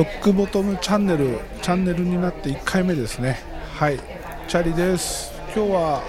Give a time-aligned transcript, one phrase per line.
[0.00, 3.38] ロックボトムチャンネルチャンネルになって1回目ですね。
[3.74, 4.00] はい。
[4.48, 5.30] チャリです。
[5.54, 6.02] 今日は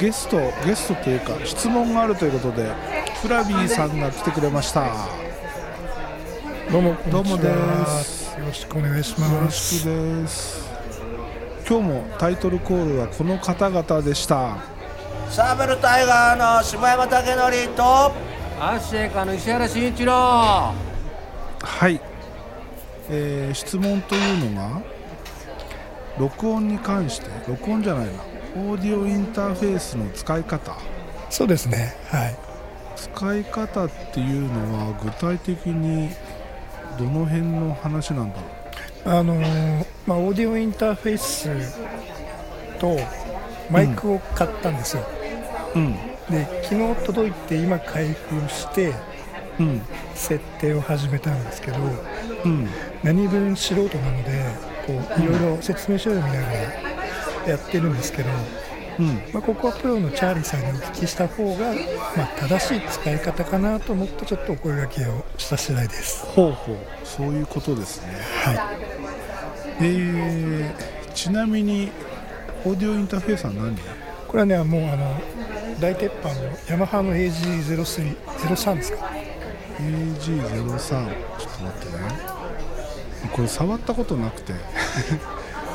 [0.00, 2.72] ゲストゲストというか質問があるということで
[3.22, 4.92] フラビーさんが来てくれました。
[6.72, 7.54] どうもどうもで
[8.02, 8.36] す。
[8.40, 10.68] よろしくお願いしよろますしくです。
[11.68, 14.56] 今日もタイトルコールはこの方々でした。
[15.30, 18.10] サーベルタイガーの下山武則とア
[18.72, 20.12] ッシェイカーの石原慎一郎。
[20.12, 22.00] はい、
[23.10, 24.82] えー質問というのが
[26.18, 28.12] 録音に関して録音じゃないな
[28.56, 30.76] オーディオインターフェースの使い方。
[31.28, 31.94] そうですね。
[32.08, 32.36] はい。
[32.96, 36.10] 使い方っていうのは具体的に
[36.96, 38.36] どの辺の話なんだ
[39.04, 41.76] ろあのーまあオーディオインターフェース
[42.78, 42.96] と
[43.70, 45.02] マイクを買ったんですよ、
[45.74, 45.92] ううん。
[46.30, 48.94] で昨日届いて今開封して
[49.58, 49.82] うん。
[50.14, 51.78] 設定を始めたんですけど
[52.44, 52.68] うん
[53.04, 54.44] 何分素人なので
[54.86, 56.42] こういろいろ説明書を見ながら
[57.46, 58.30] やってるんですけど、
[58.98, 59.06] うん。
[59.32, 61.74] まあ、ここはプロのチャーリーさんにお聞きした方が、
[62.16, 66.24] まあ、正しい使い方かなと思ってちょっとお声掛けをした次第です。
[66.26, 66.76] ほうほう。
[67.04, 68.14] そういうことですね。
[68.44, 68.58] はい。
[69.80, 71.90] えー、ちなみに
[72.64, 73.76] オーディオインターフェースは何？
[74.28, 75.20] これはねもうあの
[75.80, 76.34] 大鉄板の
[76.68, 79.10] ヤマハの AG03 03ですか
[79.78, 82.33] ？AG03 ちょっと待ってね
[83.34, 84.54] これ触ったことなくて。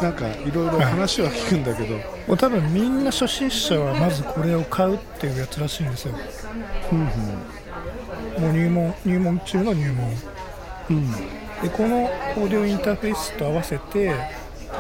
[0.02, 2.02] なんかいろいろ話は聞くんだけど、も
[2.36, 6.14] う多分みんな初心者はまずこれを買うっていうやつらしいんですよ。
[6.90, 7.00] ふん
[8.42, 10.14] もう入門入門中の入門。
[10.90, 11.12] うん。
[11.12, 11.20] で
[11.74, 14.14] このオーディオインターフェースと合わせて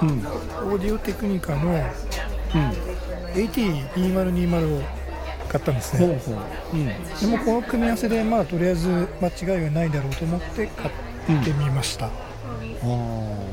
[0.01, 0.25] うん。
[0.71, 1.81] オーディオテクニカのうん。
[3.33, 4.81] AT2020 を
[5.49, 5.99] 買ったんですね。
[5.99, 6.41] ほうほ
[6.73, 6.77] う。
[6.77, 6.85] うん。
[6.87, 8.87] でもこの組み合わせでまあとりあえず
[9.21, 10.87] 間違いはないだろうと思って買
[11.39, 12.28] ってみました、あー
[12.81, 13.45] こ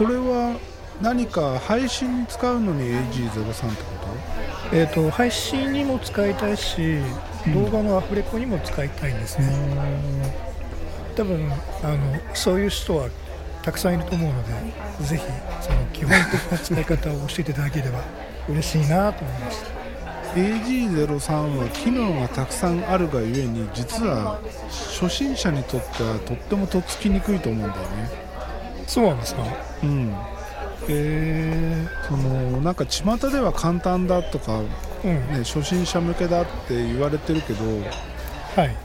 [0.00, 0.58] れは
[1.00, 3.96] 何か配信に使うのに AG03 ってこ
[4.72, 6.98] えー、と配信にも使いたいし、
[7.54, 9.46] 動画のアフレコにも使いたいんですね、
[11.14, 11.52] 多分
[11.84, 13.08] あのそういう人は
[13.62, 14.52] たくさんいると思うので
[15.04, 15.22] ぜひ
[15.60, 18.02] その基本的な使い方を教えていただければ
[18.48, 19.70] 嬉しいなと思いました。
[19.70, 19.75] と
[20.34, 24.38] AG03 は機能がたくさんあるがゆえに実は
[25.00, 28.10] 初心者にとってはとってもとっつきにくいと思うんだよね。
[28.86, 29.42] そうなんですか？
[29.82, 30.14] うん。
[30.88, 34.64] えそのなんか巷では簡単だとか、ー、
[35.04, 35.14] うん。
[35.32, 37.64] ね、初心者向けだって言われてるけど
[38.56, 38.76] はい。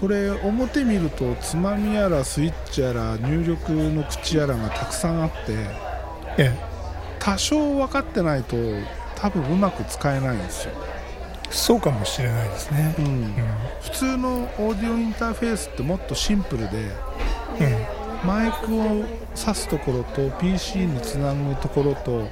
[0.00, 5.36] これ表見るとつまみやらスイッチやら入力の口やらがたくさんあって
[6.38, 6.58] え。
[7.18, 8.56] 多少分かってないと
[9.20, 11.00] 多分うまく使えないんですよ、え
[11.50, 12.94] そうかもしれないですね。
[12.98, 13.04] うん。
[13.04, 13.34] うん。
[13.82, 16.90] 普通のオーディオインターフェースってもっとシンプルで
[17.60, 18.26] うん。
[18.26, 19.04] マイクを
[19.34, 22.28] 挿すところと PC につなぐところと、はい、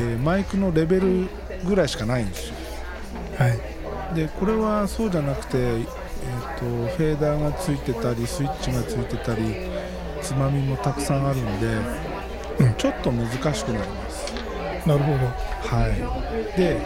[0.00, 1.28] えーマイクのレベル
[1.64, 2.54] ぐらいしかないんですよ。
[3.38, 4.14] はい。
[4.14, 5.84] でこれはそうじゃなくて、えー、
[6.58, 9.42] とフェーダーがついてたりスイッチがついてたり
[10.22, 11.66] つまみもたくさんあるんで、
[12.64, 12.74] うん。
[12.74, 14.09] ちょっと難しくなります
[14.86, 15.18] なるほど。
[15.76, 16.56] はい。
[16.56, 16.80] で、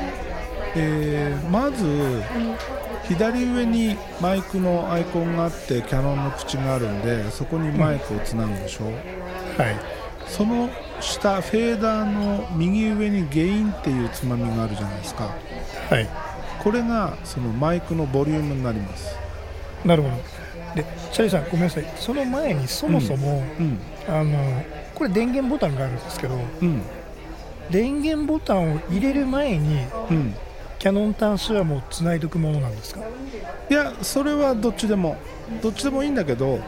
[0.77, 2.23] えーまず
[3.05, 9.77] 左上にマイクのアイコンがあってキャノンの口があるんでそこにマイクをつなぐでしょ、はい。
[10.27, 15.31] その下フェーダーの右上にゲインっていうつまみがあるじゃないですか。
[15.91, 16.09] はい。
[16.63, 19.17] これがそのマイクのボリュームになります。
[19.85, 20.17] なるほど。
[20.75, 21.85] でチャリーさんごめんなさい。
[21.97, 23.79] その前にそもそも、うん。
[24.09, 24.63] あの
[24.95, 26.83] これ電源ボタンがあるんですけどうん
[27.71, 29.81] 電源ボタンを入れる前に
[30.11, 30.35] うん。
[30.79, 33.01] キャノン端子はもうつないどくものなんですか？
[33.71, 35.17] いやそれはどっちでも。
[35.63, 36.61] どっちでもいいんだけど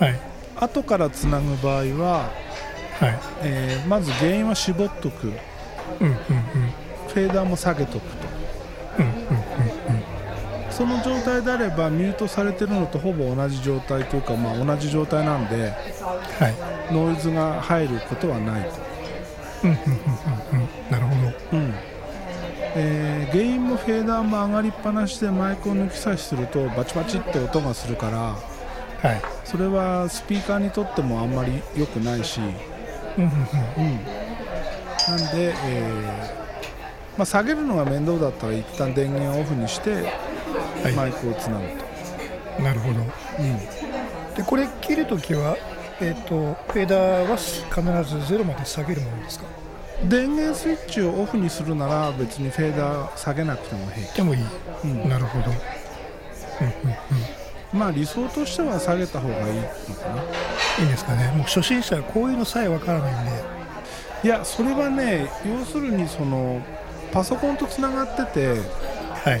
[0.00, 0.20] はい。
[0.56, 2.30] 後からつなぐ場合は、
[2.98, 3.18] はい。
[3.42, 5.28] えーまず原因は絞っとく。
[5.28, 5.32] フ
[6.00, 6.16] うんうんうん。
[7.14, 8.28] ェーダーも下げとくと。
[8.98, 9.12] うんうんう
[9.98, 10.02] ん
[10.70, 16.48] その状態であればミュートされてるのとほぼ同じ状態というか、まあ、同じ状態なんでは
[16.90, 16.94] い。
[16.94, 18.70] ノイズが入ることはないと、
[19.64, 21.14] うんうんうんうんうんなるほ
[21.50, 21.74] どうん
[22.74, 32.42] えー、ゲインもフェーダーも上がりっぱなしでマイクを抜き差しするとバチバチって音がするからはいそれはスピーカーにとってもあんまり良くないし、う
[33.20, 33.94] んうんうん、
[35.08, 39.90] なんで、えーまあ、下げるのが面倒だったら一旦電源をオフにして
[40.82, 45.56] はいマイクをつなぐと、なるほどうんでこれ切るときは
[46.02, 49.46] えっ、とフェーダーは必ずゼロまで下げるものですか？
[50.04, 54.42] 電源スイッチをオフにするなら別にフェーダー下げなくても平気、でもいい、
[54.84, 55.08] うん。
[55.08, 56.96] なるほど、うんうん
[57.72, 60.22] うん、まあ理想としては下げた方がいいのかな。
[60.80, 61.30] いいんですかね？
[61.36, 63.30] もう初心者はこういうのさえわからないんで。
[64.24, 66.60] いやそれはね要するにその
[67.12, 68.60] パソコンとつながってて
[69.24, 69.40] はい。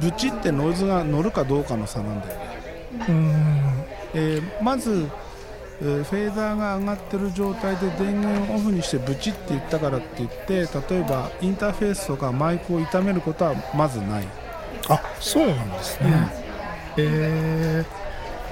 [0.00, 2.46] ブチってノイズが乗るかどうかの差なんだよね、
[2.92, 3.84] うーん。
[4.14, 5.08] えーまず、
[5.82, 14.24] えーフェーダーが上がってる状態で電源をオフにしてブチって言ったからって言って例えばインターフェースとかマイクを傷めることはまずない。
[14.88, 16.10] あそうなんですね、
[16.96, 17.84] え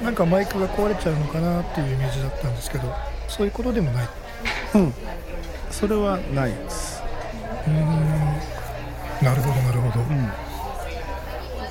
[0.00, 2.94] ー、なんかマイクが壊れちゃうのかなっていうイメージだったんですけど
[3.26, 4.08] そういうことでもない。
[4.74, 4.94] うん。
[5.70, 7.02] それはないです、
[7.66, 7.76] うーん。
[9.22, 10.04] なるほどなるほど。
[10.04, 10.24] うん、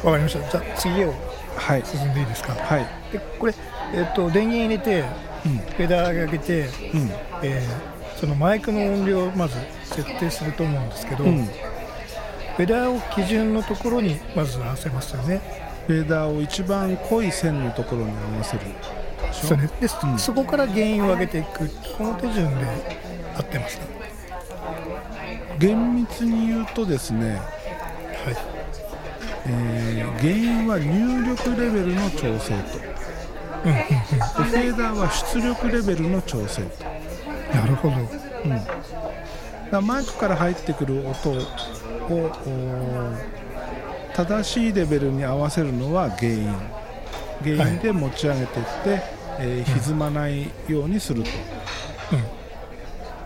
[0.03, 0.49] わかりました。
[0.49, 1.13] じゃあ次を
[1.55, 1.83] はい。
[1.85, 2.53] 進んでいいですか？
[2.53, 2.85] はい。
[3.11, 3.55] でこれ、
[3.93, 5.03] えっと電源入れて
[5.45, 5.57] うん。
[5.57, 6.63] フェーダー上げて、う
[6.97, 7.11] ん
[7.43, 11.45] えーそのマイクの音量をまず設定すると思うんですけど、うん。
[11.45, 15.39] フェーダーを基準のところにまず合わせますよね。
[15.85, 18.61] フェーダーを一番濃い線のところに合わせる
[19.31, 20.17] そうねで、うん。
[20.17, 22.65] そこから原因を上げていくこの手順で
[23.35, 23.85] 合ってますか
[25.59, 27.39] 厳密に言うとですね、はい。
[29.45, 32.79] えー原因は入力レベルの調整と。
[32.79, 32.96] で
[33.63, 33.71] うん。
[33.71, 33.77] うん
[34.47, 36.61] フェーダーは出力レベルの調整。
[37.53, 37.95] なるほど。
[39.77, 41.37] うん、マイクから入ってくる音を
[42.09, 42.31] お
[44.15, 46.55] 正しいレベルに合わせるのは原因。
[47.43, 49.01] 原因で持ち上げていって、
[49.39, 51.29] えー歪まないようにすると、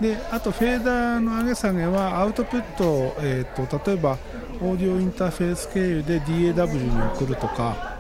[0.01, 4.18] であとフェーダーの上げ下げはアウトプットを、えー、と例えば
[4.62, 7.98] オーディオインターフェース経由で DAW に送るとか、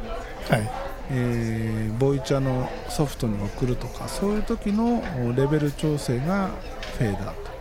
[0.49, 6.49] はいえーボイチャのソフトに送るとかそういう時のおレベル調整が
[6.97, 7.51] フェーダーと。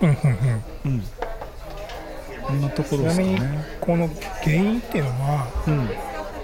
[0.00, 0.16] うんうん
[0.84, 1.02] うんうん。
[2.42, 3.64] こんなところちなみにですかね。
[3.80, 4.08] この
[4.42, 5.88] 原因っていうのはうん。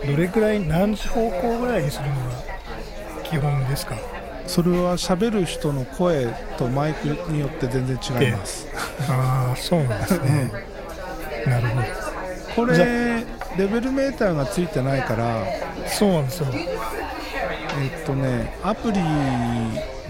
[0.07, 2.21] どれくらい何時方向ぐらいにするのが
[3.23, 3.97] 基本ですか？
[4.47, 6.27] それは喋る人の声
[6.59, 8.69] とマイクによって全然違います。
[9.09, 10.53] ああそうなんですね、
[11.47, 11.87] なるほど
[12.55, 13.25] これ
[13.57, 15.45] レベルメーターがついてないから、
[15.87, 18.99] そうなんですよえっとねアプリ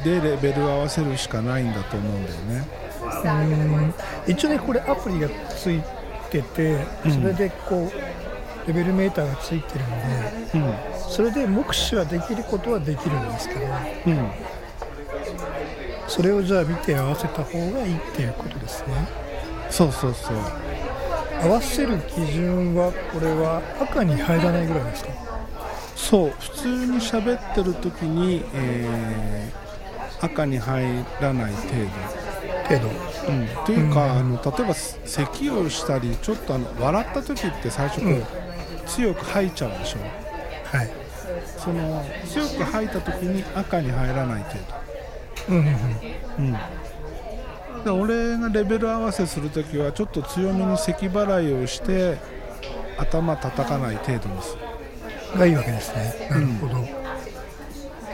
[0.02, 2.64] でレベル合わせるしかないんだと思うんだよね。
[3.00, 3.94] うーん
[4.26, 5.82] 一応ねこれアプリがつい
[6.31, 9.85] ててうんそれでこうレベルメーターがついてる
[10.61, 13.61] のでそれで目視はできることはできるんですけど
[14.06, 14.12] うん。
[14.12, 14.31] うん。
[16.08, 19.08] それをじゃあ見て合わせた方がいいっていうことですね
[19.70, 20.37] そうそうそう。
[21.44, 25.11] 合わせる基準はこれは赤に入らないぐらいですか？
[25.96, 26.31] そう。
[26.41, 29.64] 普通に喋ってる時に、えー
[30.20, 31.64] 赤に入らない程
[32.67, 32.88] 程度。
[32.88, 33.31] 度。
[33.31, 33.49] うん。
[33.67, 38.25] というか、あの例えば咳をしたりちょっとあの笑った時って最初こう、うん。
[38.87, 39.99] 強く吐いちゃうでしょ？
[40.76, 40.90] はい。
[41.58, 44.58] その強く吐いた時に赤に入らない程
[45.50, 45.73] うんうんうん。
[45.73, 45.79] 度、
[46.38, 46.58] うん、で
[47.93, 52.19] 俺がレベル合わせする時はちょっと強めに咳払いをして
[52.99, 54.57] 頭叩かない程度にす。
[55.33, 56.29] るがいいわけですね。
[56.31, 56.89] なるほど、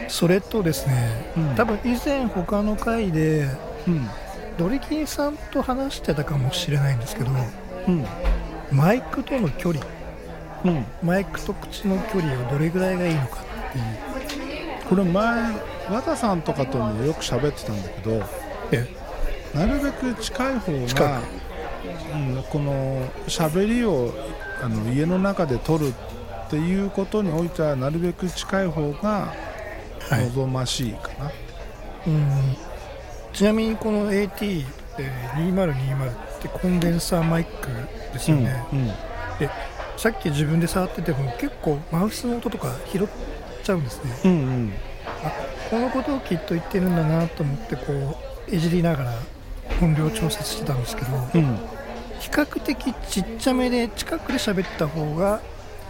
[0.07, 1.55] それとですね、うん。
[1.55, 3.47] 多分以前他の回で
[3.87, 4.09] うん。
[4.57, 7.31] ドリキンさんと話してたかもしれないんですけど
[7.87, 8.05] うん。
[8.71, 9.85] マイクとの距離
[10.65, 10.85] うん。
[11.01, 13.83] マイクと口の距離をどれぐらいがいいのかっていう。
[14.89, 15.53] これ前
[15.89, 18.23] 和田さんとかともよく喋ってたんだけど
[18.73, 18.87] え
[19.53, 21.21] なるべく近い方近が、
[22.13, 24.13] うん、この喋りを
[24.63, 25.93] あの家の中で撮るっ
[26.49, 29.33] ていうことにおいてはなるべく近い方が
[30.09, 30.25] はい。
[30.31, 31.31] 望ましいかな、
[32.07, 32.55] うん。
[33.33, 37.67] ちなみにこの AT2020 ってコンデンサーマイク
[38.13, 38.87] ですよね、うん。
[39.39, 39.49] で
[39.97, 43.07] さっき自分で触ってても結構マウスの音とか拾っ
[43.63, 44.11] ちゃうんですね。
[44.25, 44.73] うんうん。
[45.23, 45.31] あ
[45.69, 48.17] このことをきっと言ってるんだなと思ってこ
[48.49, 49.13] ういじりながら
[49.81, 51.57] 音量調節してたんですけどうん。
[52.19, 55.41] 比較的ちっちゃめで近くで喋った方が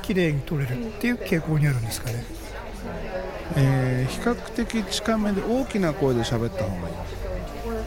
[0.01, 2.23] 綺麗に撮れるっていう傾向にあるんですかね。
[3.55, 6.95] えー比較的近めで大きな声で喋った方がいい。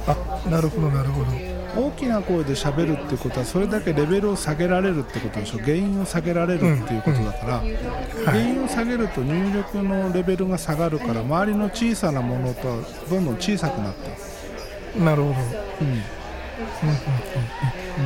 [0.07, 1.31] あなるほどなるほど。
[1.77, 5.59] 大きな声で喋るってことはそれだけレベルを下げられるってことでしょ。
[5.59, 7.63] 原因を下げられるっていうことだから、
[8.25, 12.77] 原因を下げると入力のレベルが下がるから周りの小さなものとは
[13.11, 14.34] どんどん小さくなっていく
[14.97, 15.35] なるほど。
[15.81, 16.03] うん。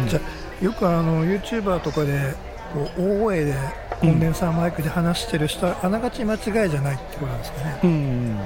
[0.09, 2.35] じゃあよくあの YouTuber とかで
[2.73, 3.55] こう大声で
[4.01, 6.41] コンデンサーマイクで話してる人はあながち間違い
[6.71, 7.81] じゃないってことなんですかね。
[7.83, 8.37] うんうん。
[8.37, 8.45] な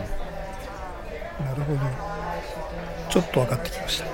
[1.56, 1.80] るほど。
[3.10, 4.06] ちょっと分かってきました。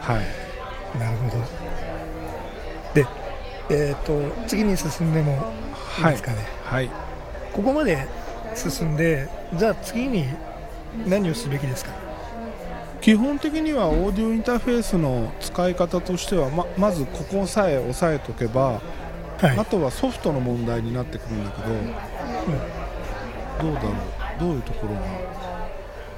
[0.12, 0.98] はい。
[0.98, 1.44] なるほど。
[2.94, 3.06] で
[3.70, 5.32] えっ、と次に進んでも
[5.98, 6.90] いいはいですかね、はい。
[7.52, 8.06] ここまで
[8.54, 10.26] 進んでじゃあ次に
[11.06, 11.92] 何をすべきですか？
[13.00, 18.80] 基本的にはオーディオインターフェースの使い方としてはままずここさえ押さえとけば、
[19.38, 19.58] はい。
[19.58, 21.68] あとはソフトの問題になってくるんだけど、
[23.72, 23.92] どうだろう？
[24.40, 25.00] どういうところが？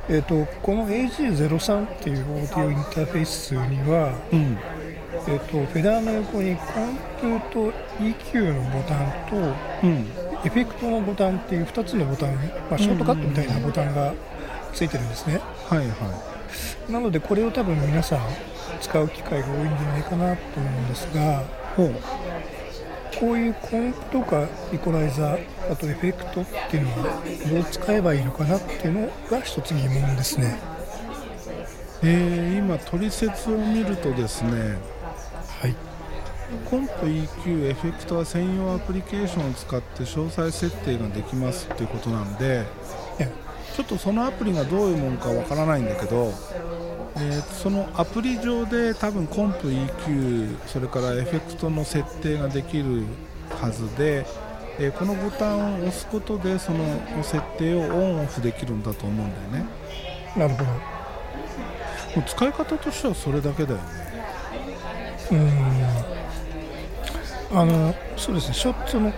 [0.08, 4.58] えー、とこの AG03 っていうオーディオインターフェースには、うん。
[5.28, 9.36] えー、とフェダーの横にコンプと EQ のボタンと
[9.84, 10.06] うん。
[10.44, 12.34] エフェクトのボタンっていう2つのボタン、
[12.68, 14.12] まあ、ショートカットみたいなボタンが
[14.72, 16.32] ついてるんですね、はいは
[16.88, 18.20] なのでこれを多分皆さん
[18.80, 21.42] 使う機会が多いんじゃないかなと思うんですが
[23.18, 30.58] こういうコンプとかイコライザーあとエフェクトっていうのはどう使えばいいのかなっていうのが一つ疑問ですね。
[32.02, 34.76] えー今取説を見るとですね
[35.60, 35.74] はい。
[36.68, 42.64] コンプ EQ エフェクトは専用アプリケーションを使って詳細設定ができますっていうことなんで
[43.74, 46.32] ちょっとそのアプリがどういうものかわからないんだけど、
[47.16, 53.04] えーそのアプリ上で多分コンプ EQ それからエフェクトの設定ができる
[53.60, 54.26] はずで、
[54.78, 56.78] えーこのボタンを押すことでその
[57.22, 59.70] 設定をオンオフできるんだと思うんだよね。
[60.36, 60.66] なるほど。
[60.70, 60.72] も
[62.18, 63.82] う使い方としてはそれだけだよね。
[65.30, 65.50] うーん。
[67.58, 68.54] あのそうですね。
[68.54, 69.12] ショットの、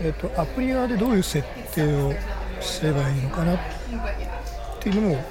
[0.00, 2.12] えー、とアプリ側でどういう設定を
[2.60, 3.58] すればいいのかなっ
[4.80, 5.24] ていうのも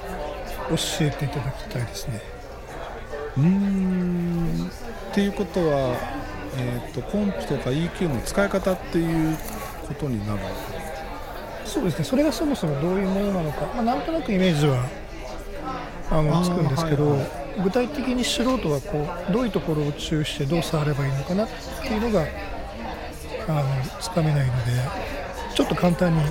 [0.69, 2.21] 教えていただきたいですね。
[3.37, 4.69] うーん。
[5.11, 5.95] っていうことは、
[6.57, 9.37] えー、とコンプとか EQ の使い方っていう
[9.87, 10.39] ことになる
[11.65, 12.05] そうですね。
[12.05, 14.85] それがそもそもどういうものなのか、まあ、なんとなくイメージは
[16.09, 21.49] あのつくんですけど、はいは具体的に素人はこうどういうところを注意してどう触ればいいのかなっ
[21.81, 22.25] ていうのが
[23.47, 24.71] あのつかめないので
[25.53, 26.21] ちょっと簡単に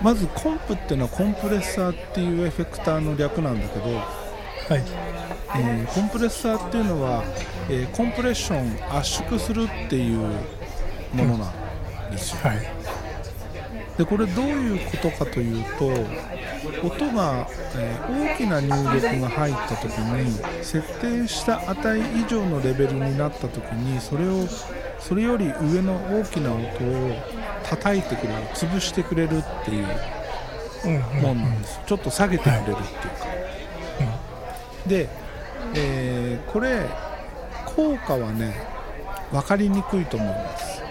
[0.00, 3.84] まずコンプっていうのはコンプレッサーっていうエフェクターの略なんだけど、
[4.68, 4.84] はい。
[5.56, 7.24] えーコンプレッサーっていうのは、
[7.68, 10.18] えーコンプレッション圧縮するっていう
[11.12, 12.58] ものなんですよ、はい。
[13.96, 15.86] でこれどういうことかというと
[16.82, 18.70] 音が、えー大きな入
[19.00, 24.48] 力が入った時に設定した値以上のレベルになった時にそれを
[25.06, 26.62] それより上の大きな音を
[27.62, 29.86] 叩いてくれる潰してくれるっていう
[31.20, 32.82] もんなんです、ちょっと下げてくれるっていうか、
[34.86, 35.08] で、
[35.74, 36.86] えーこれ
[37.66, 38.54] 効果はね
[39.30, 40.82] 分かりにくいと思います。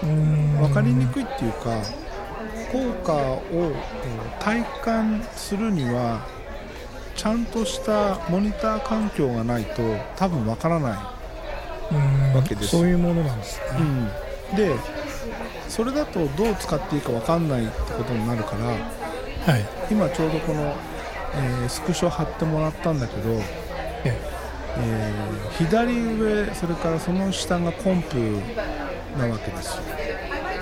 [0.00, 1.82] 分かりにくいっていうか
[2.70, 6.24] 効果をえー体感するには
[7.16, 9.82] ちゃんとしたモニター環境がないと
[10.14, 11.17] 多分分からない、うん
[12.34, 12.68] わけです。
[12.68, 14.74] そういうものなんですね、で
[15.68, 18.66] それだとどう使っていいか分かんないってことになるから
[19.52, 19.64] はい。
[19.90, 20.74] 今ちょうどこの、
[21.34, 23.30] えースクショ貼ってもらったんだけど、
[24.04, 24.16] え
[24.76, 25.12] え。
[25.50, 28.16] ー左上それからその下がコンプ
[29.18, 29.76] なわけです。
[29.76, 29.82] よ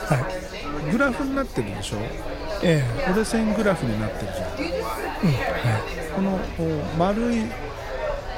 [0.06, 0.16] は
[0.88, 0.92] い。
[0.92, 1.96] グラフになってるでしょ？
[2.62, 4.48] え折れ線グラフになってるじゃん。
[4.60, 4.82] え
[5.24, 5.32] うん。
[5.32, 5.80] は
[6.14, 7.42] このこう丸い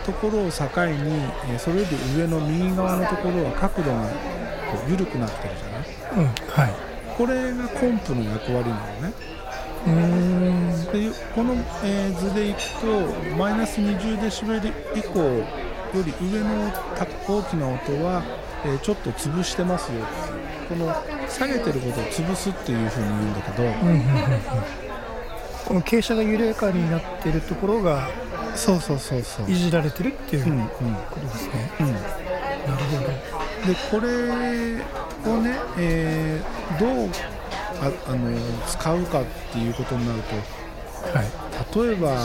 [0.09, 1.03] ところを境に、
[1.51, 4.03] えーそれより上の右側のところは角度が
[4.73, 6.25] こう緩くなってるじゃない？
[6.25, 6.73] いうんはい。
[7.17, 9.13] これがコンプの役割なのね。
[9.87, 10.85] うーん。
[10.93, 15.45] でこの、えー図でいくとマイナス20デシベル以降よ
[16.05, 18.23] り上のた大きな音は、
[18.65, 20.05] えーちょっと潰してますよ
[20.69, 20.95] この
[21.29, 24.03] 下げてることを潰すっていうふうに言うんだけど、うんうんうんうん。
[25.67, 28.09] この傾斜が緩やかになっているところが
[28.55, 29.51] そうそうそうそう。
[29.51, 30.67] いじられてるっていううんうん。
[30.69, 30.75] こ
[31.15, 31.93] とですね、うん。
[31.93, 32.01] なる
[32.85, 33.09] ほど。
[33.67, 37.11] でこれをね、えーどう
[37.81, 38.37] ああの
[38.67, 40.21] 使うかっていうことになる
[41.15, 41.27] はい。
[41.73, 42.17] と例えば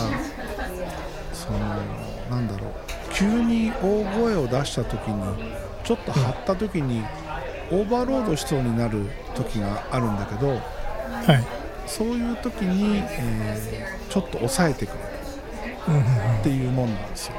[1.34, 1.60] その
[2.30, 2.72] なんだろう。
[3.13, 5.53] 急に大声を出した時に
[5.84, 7.03] ちょっと張った時に
[7.72, 10.58] オーバーロードしそうになる時があるんだけどは
[11.39, 11.44] い。
[11.86, 15.00] そういう時に、えーちょっと抑えてくれる。
[15.00, 15.12] うんうんうん
[16.40, 17.36] っていうもんなんですよ。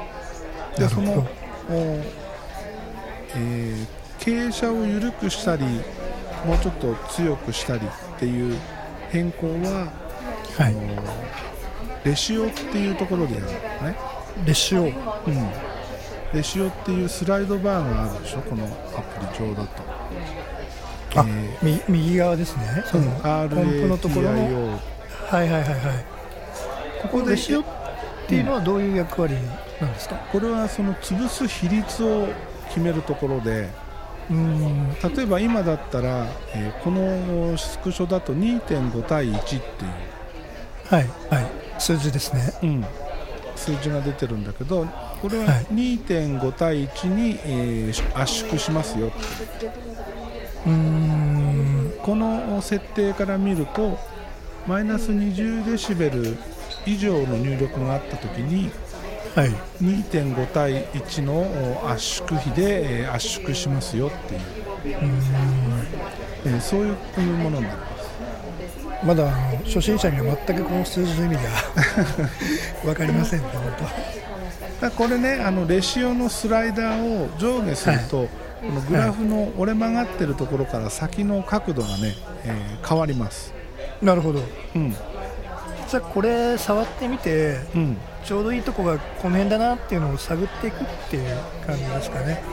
[0.77, 1.25] でその
[1.69, 3.87] えー
[4.17, 5.63] 傾斜を緩くしたり
[6.45, 8.57] もうちょっと強くしたりっていう
[9.11, 9.91] 変更は、
[10.57, 10.75] はい。
[12.07, 13.97] レシオっていうところでやるのね、
[14.45, 14.83] レシオ。
[14.83, 14.91] うん、
[16.33, 18.41] レシオっていうスライドバーがあるでしょ？
[18.41, 18.67] このア
[19.01, 19.83] プリ上だと、
[21.21, 22.83] あ、えみ右側ですね。
[22.85, 23.03] その
[23.49, 24.37] ポンプのところの。
[24.37, 24.79] RATIO
[25.35, 26.05] はいはいはいはい。
[27.01, 27.63] ここレシオ
[28.25, 29.35] っていうのはどういう役割
[29.79, 32.27] なんですか、これはその潰す比率を
[32.69, 33.69] 決めるところで、
[34.29, 34.93] うん。
[35.15, 39.91] 例えば今だったら、えーこのスクショだと2.5対1っていう。
[40.87, 41.45] はいはい。
[41.77, 42.53] 数字ですね。
[42.63, 42.85] うん、
[43.55, 44.85] 数字が出てるんだけど
[45.21, 45.65] これははい。
[45.65, 49.11] 2.5対1に、えー圧縮しますよ。
[50.65, 51.93] うん。
[52.01, 53.99] この設定から見ると
[54.67, 56.35] マイナス20デシベル
[56.85, 58.71] 以上の入力があった時に
[59.35, 59.49] はい。
[59.81, 61.33] 2.5対1の
[61.83, 64.41] お圧縮比で、えー圧縮しますよっていう、
[66.45, 66.95] えーそういう
[67.37, 69.05] ものになります。
[69.05, 71.41] まだあの初心者には全くこの数字の意味が
[72.83, 73.87] 分かりませんね本だか
[74.81, 78.27] らこれねあのレシオのスライダーを上下すると、
[78.61, 82.15] このグラフの折れ曲がってるところから先の角度がね、
[82.45, 83.53] えー変わります。
[83.99, 84.41] 当なるほど。
[84.75, 84.95] うん
[86.13, 87.97] これ触ってみてうん。
[88.23, 92.43] ちょうどいいとこがこの辺だなっていうのを探っていくっていう感じですかね。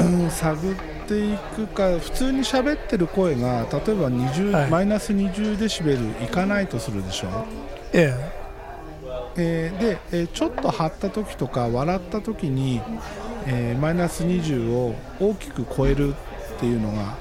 [0.00, 0.74] うん、探っ
[1.06, 4.70] ていくか普通に喋ってる声が例えば20、はい。
[4.70, 7.46] マイナス20デシベルいかないとするでしょ、
[7.92, 8.12] え
[9.36, 9.40] え。
[9.40, 12.80] ーで、えーちょっと張った時とか笑った時に、
[13.46, 16.14] えーマイナス20を大きく超える
[16.56, 17.16] っていうのが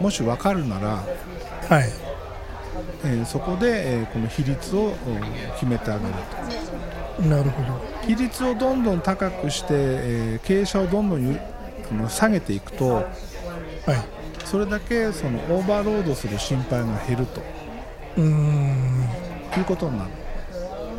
[0.00, 1.02] もし分かるなら、
[1.70, 2.05] えはい
[3.06, 4.94] えーそこで、えーこの比率をうん
[5.54, 6.12] 決めてあげる
[7.16, 7.22] と。
[7.22, 7.80] なるほど。
[8.06, 11.16] 比率をどんどん高くして、えー傾斜をどんど
[12.04, 13.06] ん下げていくとはい。
[14.44, 17.40] それだけそのオーバーロードする心配が減ると。
[18.16, 19.08] うーん。
[19.56, 20.10] いうことになる。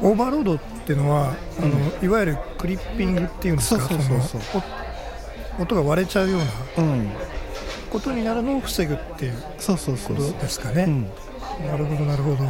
[0.02, 1.70] オーバーロードっていうのは、あの
[2.04, 3.82] いわゆるクリッピングっていうんですか？
[3.88, 4.62] そうそうそう
[5.60, 7.10] 音が割れちゃうようなうん。
[7.90, 11.08] ことになるのを防ぐっていうそうそうそう、ですかね、うん、
[11.66, 12.50] なるほどなるほど。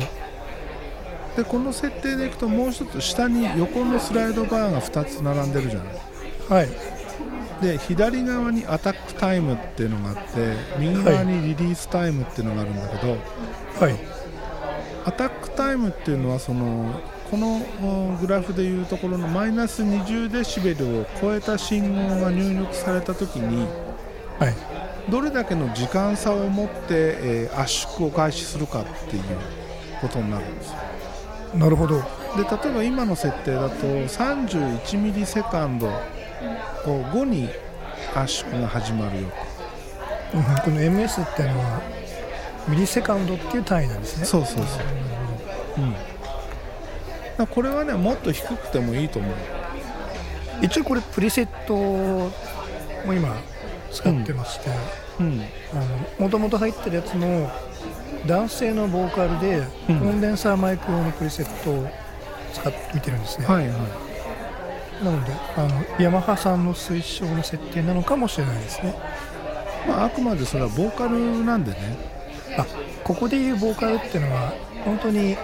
[1.36, 5.98] でこの設定でいくともう一つ下に横のスライドバーが2つ並んでるじゃない。
[6.50, 6.70] はい。
[7.62, 13.18] で左側にアタックタイムっていうのがあって右側にリリースタイムっていうのがあるんだけど、
[13.80, 13.96] はい。
[15.06, 23.67] アタックタイムっていうのはそのこのおグラフでいうところのマイナス20デシベルを超えた信号が入力された時に
[24.39, 24.77] はい
[25.10, 29.24] どれだけの時間差を持って、えー圧縮を開始するかっていう
[30.02, 30.76] ことになるんですよ。
[31.56, 31.98] なるほど。
[32.36, 37.50] で例えば今の設定だと31ミリセカンドを後に
[38.13, 39.28] 圧縮が始まるよ
[40.34, 41.82] うんこの MS っていうのは
[42.67, 44.26] ミリセカンドっていう単位なんですね。
[44.26, 44.86] そうそうそう、
[47.39, 49.34] うん、これはねもっと低くてもいいと思う。
[50.62, 53.36] 一応これプリセットも今
[53.91, 54.69] 使ってまして
[55.19, 55.41] うん。
[56.19, 57.50] もともと入ってるやつの
[58.26, 60.00] 男性のボーカルで、うん。
[60.00, 61.88] コンデンサーマイク用のプリセットを
[62.54, 65.04] 使ってみてるんですね、はいはい。
[65.04, 68.95] なのであのヤマハさんの推奨の設定なのかもしれないですね。
[69.88, 71.78] まあ、あくまでそれはボーカルなんでね。
[72.58, 72.65] あ
[73.04, 75.38] ここでいうボーカルっていうのは本当に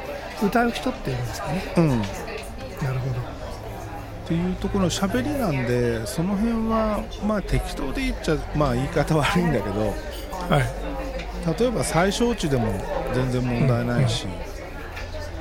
[0.43, 1.73] 歌う人っていうんですかね。
[1.77, 2.01] うん。
[2.01, 2.05] っ
[2.81, 3.32] なるほど
[4.27, 9.93] ていうところの喋りなんでその辺はまあ適当で言っちゃまあ言い方悪いんだけど
[10.49, 12.73] はい、例えば最小値でも
[13.13, 14.27] 全然問題ないし、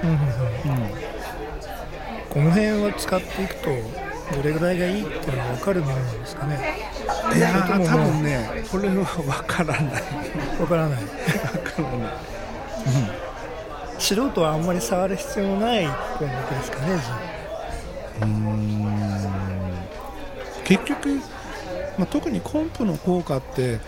[0.03, 0.11] うん。
[0.11, 0.17] うん。
[0.17, 0.25] うん、う
[0.89, 0.91] ん。
[2.29, 3.71] この辺は使っていくと
[4.33, 6.59] どれぐらいがいいっていうのが分かるものなんですかね。
[7.35, 10.03] いやー多分ねこれは分からない。
[10.59, 11.01] 分からない。
[11.01, 12.13] 分からない。
[13.99, 17.32] 素人はあんまり触る必要のない項目ですかね
[20.65, 21.17] 結局、
[21.99, 23.81] まあ、特にコンプの効果って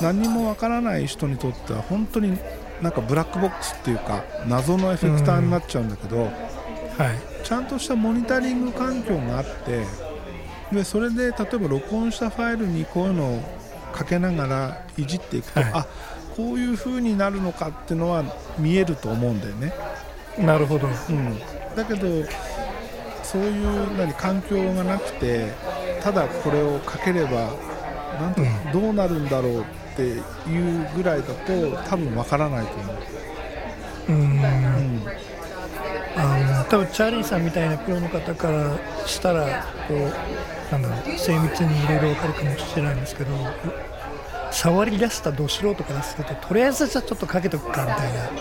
[0.00, 2.38] 何にもわからない人にとっては本当に
[2.82, 6.30] なんかブラックボックスっていうか謎のエフェクターになっちゃうんだけど、
[6.98, 7.20] あはい。
[7.44, 9.84] ちゃんとしたモニタリング環境があって
[10.72, 13.40] でそれで例えば録音したファイルにこういうのを
[13.92, 15.70] かけながらいじっていくと、はい。
[15.74, 15.86] あ
[16.36, 18.24] こういう風になるのかっていうのは
[18.58, 19.72] 見えると思うんだよね。
[20.38, 20.88] なるほど。
[20.88, 21.38] うん、
[21.76, 22.08] だけど
[23.34, 25.56] そういう何環境がなくて
[26.00, 27.58] ただこれをかければ
[28.20, 28.42] なんと
[28.72, 29.64] どうなるんだろうっ
[29.96, 32.96] ていうぐらいだと多分わからないと思う、
[34.06, 34.18] うーん。
[34.76, 35.12] うん。
[36.14, 43.56] あの多分チャーリーさんみたいなプロの方からしたらこうなんだろう精密にいろいろ分かるかもしれないんですけど
[44.50, 48.32] 触り出したど素人からするととりあえずじゃちょっとかけとくかみたいな。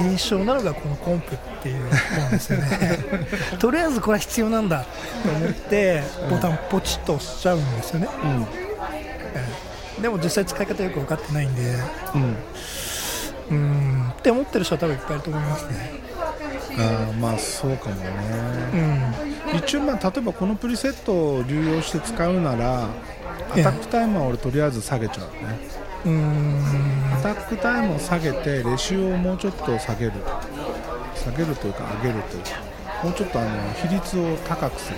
[0.00, 1.90] うんうんうん印象なのがこのコンプっていうも
[2.24, 2.98] のですよね。
[3.60, 4.84] とりあえずこれは必要なんだ
[5.22, 8.08] と思ってボタンポチッと押しちゃうんですよね、
[9.34, 9.44] え
[9.98, 10.02] え。
[10.02, 11.62] でも実際使い方よく分かってないんで。
[12.14, 12.36] うん。
[13.50, 15.92] うんって思ってる人は多分いっぱいいると思いますね。
[16.78, 17.96] あーまあそうかも
[18.72, 18.82] うね
[19.52, 19.58] ん。
[19.58, 22.84] 一応まあ例えばこのプリセットを流用して使うなら、
[23.50, 25.58] アタックタイムは俺とりあえず下げちゃうね
[26.04, 27.14] うーん。
[27.14, 30.12] アタックタイムを下げてレシオをもうちょっと下げる。
[31.14, 32.70] 下げるというか上げるというか。
[33.04, 34.96] もうちょっとあの比率を高くする、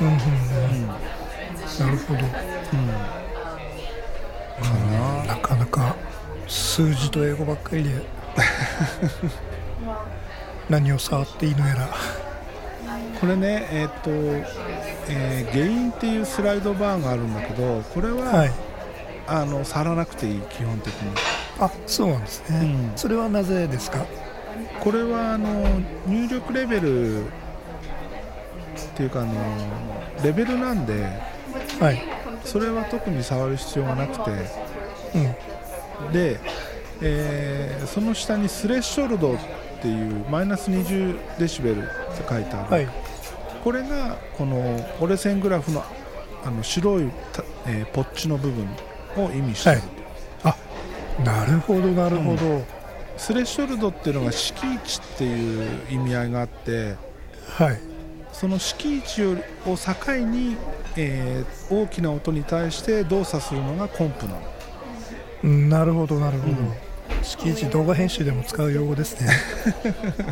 [0.00, 0.20] うんうんうん。
[0.20, 0.86] うん。
[0.86, 0.94] な
[1.90, 2.20] るほど。
[4.62, 5.24] かな。
[5.24, 5.96] なかなか
[6.46, 7.90] 数字と英語ばっかりで
[10.70, 11.88] 何を触っていいのやら。
[13.20, 14.10] これねえっ、と、
[15.08, 18.52] えーゲインっていうスライドバーがあるんだけどこれは、はい
[19.28, 21.10] あの触らなくていい基本的に。
[21.60, 22.96] あそうなんですね、うん。
[22.96, 24.04] それはなぜですか？
[24.80, 27.28] これはあの入力レベルっ
[28.94, 29.34] ていうかあの
[30.22, 31.04] レベルなんで
[31.80, 32.02] はい。
[32.44, 34.30] それは特に触る必要がなくて。
[35.14, 36.12] うん。
[36.12, 36.38] で、
[37.02, 39.38] えーその下にスレッショルドっ
[39.80, 41.88] ていうマイナス20デシベルって
[42.28, 42.88] 書いてある、はい。
[43.64, 45.82] これがこの折れ線グラフの
[46.44, 48.68] あの白いた、えーポッチの部分
[49.24, 49.80] を意味している、
[50.42, 50.56] は
[51.20, 51.22] い。
[51.24, 52.64] なるほどなるほど、
[53.16, 56.94] スレッショルドっていうのが敷地っていう意味合いがあって
[57.56, 57.80] はい。
[58.32, 59.32] その敷地を
[59.66, 60.56] を境に、
[60.96, 64.40] えー大きな音に対して動作するのがコンプなの。
[65.44, 66.72] うんなるほどなるほど、うん。
[67.22, 69.30] 敷地動画編集でも使う用語ですね。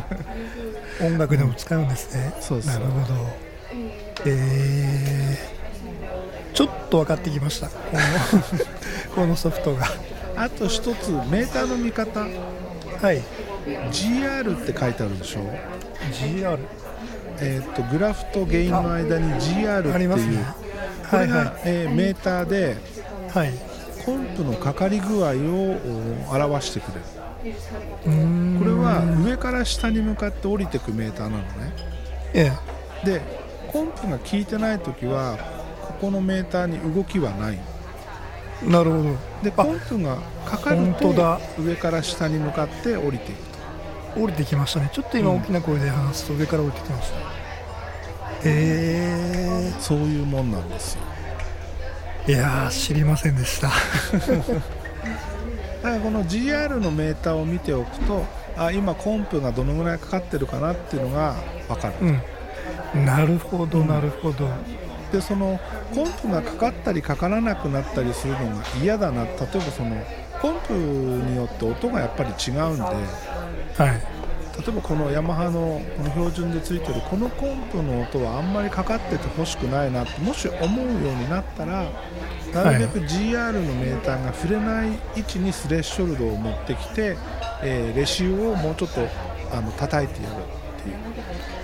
[1.01, 2.73] 音楽でも使うんですね、そうそう。
[2.73, 3.13] なるほど。
[4.25, 5.26] えー、
[6.57, 7.67] ちょっと分かってきました。
[7.67, 7.99] この
[9.13, 9.85] このソフトが。
[10.35, 12.21] あと一つメーターの見方。
[12.21, 13.21] はい。
[13.91, 15.41] GR って書いてあるでしょ
[16.11, 16.57] ？GR
[17.39, 20.43] えー、とグラフとゲインの間に GR っていう、ありますね。
[21.11, 22.75] これが、はいはえーメーターで
[23.35, 23.53] いはい。
[24.03, 25.33] コンプのかかり具合を
[26.31, 27.57] お表してくれる。
[28.57, 31.43] これは上から下に向かって降りてくメーターなのね。
[32.33, 32.51] え。
[33.05, 33.21] で
[33.71, 35.37] コンプが効いてない時は
[35.99, 37.59] ここのメーターに動きはない。
[38.63, 39.15] えなるほど。
[39.43, 41.39] でコンプがかかる本と当だ。
[41.59, 43.41] 上から下に向かって降りていく
[44.15, 44.21] と。
[44.21, 44.89] 降りてきましたね。
[44.93, 45.37] ちょっと今うん。
[45.37, 47.17] 大きな声で話すと上から降りてきました。
[48.45, 49.73] え。
[49.79, 51.01] そういうもんなんですよ。
[52.27, 53.69] ー、いやー知りませんでした。
[55.83, 58.25] だからこの GR のメーターを見ておくと
[58.57, 61.35] あ今コンプがどのぐらいかかってるかなっていうのが
[61.67, 63.05] 分かる、うん。
[63.05, 64.49] なるほどなるほど、
[65.11, 65.59] でその
[65.93, 69.23] コンプがかかったりかからなくなったりするのが嫌だな。
[69.23, 69.95] 例えばその
[70.41, 72.83] コンプによって音がやっぱり違うんで。
[72.83, 72.97] は
[73.93, 74.17] い。
[74.57, 81.87] 例えばこのヤマハのこの標準でついてるこのコンプの音はあんまりかかっててほしくないなってもし思うようになったら
[82.53, 87.17] なるべく GR のメーターが触れない位置にスレッショルドを持ってきて、
[87.61, 89.01] えーレシオをもうちょっと
[89.51, 90.95] あの叩いてやるっていう、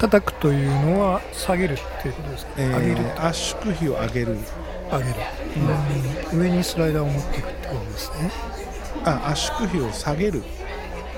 [0.04, 4.38] 叩くというのは下げるっていうことですか、えー上げる圧縮比を上げる。
[4.92, 5.16] 上げる、
[6.34, 6.40] うん。
[6.42, 8.30] 上にスライダーを持っていくってことですね。
[9.06, 10.44] あ圧縮比を下げる、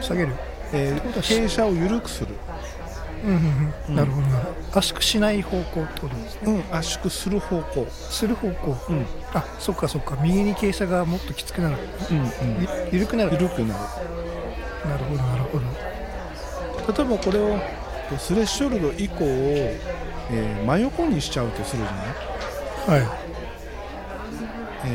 [0.01, 0.33] 下げる。
[0.71, 2.35] えー傾斜を緩くする、
[3.23, 3.95] うんうんうん。
[3.95, 4.27] なるほど
[4.77, 6.63] 圧縮しない方向ってことですね。
[6.69, 8.77] うん、圧縮する方向、する方向。
[8.89, 9.05] うん。
[9.33, 10.15] あそっかそっか。
[10.21, 11.77] 右に傾斜がもっときつくなる。
[12.11, 12.27] うんうん、
[12.91, 13.31] ゆ緩くなる。
[13.31, 13.79] 緩くなる。
[14.87, 17.03] なるほどなるほど。
[17.03, 17.57] 例えばこれを
[18.17, 19.27] スレッショルド以降を、
[20.31, 23.09] えー真横にしちゃうとするじゃない、はい。
[24.85, 24.87] え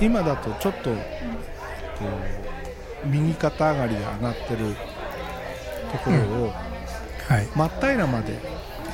[0.00, 1.02] ー今だとちょっと、えっと
[3.06, 4.74] 右肩上がりで上がってる
[5.92, 6.52] ところを、
[7.28, 7.46] はい。
[7.54, 8.38] 真っ平らまで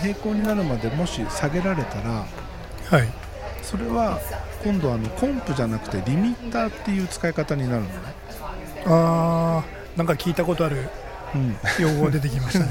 [0.01, 2.25] 平行になるまでもし下げられたら
[2.91, 3.09] はい。
[3.63, 4.19] それは
[4.65, 7.95] 今度あのコンプじゃなくてリミッターっていう使い方になるのね、
[8.87, 10.77] あーなんか聞いたことある。
[10.77, 10.89] うん
[11.81, 12.67] 用語出てきましたね。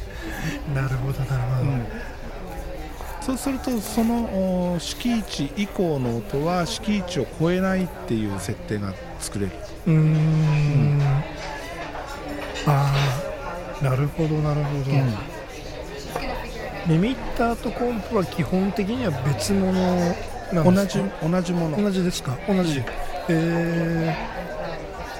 [0.74, 9.52] なるほどなるほど、そうするとそのお敷地以降の音は敷地を超えないっていう設定が作れる。
[9.86, 11.00] うーん。
[12.66, 12.92] あ
[13.80, 14.90] あなるほどなるほど、
[16.88, 19.72] リミッターとコンプは基本的には別物
[20.52, 21.28] なん同じですか？
[21.28, 21.82] 同じもの。
[21.82, 22.36] 同じですか？
[22.48, 22.82] 同じ。
[23.30, 24.14] え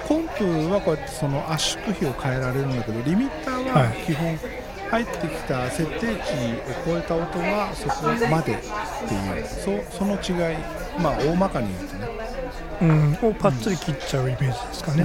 [0.09, 4.05] コンプはこうやってその圧縮比を変えられるんだけどリミッターははい。
[4.07, 4.38] 基本
[4.90, 8.57] 入ってきた設定値を超えた音はそこまでっ
[9.07, 10.57] ていうそその違い
[10.99, 13.31] まあ大まかに言うとね、ーうん。
[13.31, 15.05] をパッツリ切っちゃうイメージですかね。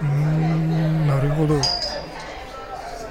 [0.00, 1.60] うーんなるほど。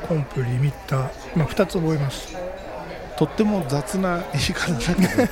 [0.08, 2.45] コンプリミッター、まあ、2つ覚えました
[3.18, 5.24] とっても雑な言い方だけど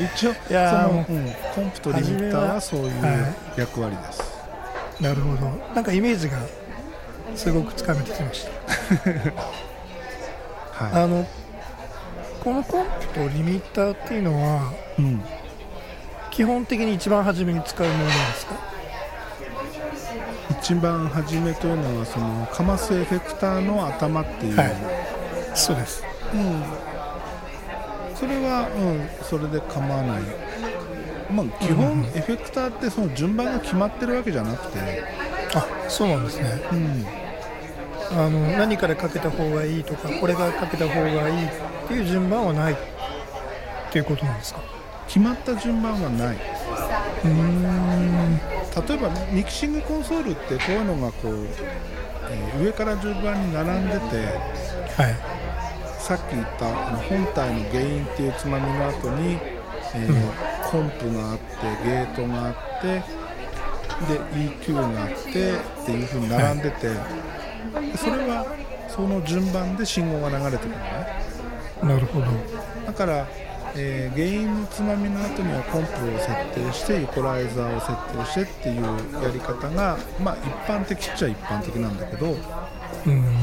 [0.14, 4.22] 一応そのも、うんコンプとリミッターはそういうは役割です、
[5.00, 5.50] なるほど。
[5.74, 6.38] なんかイメージが
[7.36, 8.50] すごくつかめてきました。
[10.84, 11.02] はい。
[11.04, 11.26] あの
[12.42, 15.22] このコンプとリミッターっていうのはうん。
[16.30, 18.54] 基本的に一番初めに使うものなんですか？
[20.62, 24.72] 一番初めというのはそのかますエフェクターの頭っていう、はい。
[25.54, 26.02] そうです。
[26.32, 26.62] うん、
[28.22, 30.22] それは、うん、それで構わない、
[31.32, 34.78] まあ、基本、エフェクターってその順番が決まってるわけじゃなくて、
[35.56, 36.62] あそうなんですね。
[36.70, 41.48] うん、あの何からかけた方がいいとかこれからかけた方がいいっ
[41.88, 42.76] ていう順番はないっ
[43.90, 44.60] ていうことなんですか？
[45.08, 46.36] 決まった順番はない。
[46.36, 48.36] うーん。
[48.38, 51.46] 例えばミキシングコンソールってこういうのがこう、
[52.30, 53.98] えー上から順番に並んでて
[54.96, 55.16] はい
[56.02, 59.38] さっき言ったあの本体のゲインっていうつまみの後に、
[59.94, 61.44] えーコンプがあって
[61.84, 63.04] ゲートがあって
[64.08, 64.18] で
[64.64, 66.96] EQ があってっていう風に並んでて、で
[67.98, 68.46] それは
[68.88, 71.06] その順番で信号が流れてくるのね。
[71.82, 72.26] なるほど。
[72.86, 73.28] だから、
[73.76, 83.41] えーゲインのつまみの後にはコンプを設定してイコライザーを設定してっていうやり方が、まあ、一般的っちゃ一般的なんだけどうーん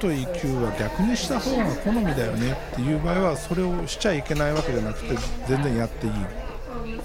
[0.00, 5.14] コンプと EQ は逆にした方が好みだよねっていう場合はそれをしちゃいけないわけじゃなくて
[5.48, 6.16] 全然やっていい、う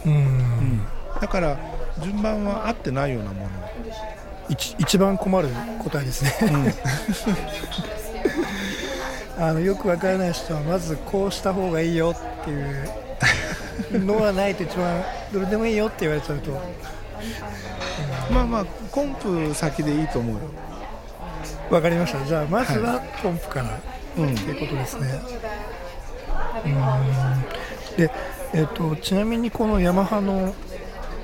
[0.05, 0.81] ーん。
[1.19, 1.57] だから
[2.01, 3.49] 順番は合ってないようなもの。
[4.49, 5.47] 一一番困る
[5.79, 6.33] 答えですね、
[9.39, 12.61] あのよくわからない人はまずこうした方がいいよってい
[13.95, 16.59] うのはないと一番どれでもいいよって言われちゃうと。
[18.29, 20.41] まあまあコンプ先でいいと思うよ
[21.71, 22.23] わかりました。
[22.25, 23.79] じゃあまずはポンプから。
[24.17, 24.35] うん。
[24.35, 25.07] ということですね。
[26.65, 27.97] うーん。
[27.97, 28.11] で、
[28.53, 30.53] えっとちなみにこのヤマハの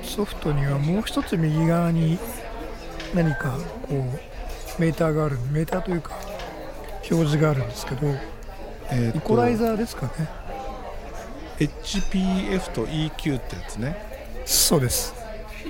[0.02, 2.18] ソフトにはもう一つ右側に
[3.14, 6.12] 何かこうメーターがあるメーターというか
[7.10, 8.06] 表示があるんですけど
[8.90, 10.12] えーとイコライザーですかね
[11.58, 14.42] ？HPF と EQ ってやつね。
[14.46, 15.14] そうです。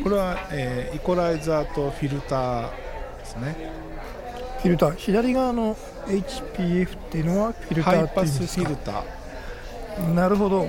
[0.04, 2.70] これは、えーイコライザーとフィルター
[3.18, 3.56] ですね
[4.58, 4.96] フィルター。
[4.96, 8.64] 左側の HPF っていうのはフィルタハーっていうんですか？
[8.64, 10.14] フィルター。
[10.14, 10.60] なるほど。
[10.60, 10.68] はい。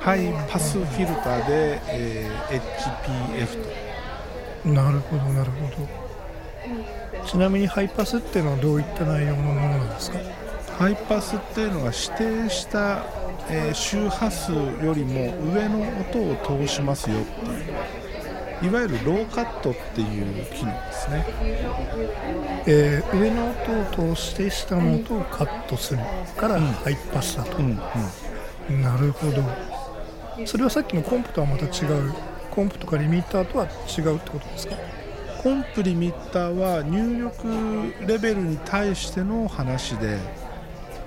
[0.00, 2.60] ハイパスフィルターで、えー
[3.46, 3.62] HPF
[4.64, 4.68] と。
[4.70, 5.68] なるほどなるほ
[7.22, 7.26] ど。
[7.26, 10.18] ちなみにハイパスっていうのはどういった内容のものなんですか？
[10.78, 13.04] ハイパスっていうのが指定した、
[13.50, 16.18] えー周波数よりも上の音
[16.54, 17.64] を通しますよっていう
[18.62, 21.26] いわゆるローカットっていう機能ですね。
[22.66, 26.00] えー上の音を通して下の音をカットする
[26.36, 27.78] からハイパスだと、うん
[28.68, 29.44] うんなるほど。
[30.46, 32.12] それはさっきのコンプとはまた違う。
[32.50, 34.74] コンプとかリミッターとは違うってことですか？
[35.42, 40.18] コンプリミッターは入力レベルに対しての話で、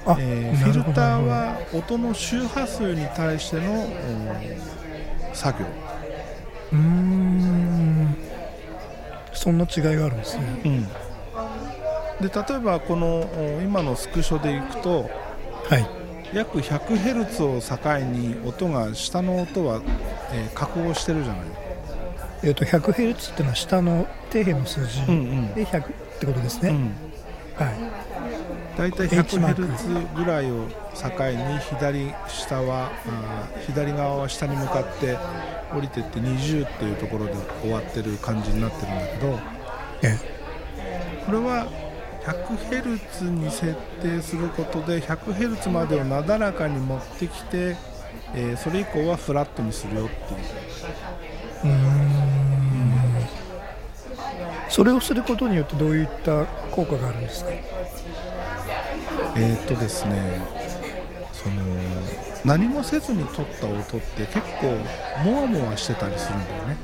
[0.06, 3.90] あ、えーフィルターは音の周波数に対してのうん
[5.34, 5.66] 作業
[6.72, 8.18] うーん。
[9.34, 10.44] そんな違いがあるんですね。
[12.22, 15.10] で例えばこのお今のスクショでいくと
[15.70, 16.00] はい。
[16.34, 19.82] 約 100Hz を境に音が下の音は、
[20.32, 21.42] えー加工してるじゃない、
[22.44, 25.86] えっ、と 100Hz っていうのは下の底辺の数字んで100っ
[26.20, 26.94] てことですね、うん、
[27.56, 27.76] はい
[28.80, 32.89] 大体 H マーク 100Hz ぐらいを境に左下は
[33.68, 35.18] 左側は下に向かって
[35.76, 39.39] 降りてって20っていうところで終わってる感じになってるんだけど
[40.04, 40.18] え
[41.26, 41.68] これは
[42.24, 47.76] 100Hz に設定することで 100Hz までをなだらかに持ってきて、
[48.34, 50.39] えーそれ以降はフラットにするよっていう。
[51.65, 53.28] うーん。
[54.70, 57.52] それをすることによってどういった効果があるんですか？
[59.36, 60.42] えーっとですね
[61.34, 61.56] その
[62.46, 64.76] 何もせずに撮った音って結構
[65.24, 66.78] モワモワしてたりするんだよね。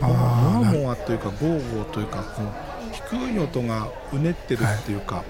[0.00, 5.24] モあワモワというかゴーゴーというかこう低い音がうねってるっていうか、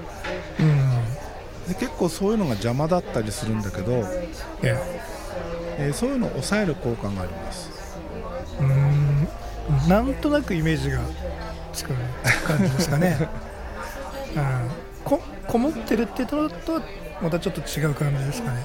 [0.60, 1.68] うん。
[1.68, 4.04] で結構そういうのが邪魔だったりするんだけど、
[4.62, 4.76] え
[5.78, 7.70] えーそういうのを抑える効果があります。
[8.60, 9.28] うーん。
[9.88, 11.00] なんとなくイメージが
[11.72, 11.92] つく
[12.46, 13.18] 感じですかね、
[14.34, 14.70] うん、
[15.04, 16.82] ここもってるっていうのとは
[17.22, 18.64] またちょっと違う感じですかね。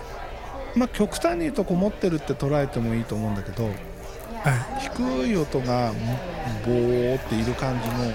[0.76, 3.74] まあ極端に言うとこもってるって捉えてもいいと思うんだけどはい。
[4.80, 5.92] 低い音が
[6.66, 8.14] ボーっている感じのうん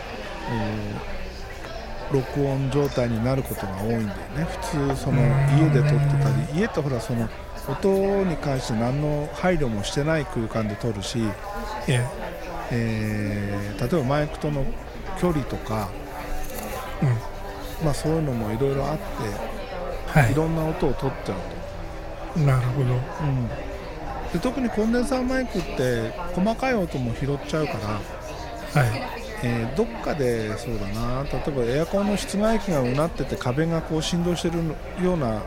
[2.12, 4.05] 録音状態になることが多いんだよ
[4.37, 4.46] ね。
[4.62, 5.20] 普通その
[5.59, 7.29] 家で撮ってたり家ってほらその
[7.68, 11.18] 音に関して何の配慮もしてない空間で撮るし、
[11.88, 12.05] え
[12.70, 13.76] え。
[13.76, 14.64] ー例えばマイクとの
[15.20, 15.88] 距離とか、
[17.02, 17.36] えうん
[17.84, 20.32] まあ、そういうのもいろいろあって、、はい。
[20.32, 21.34] いろんな音を取っちゃ
[22.36, 22.86] うなるほど。
[22.86, 23.48] と、うん、
[24.32, 27.72] で特にコンデンサーマイクって細かい音も拾っちゃうか
[28.74, 29.02] ら、はい。
[29.42, 31.22] えーどっかでそうだな。
[31.24, 34.58] 例えばエアコンの室外機がうなってて壁がこう振動してる
[35.04, 35.42] ような、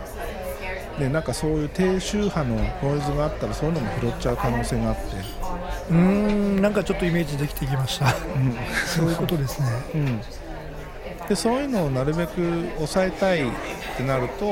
[1.00, 5.02] ね、なんかそういう低周波のノイズがあったらそういうのも拾っちゃう可能性があって、
[5.90, 8.14] うーんなんかちょっとイメージできてきました。
[8.86, 9.68] そういうことですね。
[9.96, 10.22] うん、
[11.30, 13.52] でそういうのをなるべく抑えたいっ
[13.96, 14.46] てなると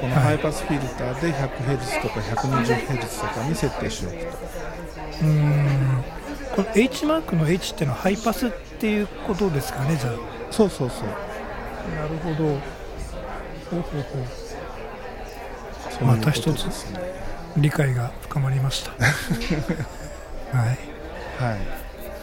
[0.00, 4.30] このハイパスフィルターで 100Hz とか 120Hz とかに設定しておくと。
[5.22, 6.04] うーん。
[6.54, 10.12] この H マークの H っていうのはハイパスっていうことですかねじゃあ。
[10.52, 11.08] そうそうそう。
[11.96, 12.36] なるほど。
[12.36, 14.18] ほうほうほ
[16.02, 16.04] う。
[16.04, 16.66] また一つ
[17.56, 18.92] 理解が深まりました。
[20.56, 20.78] はい。
[21.42, 21.58] はい。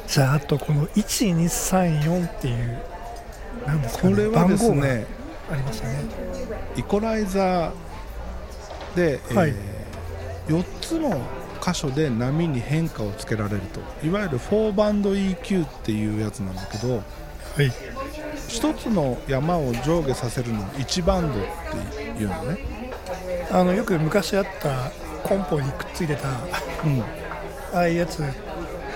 [0.08, 2.78] じゃああとこの1234っていう
[3.66, 5.06] なんですかねこれはですね
[5.52, 6.06] ありますよね。
[6.76, 9.50] イコライザーで、はい。
[9.50, 9.84] えー
[10.48, 11.22] 4つの
[11.62, 13.80] 箇所で波に変化をつけられると。
[14.06, 17.02] いわゆる4バンド EQ っていうやつなんだけどは
[17.64, 17.72] い。
[18.50, 21.44] 1つの山を上下させるのを1バンドっ
[22.18, 22.58] ていうのね、
[23.52, 24.92] あのよく昔あった
[25.24, 26.28] コンポにくっついてた
[26.86, 27.02] うん、
[27.74, 28.26] ああいうやつっ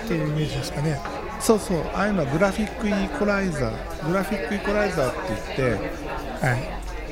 [0.06, 1.00] ていうイメージですかね
[1.40, 1.82] そうそう。
[1.94, 4.06] ああいうのはグラフィックイコライザー。
[4.08, 5.20] グラフィックイコライザーって
[5.56, 6.58] 言ってはい。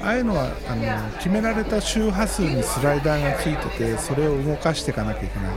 [0.02, 5.48] ああいうのはあの決められた周波数にスライダーがついててそれを動かしていかなきゃいけな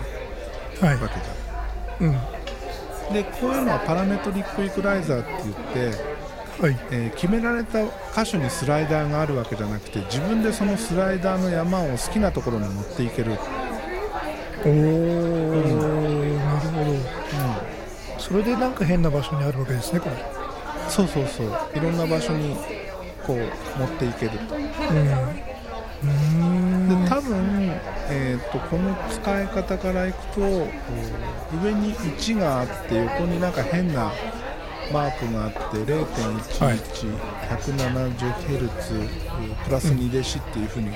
[0.92, 1.02] いはい。
[1.02, 2.08] わけじゃん。
[2.08, 3.14] うん。
[3.14, 5.56] でこういうのはパラメトリックイコライザーって言っ
[5.94, 6.04] て、
[6.62, 6.80] はい。
[6.92, 13.40] えー決められた箇所にスライダーがあるわけじゃなくて自分でそのスライダーの山を好きなところに持っていける、
[14.66, 14.72] おお、
[15.52, 15.89] なるほど
[18.30, 20.16] それでなんか変な場所にあるわけですねこれ。
[20.88, 21.48] そうそうそう。
[21.76, 22.56] いろんな場所に
[23.26, 23.38] こう
[23.80, 24.56] 持っていけると。
[24.56, 24.64] うん。
[24.64, 26.90] うーん。
[26.90, 27.72] で多分、
[28.10, 30.68] えー、とこの使い方からいくと上
[31.74, 34.12] に1があって横になんか変な
[34.92, 35.66] マークがあっては
[36.74, 40.92] い 0.11170Hz プラス2デシっていう風に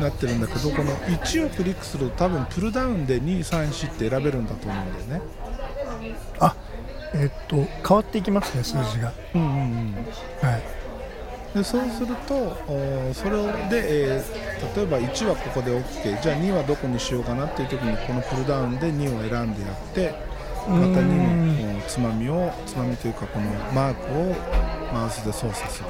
[0.00, 5.41] なってるんだけどこの1をクリックすると多分プルダウンで234って選べるんだと思うんだよね。
[6.40, 6.54] あ
[7.14, 9.12] えっと変わっていきますね数字が。
[9.34, 10.48] うんうんうん。
[10.48, 10.62] はい。
[11.54, 12.34] でそうすると
[12.66, 13.30] おそれ
[13.68, 20.14] で、えー例えば1はここで OK じゃあ2はどこにしようかなっていう時にこのプルダウンで2を選んでやって
[20.68, 21.20] また2
[21.72, 24.36] のおつまみをつまみというかこのマークを
[24.92, 25.88] マウスで操作する。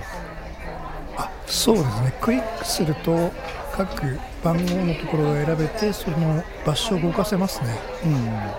[1.16, 2.14] あそうですね。
[2.20, 3.30] クリックすると
[3.70, 7.78] 各番号のところが選べてその場所を動かせますね。
[8.04, 8.54] うん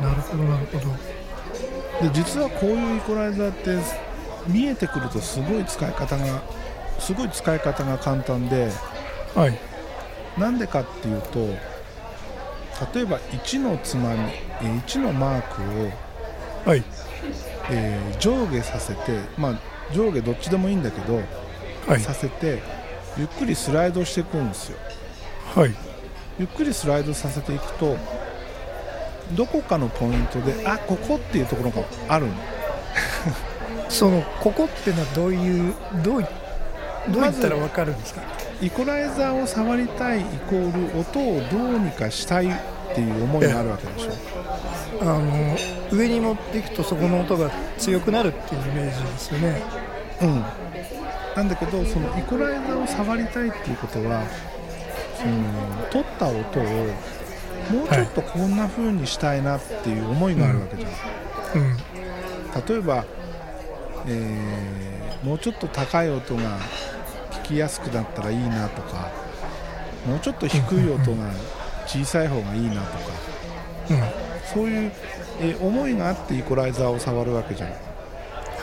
[0.00, 2.08] なるほどなるほど。
[2.08, 3.76] で実はこういうイコライザーって
[4.46, 6.42] 見えてくるとすごい使い方が
[6.98, 8.70] すごい使い方が簡単で
[9.34, 9.58] はい。
[10.38, 11.38] なんでかっていうと
[12.94, 14.20] 例えば1のつまみ
[14.60, 15.90] えー1のマークを
[16.68, 16.82] はい。
[17.70, 19.60] えー上下させて、まあ、
[19.94, 21.20] 上下どっちでもいいんだけど、
[21.86, 22.00] はい。
[22.00, 22.60] させて
[23.16, 24.78] ゆっくりスライドしていくんですよ。
[25.54, 25.74] はい。
[26.38, 27.96] ゆっくりスライドさせていくと
[29.32, 32.32] どこかのポイントであここっていうところがあるの？
[33.88, 36.26] そのここっていうのはどういうどうい
[37.10, 38.20] どういったら分かるんですか？
[38.60, 42.50] イコライザーを触りたいイコール音をどうにかしたいっ
[42.94, 45.02] ていう思いがあるわけでしょ？
[45.02, 45.56] あの
[45.92, 49.62] 上に持っていくとそこの音が強くなるっていうイメージですよね。
[50.22, 50.44] うん。
[51.36, 54.22] なんだけどそのイコライザーを触りたいっていうことは
[55.18, 55.34] その
[55.90, 56.86] 取った音を
[57.70, 61.76] もうちょっとこんな風にしたいなっていう思いがあるわけじゃん、うん。
[62.66, 63.04] 例えば、
[64.06, 66.58] えーもうちょっと高い音が
[67.30, 69.10] 聞きやすくなったらいいなとか
[70.06, 71.32] もうちょっと低い音が
[71.86, 72.86] 小さい方がいいなとか
[73.90, 74.02] うん。
[74.54, 74.92] そういう、
[75.40, 77.70] えー思いがあってイコライザーを触るわけじゃん、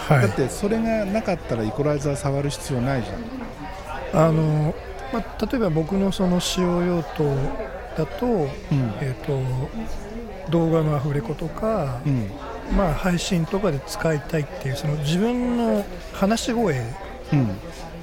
[0.07, 0.27] はい。
[0.27, 4.27] だってそれがなかったらイコライザー触る必要ないじゃん。
[4.27, 4.73] あの、
[5.11, 7.36] まあ、例えば僕のその使用用途
[7.97, 8.47] だと,、うん。
[9.01, 9.39] えー、と
[10.51, 12.29] 動画のアフレコとか、うん。
[12.75, 16.81] まあ、配信とかで使いたいっていうその自分の話し声
[17.33, 17.49] うん。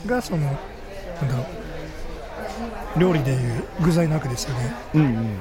[0.07, 1.43] がそのなんだろ
[2.97, 4.75] う料理でいう具材なわけですよね。
[4.95, 5.39] うんうん。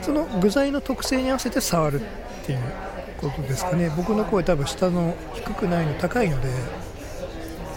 [0.00, 2.04] その具材の特性に合わせて触るっ
[2.46, 2.58] ていう
[3.20, 3.90] ことですかね。
[3.96, 6.48] 僕の声多分下の低くないの高いので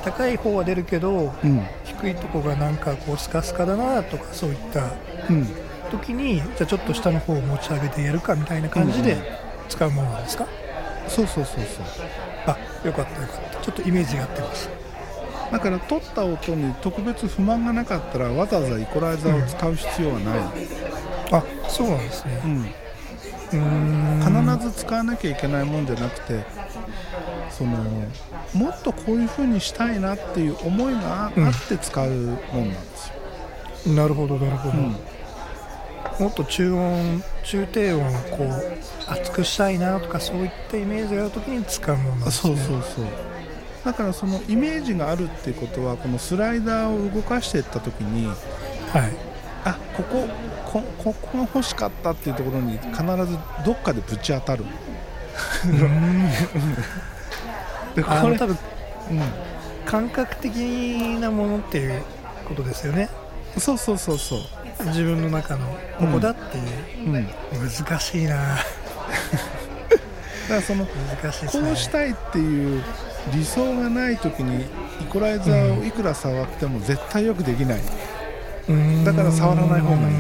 [0.04, 1.66] 高い方は出るけどうん。
[1.84, 4.92] 低いとこがなんかこうスカスカだなとかそういった
[5.30, 5.48] うん
[5.86, 9.18] 時にじゃあちょっと下の方を持ち上げてやるかみたいな感じで
[9.70, 10.48] 使うものなんですか、
[11.08, 11.86] そうそうそうそう。
[12.48, 13.60] あよかったよかった。
[13.62, 14.70] ちょっとイメージが合ってます。
[15.52, 20.40] だから取った音に特別不満がなかったらわざわざイコライザーを使う必要はない、
[21.32, 22.42] あそうなんですね。
[22.44, 22.72] うん。
[23.54, 26.44] 必ず使わなきゃいけないもんじゃなくて
[27.50, 27.78] その
[28.54, 31.32] もっとこういう風にしたいなっていう思いがあっ
[31.70, 32.38] て使うもんなん
[32.72, 33.12] です
[33.88, 34.98] よ、なるほどなるほど、うん
[36.20, 38.50] もっと中音中低音をこう
[39.08, 42.56] 厚くしたいなとかそういったイメージがあるときに使うものなんですね。
[42.58, 43.06] そうそうそう
[43.84, 48.38] だからそのイメージがあるっていうことはこのスライダーを動かしていった時にはい。
[49.64, 50.28] あここ
[50.66, 52.94] こここが欲しかったっていうところに必
[53.26, 54.64] ずどっかでぶち当たる。
[57.96, 58.58] でこれ多分
[59.12, 59.22] うん。
[59.86, 60.56] 感覚的
[61.20, 62.04] なものっていう
[62.48, 63.10] ことですよね。
[63.58, 64.40] そうそうそうそう、
[64.80, 65.68] 自分の中の
[65.98, 66.62] ここだってい
[67.06, 67.36] う、うん、だか
[67.88, 68.58] 難しいな。
[70.50, 71.52] らその難しいね。
[71.52, 72.84] こうしたいっていう
[73.34, 74.66] 理想がない時に
[75.02, 79.04] イコライザーをいくら触っても絶対よくできない、うーん。
[79.04, 80.12] だから触らない方がい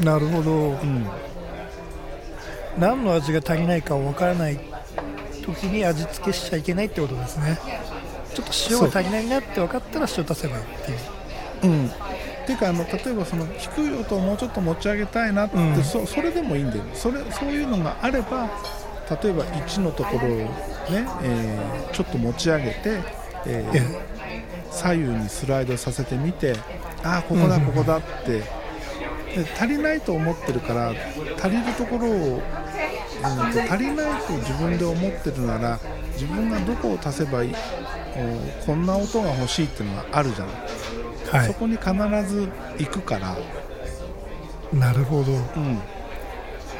[0.00, 0.04] い。
[0.04, 0.52] なるほど。
[0.52, 1.06] うん、
[2.78, 4.58] 何の味が足りないか分からない
[5.42, 7.58] 時に味付けしちゃいけないってことですね。
[8.34, 10.98] ちょっと塩が足りないなって分かったら塩足せばいいっていう。
[11.62, 11.90] うん、
[12.50, 15.84] っていうかあの例えばその低い音をもうちょっと持ち上げたいなって、うん。
[15.84, 18.50] そそれでもいいんだよそれそういうのがあれば
[19.22, 20.48] 例えば1のところをね、
[21.22, 23.00] えーちょっと持ち上げて、
[23.46, 24.10] えーえ
[24.70, 26.54] 左右にスライドさせてみて
[27.02, 27.66] ああここだうん。
[27.66, 28.44] ここだって、で
[29.58, 30.94] 足りないと思ってるから
[31.36, 32.40] 足りるところを、うん
[33.52, 35.78] と足りないと自分で思ってるなら
[36.12, 37.54] 自分がどこを足せばいい
[38.64, 40.99] こんな音が欲しいっていうのがあるじゃない。
[41.30, 41.92] はそこに必
[42.28, 43.36] ず行くから、
[44.72, 45.32] いなるほど。
[45.32, 45.78] うん、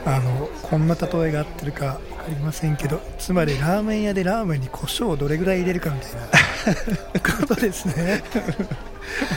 [0.05, 6.21] あのこんな例えが合ってるか分かりませんけどつまりラーメン屋でラーメンに胡椒をどれぐらい入れるかみたいな。
[7.41, 8.23] ことですね。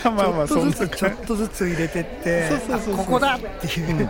[0.03, 2.49] まあまあちょっとずつちょっとずつ入れてって
[2.95, 4.09] ここだっていう、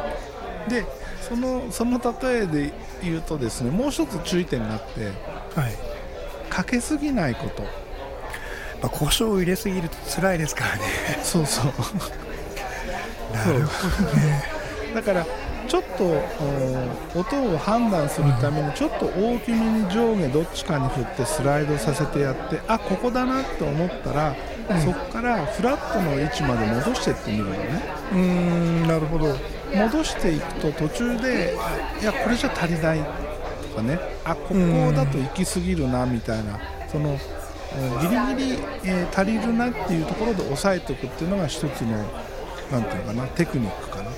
[0.68, 0.86] で
[1.22, 2.74] そのその例えで
[3.04, 5.06] 言うとですねもう一つ注意点があって
[5.60, 5.94] はい。
[6.54, 7.64] かけすぎないこと
[8.84, 10.84] まあ、胡椒を入れすぎると辛いですからね。
[11.24, 11.66] そうそう。
[13.34, 14.44] なるほどね。
[14.94, 15.26] だから
[15.68, 16.04] ちょっと
[17.16, 24.36] お音を判断するためにちょっと大きめに上下どっちかに振ってスライドさせてやってあここだなって思ったら、
[24.84, 27.82] そこからフラットの位置まで戻していってみるのね。
[28.12, 29.36] うーんなるほど。
[29.74, 31.56] 戻していくと途中で
[32.02, 33.98] いやこれじゃ足りないとかね。
[34.26, 34.56] あここ
[34.94, 36.60] だと行き過ぎるなみたいな
[36.92, 37.43] そのえー
[38.02, 41.98] ギリギリ、えー足りるなっていうところで抑えておくっていうのが一つの
[42.72, 44.12] なんていうのかなテクニックかな。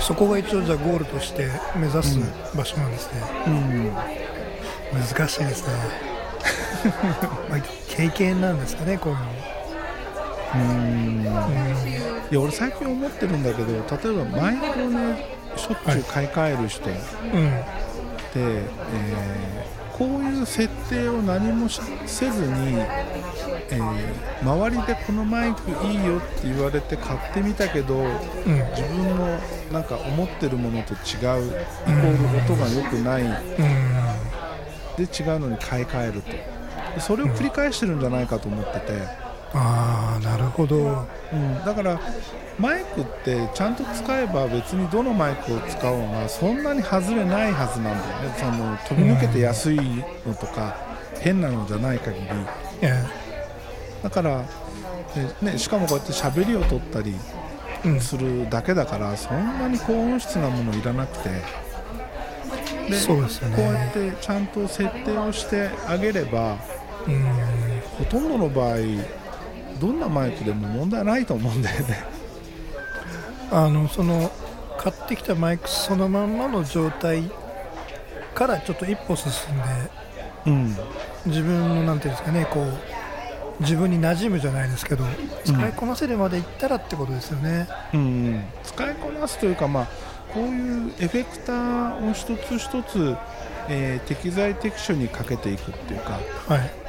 [0.00, 2.18] そこが一応じゃあゴールとして目指す
[2.56, 3.92] 場所なんですね、うん。
[5.00, 5.74] 難しいですね。
[7.50, 9.24] まあ経験なんですかねこういうの。
[10.54, 11.20] うん。
[11.20, 11.88] うん
[12.30, 16.84] いや俺最近思ってるんだけど例えばマイクをねしょっちゅう買い替える人。
[16.84, 16.98] で、うん。
[18.36, 22.78] えーこういう設定を何もしせずに、
[23.70, 28.12] えー周りでこのマイクいいよって言われて買ってみたけどうん。
[28.76, 29.38] 自分の
[29.72, 33.22] なんか思ってるものと違うイコール音が良くない。
[33.22, 33.28] うん。
[34.96, 36.30] で違うのに買い替えると。
[36.30, 39.27] でそれを繰り返してるんじゃないかと思ってて。
[39.54, 41.06] ああなるほど。
[41.32, 42.00] うん、だから
[42.58, 48.34] マイクってちゃんと使えば別にどのマイクを使おうがそんなに外れないはずなんだよね。
[48.38, 49.76] その飛び抜けて安い
[50.26, 50.76] のとか
[51.20, 52.26] 変なのじゃない限り。
[52.82, 53.04] え
[54.02, 54.44] だから、
[55.16, 57.14] えね、しかもこうやって喋りを取ったり
[58.00, 61.30] するだけだからそんなに高音質なものいらなくて。
[62.88, 63.56] でそうですよね。
[63.56, 66.56] こうやってちゃんと設定をしてあげれば
[67.06, 67.24] うん。
[67.98, 68.76] ほとんどの場合
[69.80, 72.04] どんなマイクでも問題ないと思うんだよね。
[73.50, 74.30] あのその
[74.78, 77.30] 買ってきたマイクそのまんまの状態
[78.34, 79.64] からちょっと一歩進んで
[80.46, 80.76] うん。
[81.26, 82.72] 自分のなんていうんですかねこう
[83.60, 85.04] 自分に馴染むじゃないですけど
[85.44, 89.88] 使いこなせるまでいったらってことですよね、うん、使いこなすというか、まあ、
[90.32, 93.16] こういうエフェクターを一つ一つ、
[93.68, 96.87] えー適材適所にかけていくっていうかはい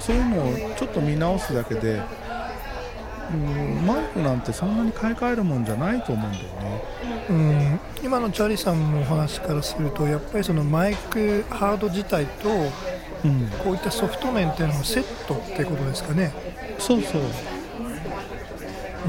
[0.00, 2.02] そういうのをちょっと見直すだけで、
[3.32, 6.82] うん、マイクなんてそんなに買い替えるもんじゃないと思うんだよね。
[7.28, 7.80] うん。
[8.02, 12.48] 今のチャーリーさんのお話からするとやっぱりそのマイクハード自体と
[13.24, 16.32] うん、こういったソフト面っていうのはセットってことですかね。
[16.78, 17.22] そうそう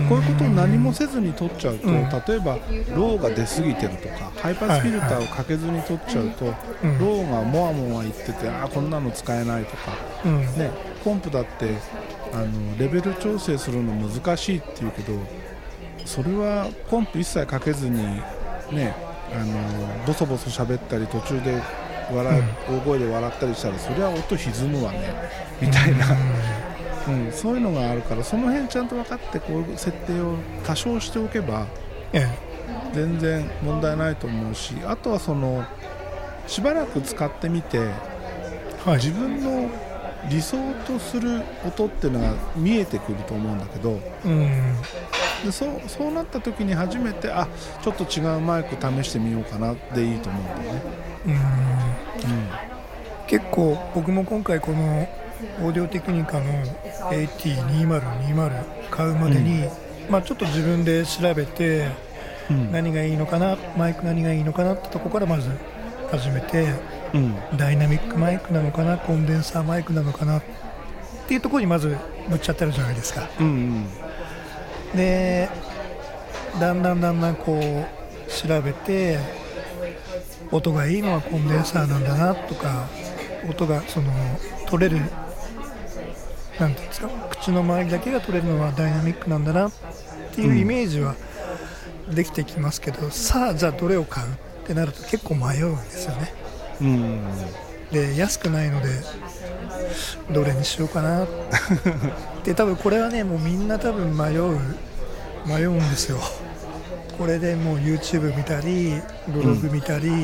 [0.07, 1.93] こういうことを何もせずに録っちゃうと、うん。
[1.95, 2.57] 例えば
[2.95, 6.45] ローが出過ぎてるとかハイパスフィルターをかけずに録っちゃうと、
[6.83, 6.99] うん。
[6.99, 9.91] ローがモワモワいっててあーこんなの使えないとか、
[10.25, 10.39] うん。
[10.39, 10.71] ね、
[11.03, 11.75] コンプだって
[12.33, 15.13] あのレベル調整するの難しいっていうけど
[16.05, 17.97] それはコンプ一切かけずに
[18.71, 18.95] ね
[19.33, 21.61] あのボソボソ喋ったり途中で
[22.13, 25.13] 笑い、大声で笑ったりしたらそれは音歪むわね
[25.61, 26.07] みたいな、
[27.07, 31.65] うん、そういうのがあるからその辺ちゃんと分かってこういう設定を多少しておけば
[32.13, 32.27] え
[32.93, 35.65] 全然問題ないと思うしあとはその
[36.47, 38.11] しばらく使ってみてえ
[38.85, 38.95] はい。
[38.97, 39.69] 自分の
[40.29, 44.75] 理想とする音っていうのが見えてくると思うんだけどうん。
[45.43, 47.47] でそうそうなった時に初めてあ
[47.81, 50.81] ちょっと違うマイク試してみようかなでいいと思うんだよね。
[51.25, 51.37] うん。
[53.27, 55.07] 結構僕も今回この
[55.61, 56.45] オーディオテクニカの
[57.11, 59.65] AT2020 買うまでに、
[60.09, 61.87] まあ、ちょっと自分で調べて
[62.49, 62.71] うん。
[62.71, 65.49] 何がいいのかなマイク何がいいのかなってとこからまず
[66.11, 66.67] 始めて
[67.13, 67.35] うん。
[67.57, 70.43] ダイナミックマイクなのかなコンデンサーマイクなのかなっ
[71.27, 71.97] ていうところにまず
[72.29, 73.29] ぶっちゃってるじゃないですか。
[73.39, 73.85] うん。
[74.95, 75.49] で
[76.59, 79.19] だんだんだんだんこう調べて
[80.51, 82.87] 音がいいのはコンデンサーなんだなとか
[83.49, 84.11] 音がその
[84.67, 85.01] 取れる
[86.61, 89.71] なんていうんですか口の周りだけが取れるのはダイナミックなんだなっ
[90.33, 91.15] ていうイメージは
[92.13, 94.31] できてきますけど、さあじゃあどれを買うっ
[94.67, 96.33] てなると結構迷うんですよね。
[96.81, 97.21] うん。
[97.91, 98.89] で安くないので
[100.31, 101.23] どれにしようかな。
[101.25, 101.27] っ
[102.43, 104.57] て多分これはねもうみんな多分迷う
[105.45, 106.19] 迷うんですよ。
[107.17, 110.15] これでもう YouTube 見たりブログ見たり、も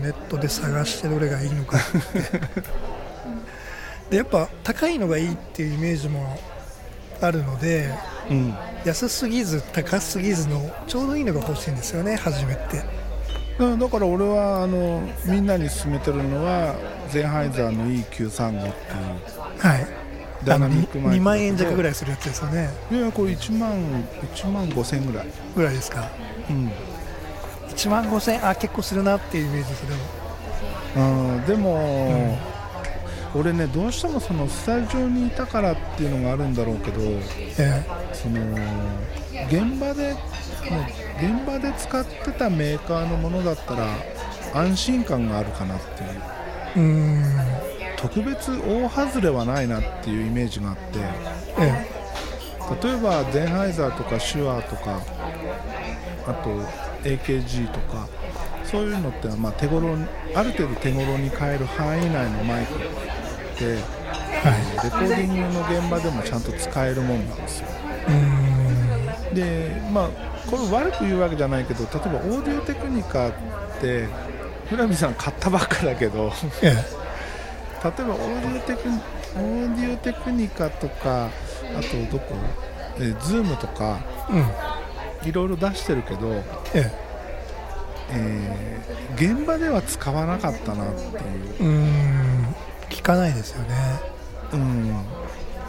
[0.00, 1.80] うネットで探してどれがいいのかっ
[2.12, 2.20] て。
[2.20, 2.66] で
[4.16, 6.38] やっぱ高いのがいいっていうイメージも
[7.20, 7.90] あるので
[8.30, 8.54] うん。
[8.84, 12.82] 安すぎず高すぎずのちょうどいいのが欲しいんですよね初めって
[13.58, 16.74] だだから俺はあのみんなに勧めてるのは
[17.08, 18.30] ゼンハイザーの E935 っていう
[19.58, 20.04] はい。
[20.44, 22.68] ダイナミックマイク2万円弱ぐいらいするやつですよね。
[22.90, 24.04] いやこれ1万
[24.34, 26.06] 1万5000円ぐらい、ぐらいですか。
[26.50, 26.70] うん。
[27.70, 29.94] 1万5000円あ結構するなっていうイメージですで
[31.00, 32.38] もうん、でも、
[33.34, 37.00] 俺ねどうしてもそのスタジオにいたからっていうのがあるんだろうけど
[37.58, 37.82] え
[38.12, 38.40] その
[39.48, 40.14] 現場で
[41.18, 43.86] 現場で使ってたメーカーのものだったら
[44.54, 46.10] 安心感があるかなっていう。
[46.76, 47.24] えうーん。
[47.96, 50.98] 特別大外れはないなっていうイメージがあって
[51.58, 51.86] え
[52.82, 55.00] 例えばゼンハイザーとかシュアーとか
[56.26, 56.50] あと
[57.02, 58.06] AKG とか
[58.62, 62.74] そういうのってまあ手頃にある程度手頃に買える範囲内のマイク。
[62.74, 62.78] っ
[63.56, 63.74] てえ
[64.42, 64.84] はい。
[64.84, 67.68] レコーディングの現場でもちゃんと使えるもんなんですよ。
[69.32, 70.08] でまあ
[70.50, 73.32] これ悪く言うわけじゃないけど例えばオーディオテクニカっ
[73.80, 74.06] て
[74.72, 76.30] 浦見さん買ったばっかだけど
[76.62, 76.76] え例え
[77.82, 81.30] ばオーディオテクオーディオテクニカとかあ
[81.80, 82.34] とどこ？
[82.98, 83.98] えーズームとか
[85.24, 86.32] いろいろ出してるけど、
[86.74, 86.92] え
[88.12, 88.78] え。
[89.18, 91.08] ー現場では使わなかったなっていう、
[91.60, 91.64] えう
[93.04, 93.74] かないですよね。
[94.52, 95.04] うん、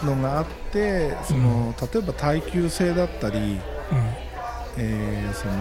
[0.04, 3.60] のがあってその、例えば耐久性だったり、うん。
[4.78, 5.54] えーその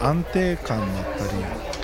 [0.00, 1.24] 安定感だった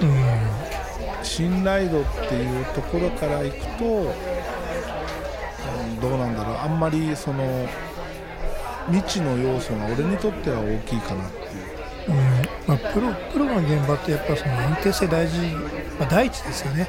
[0.04, 1.24] りうん。
[1.24, 6.56] 信頼度っていうところからいくと、うんどうなんだろう。
[6.56, 7.66] あんまりその
[8.90, 11.48] 未知の要素が俺にとっては大きいかなっていう。
[12.08, 12.48] うん。
[12.66, 15.38] まあ、プロプロの現場ってやっぱその安定性大事、
[15.98, 16.88] まあ、第一ですよね。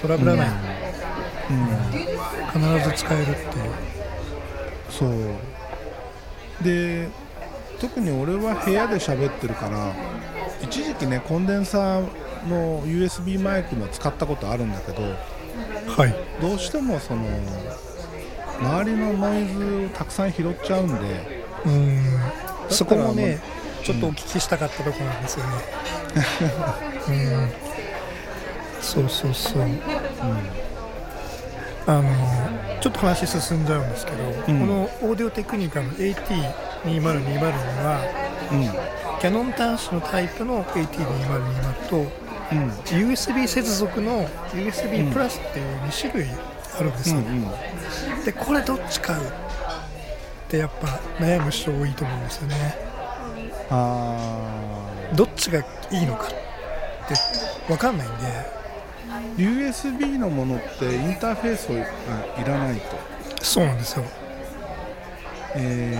[0.00, 0.48] トラブらない、
[1.50, 3.44] うん必ず使えるっていう。
[4.90, 5.10] そう。
[6.62, 7.08] で
[7.80, 9.92] 特に俺は部屋で喋ってるから
[10.62, 16.14] 一時期ねコンデンサーの USB マイクも使ったことあるんだけどはい。
[16.40, 17.22] どうしてもその
[18.60, 22.00] 周りのノイズをたくさん拾っちゃうんでうん。
[22.70, 25.52] そこもだねかちょっとお聞きしたかったところなんですよね、
[27.08, 27.12] う
[27.48, 27.50] ん、
[28.80, 29.62] そうそうそう、
[31.86, 34.60] あのちょっと話進んじゃうんですけど、うん。
[34.60, 38.00] このオーディオテクニカの AT2020 には
[38.52, 39.20] うん。
[39.20, 42.70] キャノン端子のタイプの AT2020 とうん。
[42.70, 46.26] USB 接続の USB プラスっていう2種類
[46.78, 47.44] あるんですよ、うん
[48.24, 49.30] でこれどっち買うっ
[50.48, 50.86] てやっぱ
[51.22, 52.74] 悩む人多いと思うんですよね。
[53.70, 54.16] あ
[55.14, 55.60] どっちが
[55.90, 57.14] いいのかって
[57.68, 58.63] 分かんないんでー
[59.36, 62.96] USB のものってインターフェースをあいらないと。
[63.42, 64.04] そうなんですよ。
[65.56, 65.98] え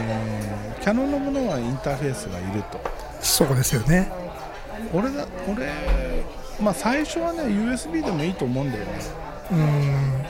[0.80, 2.78] ーキャノンのものはインターフェースがいると。
[3.20, 4.11] そうですよね。
[4.92, 5.72] 俺だ俺
[6.61, 8.92] まあ最初はね USB でもいいと思うんだよね。
[9.52, 10.24] うん。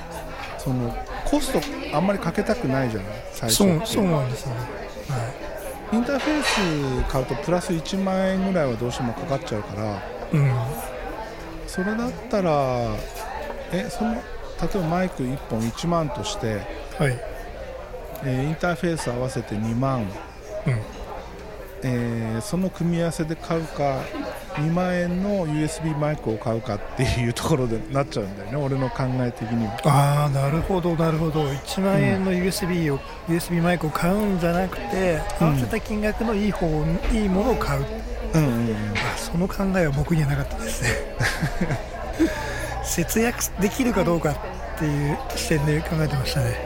[0.59, 0.95] その
[1.25, 1.61] コスト
[1.97, 3.13] あんまりかけたくないじゃない？
[3.33, 4.61] 最初そうそうなんですよね、
[5.09, 5.33] は
[5.93, 6.43] インターフェー
[7.05, 9.97] ス買うとプラス1万円ぐらいはどうしてもかかっちゃうから。
[9.97, 9.99] い
[10.33, 10.55] うん、
[11.75, 12.97] それだったら
[13.73, 16.61] えその例えばマイク1本1万として、
[16.99, 17.19] はい、
[18.23, 20.09] えーインターフェース合わせて2万、うん、
[21.83, 24.03] えーその組み合わせで買うか
[24.55, 29.77] 2万円の USB マイクを買うかっていうところでなっちゃうんだよね俺の考え的には。
[29.85, 31.43] ああなるほどなるほど。
[31.43, 36.67] 1万円の USB を、USB マイクを買うんじゃなくて合わせた金額のいい方
[37.13, 37.85] いいものを買う
[38.35, 38.75] うんうんうん。
[38.95, 40.89] あその考えは僕にはなかったですね。
[42.85, 46.57] 節約できるかどうかっていう視点で考えてましたね。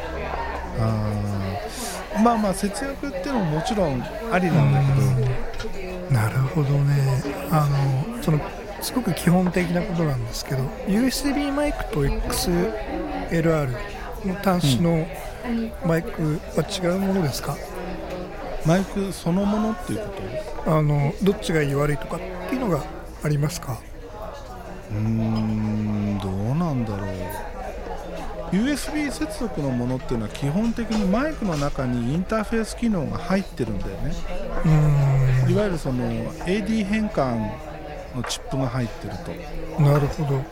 [0.81, 2.23] あー。
[2.23, 4.03] まあまあ節約っていうのももちろん
[4.33, 6.15] ありなんだけど。
[6.15, 7.23] なるほどね。
[7.51, 8.41] あのその
[8.81, 13.73] すごく基本的なことなんですけど USB マイクと XLR
[14.25, 15.07] の端子の
[15.85, 17.57] マイクは違うものですか、
[18.67, 20.15] マイクそのものっていうこ
[20.65, 20.77] と？
[20.77, 22.83] あのどっちがいい悪いとかっていうのが
[23.23, 23.79] ありますか？
[24.91, 27.09] うーんどうなんだろう。
[28.51, 34.13] USB 接続のものっていうのは基本的にマイクの中にインターフェース機能が入ってるんだよね。
[34.65, 36.05] うーいわゆるその
[36.45, 37.51] AD 変換
[38.17, 39.15] のチップが入ってる
[39.77, 39.83] と。
[39.83, 40.43] んなるほど。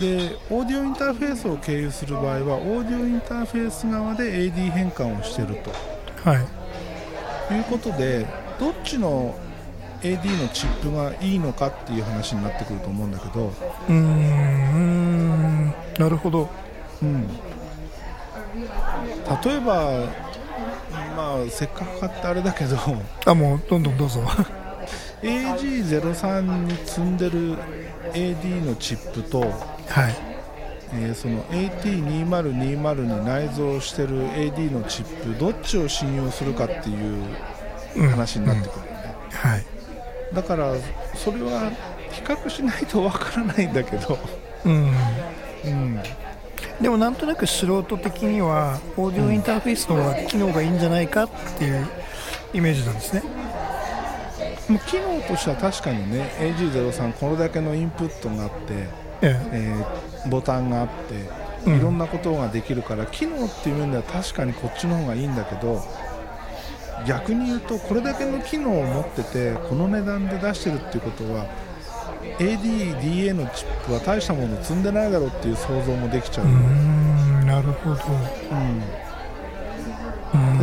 [0.00, 5.56] でオーディオインターフェースを経由する場合はオーディオインターフェース側で AD 変換をしてる
[6.24, 6.46] はい
[7.48, 8.26] ということで
[8.58, 9.34] どっちの
[10.00, 15.66] AD のチップがいいのかっていう話になってくると思うんだけど、うーん
[15.98, 16.48] なるほど。
[17.02, 17.34] うん、例
[19.56, 20.12] えば、
[21.16, 22.76] まあ、せっかく買ってあれだけど。
[23.24, 24.20] あもうどんどんどうぞ。
[25.22, 27.56] AG03 に積んでる
[28.12, 30.33] AD のチップと、はい
[30.96, 37.24] えーその AT2020 に内蔵してる AD のチップどっちを信用するかっていう
[37.96, 39.64] うん話になってくるよね、はい。
[40.34, 40.74] だから
[41.14, 41.70] それは
[42.10, 44.18] 比較しないとわからないんだけど、
[44.64, 44.92] うん。
[45.64, 46.00] うん、
[46.80, 51.86] でもなんとなく素人的にはオーディオインターフェースの方が機能がいいんじゃないかっていう
[52.52, 53.22] イメージなんですね。
[54.68, 58.88] もう機能としては確かにね AG03 これだけのインプットがあって、
[59.22, 59.74] ええ。
[60.26, 61.78] ーボタンがあってうん。
[61.78, 65.82] いろんなことができるから、機能っていう面では確かにこっちの方がいいんだけど
[67.06, 71.46] 逆に言うとこれだけの機能を持っててこの値段で出してるっていうことは
[72.38, 77.96] ADDA のチップは大したもの積んでないだろうっていう想像もできちゃう、えうなるほど。
[78.50, 78.82] うん。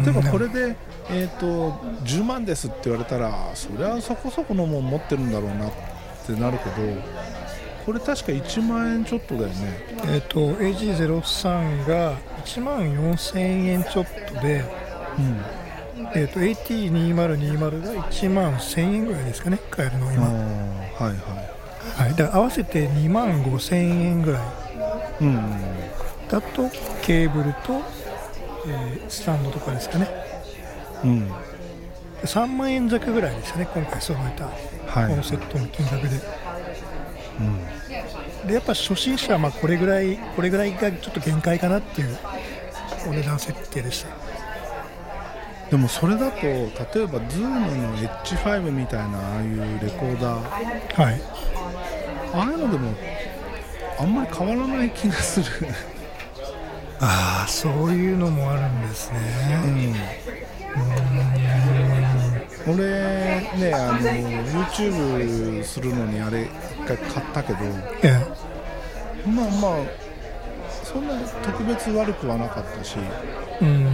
[0.04, 0.76] 例えばこれれで、
[1.10, 1.72] えー、と
[2.04, 5.72] 10万ですって言われたらそりゃそこそこのもん持ってるんだろうなっ
[6.26, 6.72] てなるけど
[7.86, 9.54] これ確か1万円ちょっとだよね。
[10.08, 14.64] えっ、と AG03 が1万4000円ちょっとで、
[15.18, 15.42] うん。
[16.14, 21.52] えー、と AT2020 が1万1000円ぐらいですかね買えるの今、はいは
[21.96, 24.42] はい、だから合わせて2万5000円ぐらい。
[24.42, 24.46] い
[25.22, 25.62] うん。
[26.30, 26.70] だと
[27.02, 27.82] ケーブルと、
[28.68, 30.08] えースタンドとかですかね。
[31.04, 31.32] うん。
[32.24, 34.46] 3万円弱ぐらいですよね今回揃えた。
[34.46, 35.10] はい。
[35.10, 36.20] このセットの金額で
[37.42, 38.48] うん。
[38.48, 42.18] でやっぱ初心者はまあこれぐらいこれぐらいがちょっと限界かなっていう
[43.08, 44.10] お値段設定でした。
[45.70, 51.02] でもそれだと例えば Zoom の H5 みたいなああいうレコーダー。
[51.02, 51.22] はい。
[52.34, 52.94] ああいうのでも
[54.00, 55.68] あんまり変わらない気がする。
[57.00, 59.20] ああそういうのもあるんですね
[62.68, 62.84] 俺
[63.58, 67.60] ねあの YouTube するのにあれ一回買ったけど
[68.04, 68.14] え
[69.26, 70.02] まあまあ
[70.84, 72.98] そんな特別悪くはなかったし、
[73.62, 73.70] えうん。
[73.76, 73.86] うん、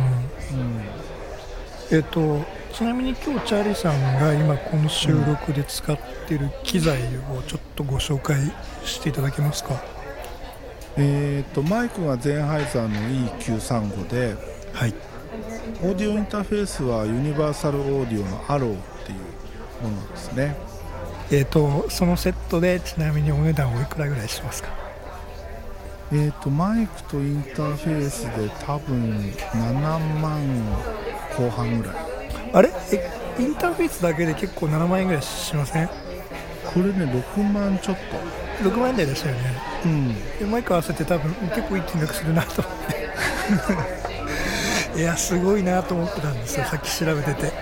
[1.91, 2.43] えっと
[2.74, 5.97] ちなみに今日チャーリーさんが今この収録で使っ
[6.28, 6.99] ている機材
[7.32, 8.38] をちょっとご紹介
[8.84, 9.82] していただけますか？
[10.97, 12.95] えー、とマイクがゼンハイザーの
[13.38, 14.36] E935 で
[14.74, 14.93] はい
[15.84, 19.20] オーディオインターフェースはユニバーサルオーディオのアローっていう
[19.84, 20.55] ものですね。
[21.32, 24.70] えっとそのセットでちなみにお値段おいくらぐらいしますか？
[26.11, 29.20] えー、とマイクとインターフェースで多分
[29.53, 30.41] 7万
[31.38, 31.95] 後半ぐらい。
[32.53, 32.72] あれ？
[32.93, 33.09] え
[33.39, 35.93] インターフェースだけで結構7万円ぐらいしませんこ
[36.78, 37.05] れね
[37.38, 37.97] 6万ちょっ
[38.61, 38.70] と。
[38.70, 39.41] 6万円台でしたよね。
[39.86, 40.15] うん。
[40.39, 44.07] でマイク合わせて多分結構いい金額するなと思って
[44.98, 47.54] いやすごいなと思ってたんですよさっき調べてて。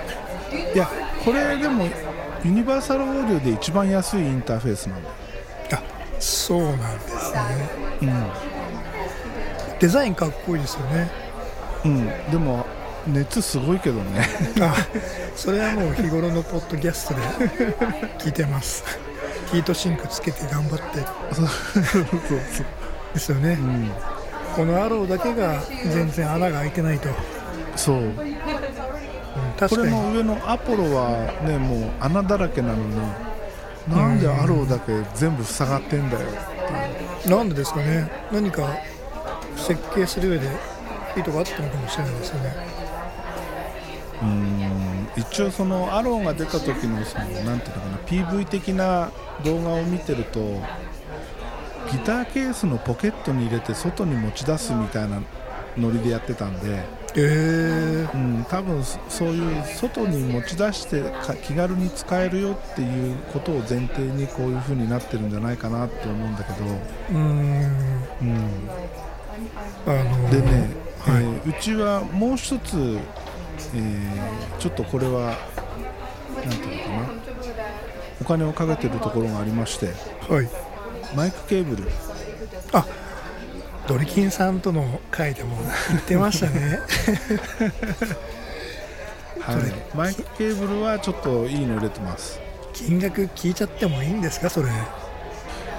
[0.73, 0.89] いや
[1.23, 1.88] これでも
[2.43, 5.15] ユニバーサルオーディオで一番安いインターフェースなんだよ。
[5.73, 5.83] あ
[6.19, 8.09] そうなんですね。
[9.79, 11.11] デザインかっこいいですよね。
[11.83, 12.65] うん、うん、でも
[13.07, 14.27] 熱すごいけどね。
[14.61, 14.73] あ
[15.36, 17.21] それはもう日頃のポッドキャストで
[18.19, 18.83] 聞いてます。
[19.51, 20.99] ヒートシンクつけて頑張って。
[21.33, 22.39] そうそう。
[23.13, 23.91] ですよね、うん
[24.55, 27.11] このアローだけが全然穴が開いてないと、う。
[27.11, 27.15] ん、
[27.75, 28.11] そう
[29.59, 29.91] 確かに。
[29.91, 32.95] これの上のアポロはねもう穴だらけなのに
[33.87, 36.29] なんでアローだけ全部塞がってんだよ
[37.27, 38.09] なんでですかね。
[38.31, 38.77] 何か
[39.57, 40.47] 設計する上で
[41.17, 42.55] いいとこあったのかもしれないですよね。
[44.21, 45.07] うん。
[45.17, 49.11] 一応そのアローが出た時のそのなんていうのかな PV 的な
[49.43, 50.61] 動画を見てると
[51.91, 55.21] ギターケースのポケットに入れて外に持ち出すみたいな
[55.77, 56.83] ノリでやってたんで、
[57.15, 68.05] えー、うん、多分そそういう外に持ち出してか気軽に使えるよっていうことを前提にこういう風になってるんじゃないかなって思うんだけど、うーん。
[68.21, 68.71] うん、
[69.86, 70.69] あのでね、
[70.99, 71.23] はい。
[71.23, 72.99] えーうちはもう一つ、
[73.73, 75.38] えーちょっとこれは
[76.45, 77.09] なんていうのかな。
[78.21, 79.88] お金をかけてるところがありまして。
[80.29, 80.74] はい
[81.16, 81.84] マイクケーブル。
[82.74, 82.86] あ
[83.88, 85.57] ドリキンさんとの会でも
[85.89, 86.80] 言ってましたね。
[89.39, 89.57] はい、
[89.95, 92.39] マイクケーブルはちょっといいの入れてます。
[92.74, 94.49] 金額聞いちゃってもいいんですか？
[94.49, 94.70] それ。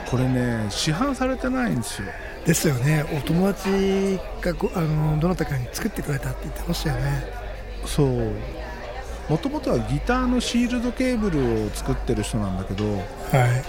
[0.09, 2.09] これね市販されてないんですよ。
[2.47, 3.05] ですよね。
[3.17, 7.25] お友達がごあのどなたかに作ってくれたって言ってましたよね。
[7.85, 8.33] そう。
[9.29, 13.65] もともとはギターのシールドケーブルを作ってる人なんだけどはい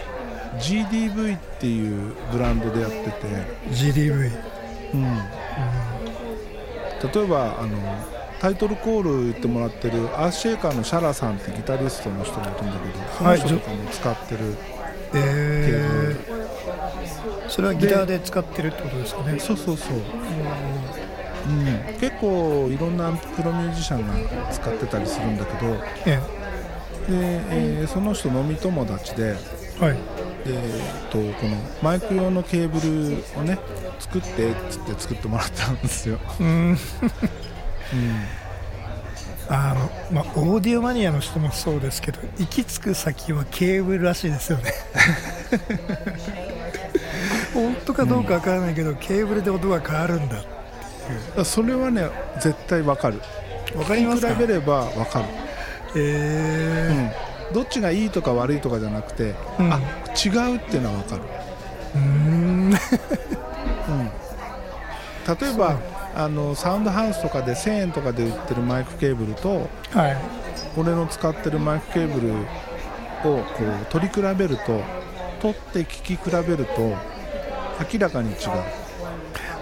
[0.59, 3.11] GDV っていうブランドでやってて、
[3.69, 4.31] GDV
[4.93, 5.03] うん、
[7.13, 7.77] 例えばあの
[8.39, 14.37] タイトルコール言ってもらってるアースシェイカーのシャラさんってギタリストの人がいるんだけどそのはい人とかも使ってる
[15.11, 19.39] ケーえー、それはギターで使ってるってことですかね。
[19.39, 25.73] そうそうそう、うん、結構いろんなプロミュージシャンが使ってたりするんだけど。
[25.73, 26.19] で、え。
[27.09, 29.37] えーその人飲み友達で
[29.79, 29.93] えはい。
[29.93, 29.99] で、
[30.49, 33.57] えっとこのマイク用のケーブルをね
[33.99, 36.47] 作ってっつって作ってもらったんですよ、うん。
[36.47, 36.77] うん、
[39.49, 44.73] あのまあオーディオマニアの人もそうですけど行き着く先はケーブルらしいですよね。
[47.53, 50.47] 本当かどうかわからないけど、ケーブルで音が変わるんだだか
[51.37, 52.07] らそれはね
[52.39, 53.19] 絶対わかる。
[53.75, 54.33] わかりますか？
[54.35, 55.25] 比べればわかる、
[55.95, 57.11] えうん、
[57.53, 59.73] どっちがいいとか悪いとかじゃなくて、うん。
[59.73, 59.79] あ
[60.25, 61.25] 違うっていうのはわかる、ー、
[61.95, 62.65] うーん。
[62.65, 62.77] うん、例
[65.53, 65.79] えば
[66.15, 70.17] あのサウンドハウスとかで1000円とかで売ってるマイクケーブルとはい。
[70.75, 72.35] 俺の使ってるマイクケーブルを
[73.23, 74.81] こう取り比べると
[75.41, 76.95] 取って聞き比べると
[77.93, 78.37] 明らかに違う。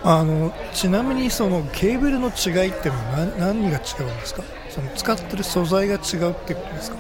[0.04, 4.44] あのちなみにそのケーブルの違いっていうのは何何が違うんですか？
[4.70, 6.00] その使ってる素材が違う
[6.32, 6.98] ってことですか？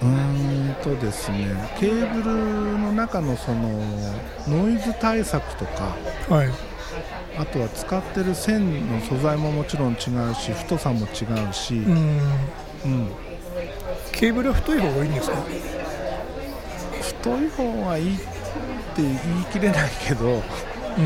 [0.00, 0.08] うー
[0.70, 3.68] んとですねケーブルの中のその
[4.48, 5.96] ノイズ対策とか
[6.28, 6.48] はい。
[7.38, 12.20] あとは使ってる線の素材ももちろん違うし太さも違うし、うーん。
[12.84, 13.08] うん。
[14.10, 15.36] ケーブルは太い方がいいんですか？
[17.00, 19.16] 太い方がいいって言い
[19.52, 21.02] 切れないけど、うー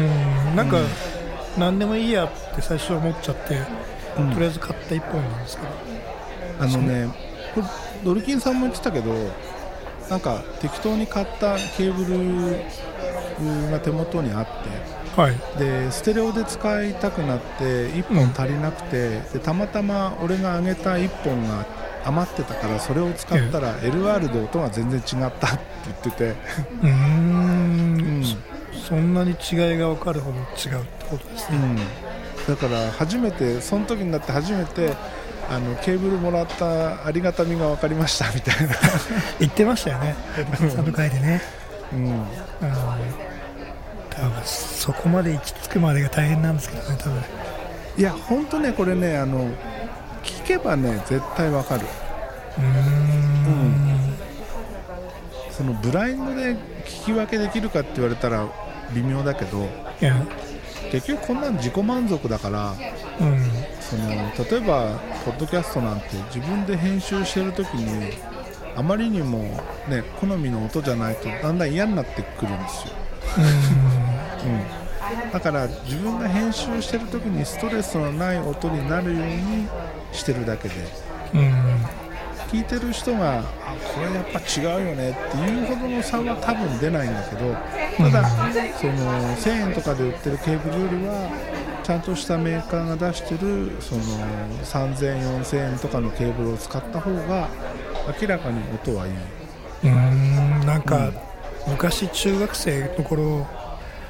[0.52, 0.56] ん。
[0.56, 0.78] なんか、
[1.58, 3.58] 何でもいいやって最初思っちゃって、
[4.18, 4.30] うん。
[4.32, 5.68] とりあえず買った一本なんですけど。
[6.60, 7.08] あのね
[8.04, 9.12] ドルキンさんも言ってたけど
[10.10, 15.34] なんか適当に買ったケーブルが手元にあってはい。
[15.58, 21.66] でステレオで使いたくなって1本足りなくて、でたまたま俺があげた1本が
[22.06, 28.52] 余ってたからそれを使ったら LR で音が全然違ったって言ってて、うーん。
[28.88, 31.60] そんなに違いが分かるほど違うってことですね、う
[32.52, 34.94] ん、だから初めてその時になって初めて
[35.50, 38.74] あのケーブルもらったありがたみが分かりましたみたいな、
[39.40, 40.14] 言ってましたよね。
[40.74, 41.42] サブ会でね、
[41.92, 42.26] うん、うん、
[44.10, 47.22] 多分そこまで行き着くまでが大変なんですけどね多分。
[47.98, 49.48] いや本当ねこれねあの
[50.22, 51.86] 聞けばね絶対分かる。
[52.58, 54.16] うーん。
[55.50, 58.46] そのブラインドで聞き分けできるかって言われたら
[58.92, 59.68] 微妙だけど
[60.00, 60.16] いや。
[60.90, 62.74] 結局こんなん自己満足だから
[63.20, 63.50] うん
[63.92, 68.14] その例えばポッドキャストなんて自分で編集してる時に
[68.74, 69.38] あまりにも
[69.86, 72.94] ね好みの音じゃないとだんだん嫌になってくるんですよ、
[74.46, 79.68] うん、だから自分が編集してる時にストレスのない音になるように
[80.12, 80.74] してるだけで。
[81.34, 82.02] うん
[82.52, 83.42] 聞いてる人があ
[83.94, 87.54] これやっぱ違うよねっていうほどの差は多分出ないんだけど
[87.96, 88.28] ただ、
[88.78, 88.92] その
[89.36, 91.30] 1000円とかで売ってるケーブルよりは
[91.82, 94.02] ちゃんとしたメーカーが出してるその
[94.64, 97.48] 3000円4000円とかのケーブルを使った方が
[98.20, 99.12] 明らかに音はいい。
[99.84, 101.10] うんなんか、
[101.66, 103.46] 昔中学生の頃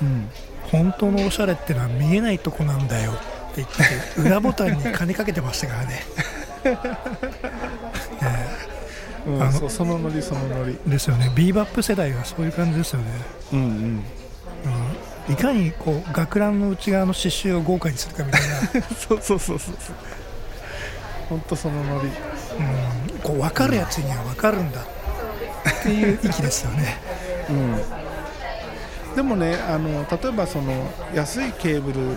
[0.02, 0.28] うん。
[0.64, 6.02] 本当のおしゃれってのは見えないとこなんだよって言って裏ボタンに金かけてましたからね
[9.26, 9.42] うん。
[9.42, 10.78] あのそのノリそのノリ。
[10.86, 11.30] ですよね。
[11.34, 13.06] ビーバップ世代はそういう感じですよね、
[13.52, 13.66] うんうん。
[13.68, 15.32] うん。
[15.32, 18.86] いかにこう学ランの内側の刺繍を豪華にするかみたいな。
[18.96, 19.96] そうそうそうそうそう。
[21.28, 22.08] 本当そのノリ。
[22.08, 23.18] うん。
[23.20, 24.80] こう分かるやつには分かるんだ。
[24.80, 26.96] っていう域ですよね。
[27.48, 28.02] うん。
[29.14, 32.16] でもねあの例えばその安いケーブル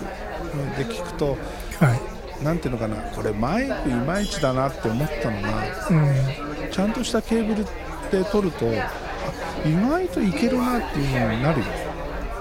[0.76, 1.36] で聞くと
[1.78, 6.36] はいなんていうのかなこれマイクいまいちだなって思ったのがうん。
[6.70, 7.64] ちゃんとしたケーブル
[8.10, 8.66] で撮ると
[9.20, 9.34] あ
[9.64, 11.66] 意外といけるなっていうのになるよ、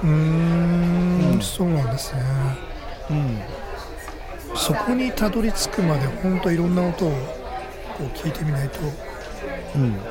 [0.03, 1.31] うーん。
[1.33, 1.41] うん。
[1.41, 2.21] そうなんですね。
[3.09, 3.45] うん、
[4.53, 7.11] そこにたどり着くまで本当いろんな音を
[7.93, 8.79] こう聞いてみないと。
[9.75, 10.09] うん、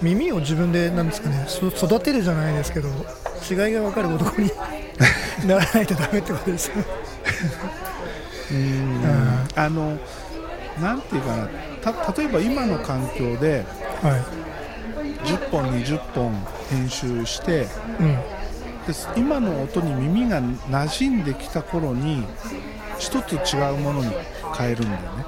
[0.00, 2.88] 耳を自分でなんですかねそ育てるじゃないですけど
[3.48, 4.50] 違いが分かる男に
[5.46, 6.84] ならないとダメってことですよ
[8.52, 9.48] うん。
[9.54, 9.98] あの
[10.80, 11.48] なんていうかな。
[11.82, 13.64] た例えば今の環境で
[14.02, 14.24] は
[15.24, 16.32] 10本20本
[16.70, 18.18] 編集してい、うん。
[19.16, 22.24] 今の音に耳が馴染んできた頃に
[22.98, 24.12] 一つ違うものに
[24.56, 25.24] 変えるんだよね。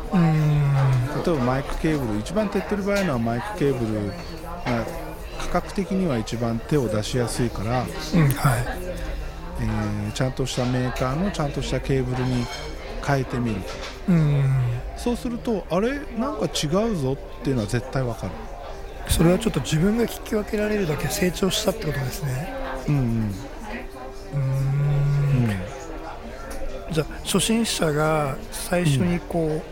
[1.25, 4.13] 例えばマイクケーブル一番手っ取り早いのはマイクケーブルが
[5.39, 7.89] 価格的には一番手を出しやすいから、うんはい。
[9.61, 12.47] えーちゃんとしたメーカーのちゃんとしたケーブルに
[13.07, 13.57] 変えてみる。
[14.09, 14.45] うん。
[14.97, 18.33] そうするとあれなんか違うぞっていうのは絶対わかる。
[19.09, 22.55] それはちょっと自分が聞き分けられるだけ成長したってことですね。
[22.89, 23.03] うんうん。
[23.03, 24.39] うー
[26.91, 26.93] ん。
[26.93, 29.63] じゃあ初心者が最初にこ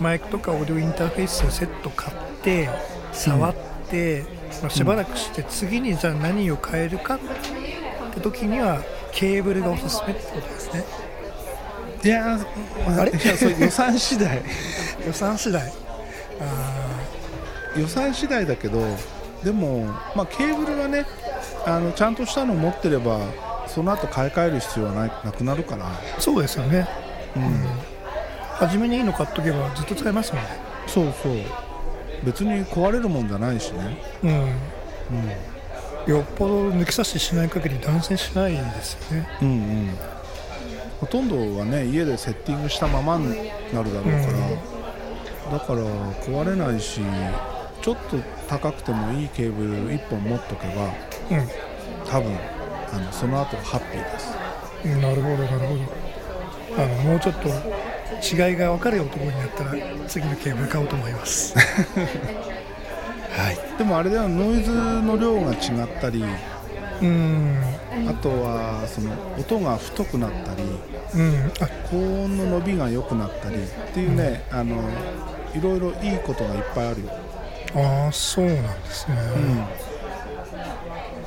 [0.00, 2.70] う、マイクとかオーディオインターフェースをセット買って
[3.12, 3.54] 触っ
[3.90, 4.24] て、
[4.62, 7.18] まあ、しばらくして次にじゃあ何を変えるかっ
[8.14, 8.82] て時には
[9.12, 10.84] ケーブルがおすすめってことですね
[12.04, 13.10] いやーあれ？
[13.12, 14.42] いやそれ予算次第。
[15.06, 15.62] 予算次第。
[16.40, 16.98] あ
[17.76, 18.80] 予算次第だけど
[19.42, 19.84] でも、
[20.14, 21.04] まあ、ケーブルはね
[21.66, 23.18] あのちゃんとしたの持ってれば
[23.66, 26.88] その後買い替える必要はないなくなるから、ーそうですよね。
[27.36, 27.66] うん。
[28.54, 30.50] 初めにいいの買っとけばずっと使えますもんね。
[30.86, 31.32] そうそう。
[32.24, 34.30] 別に壊れるもんじゃないしね、うん。
[34.30, 36.12] うん。
[36.12, 39.28] よっぽど抜き差ししない限り断線しないですよね。
[39.42, 39.90] うんうん、
[41.00, 44.10] ほとんどはね家でセッティングしたままになるだろうか
[45.50, 45.80] ら、だから
[46.22, 47.00] 壊れないし
[47.80, 48.16] ちょっと
[48.48, 50.92] 高くてもいいケーブル1本持っとけば
[52.06, 52.36] 多分
[52.92, 54.34] あのその後ハッピーです。
[54.84, 55.80] うんなるほどなるほど。
[56.82, 57.48] あのもうちょっと
[58.48, 59.74] 違いが分かる男になったら
[60.06, 61.54] 次のケーブル買おうと思います。
[63.38, 63.58] はい。
[63.78, 66.24] でもあれではノイズの量が違ったり
[67.00, 67.58] うん。
[68.08, 70.62] あとはその音が太くなったり
[71.14, 71.52] うん。
[71.60, 71.68] あ。
[71.90, 73.58] 高音の伸びが良くなったりっ
[73.94, 74.76] ていうね、あの
[75.54, 77.10] いろいろいいことがいっぱいあるよ、
[77.74, 79.16] あーそうなんですね。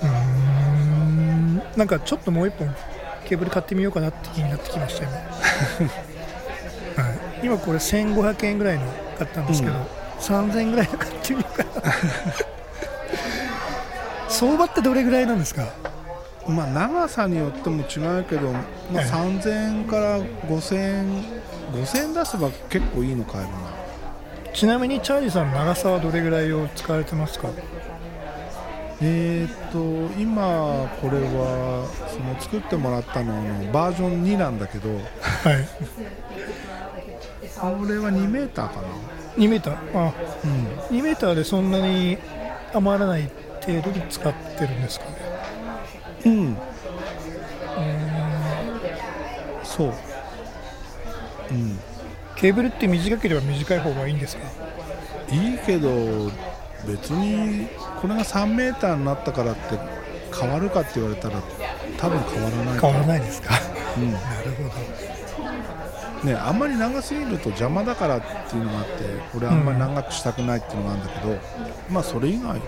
[0.02, 1.58] うん。
[1.58, 2.74] うなんかちょっともう一本
[3.26, 5.14] ケーブル買ってみようかなって気になってきました今、
[7.04, 8.86] はい、今これ1500円ぐらいの
[9.18, 9.82] 買ったんですけど、うん。
[10.20, 11.72] 3000円ぐらいの買ってみようかな
[14.42, 15.68] 相場ってどれぐらいなんですか？
[16.48, 18.60] まあ、長さによっても違うけど、ま
[18.96, 21.24] あ、はい3000円から5000円
[21.72, 24.52] 5000円出せば結構いいの買えるな。
[24.52, 27.50] ちなみにチャーリーさん長さはどれぐらいを使われてますか？
[29.04, 35.02] えー、っと今これはその作ってもらったののバージョン2なんだけどはい。
[37.60, 38.88] これは2メーターかな。
[39.38, 39.76] 2メーター？
[39.96, 40.14] あ。
[40.44, 40.48] う
[40.94, 40.98] ん。
[40.98, 42.18] 2メーターでそんなに
[42.74, 43.30] 余らない
[43.66, 45.12] 程度に使ってるんですかね。
[46.26, 46.58] うん。
[49.64, 49.94] そう。
[51.52, 51.80] うん。
[52.36, 54.44] ケーブルって短ければ短い方がいいんですか？
[55.32, 56.32] いいけど
[56.88, 57.68] 別に
[58.02, 59.78] これが3メーターになったからって
[60.38, 61.42] 変わるかって言われたら
[61.98, 62.80] 多分変わらない。
[62.80, 63.54] 変わらないですか？
[63.98, 64.12] うん。
[64.12, 64.64] なるほ
[66.24, 66.28] ど。
[66.28, 68.92] ね、あんまり長すぎると邪魔だからっていうのがあって
[69.36, 71.38] 俺あんまり長くしたくないっていうのがあるんだけど、
[71.90, 72.62] まあそれ以外、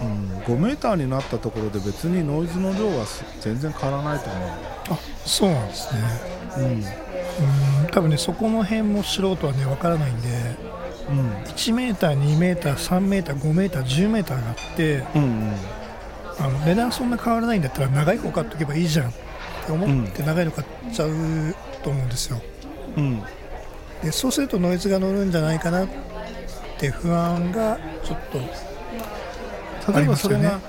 [0.00, 4.46] ううん、5メーターになったところで別にノイズの量はす全然変わらないと思
[4.90, 6.00] あそうなんですね。
[6.56, 6.66] う、うん。
[6.66, 6.82] うん。
[7.90, 10.28] 多分ねそこの辺も素人はねわからないんで
[11.10, 11.30] うん。
[11.44, 15.54] 1メーター2メーター3メーター5メーター10メーターがあってうんうん。
[16.38, 19.12] あの値段そんな変わらないんだったら長い方買っとけばいいじゃんっ
[19.66, 21.10] て思って長いの買っちゃう
[21.82, 22.40] と思うんですよ。
[22.96, 23.22] うん。
[24.02, 25.88] でそうするとノイズが乗るんじゃないかなっ
[26.78, 28.38] て不安がちょっと
[29.92, 30.60] 例えばそれが、あ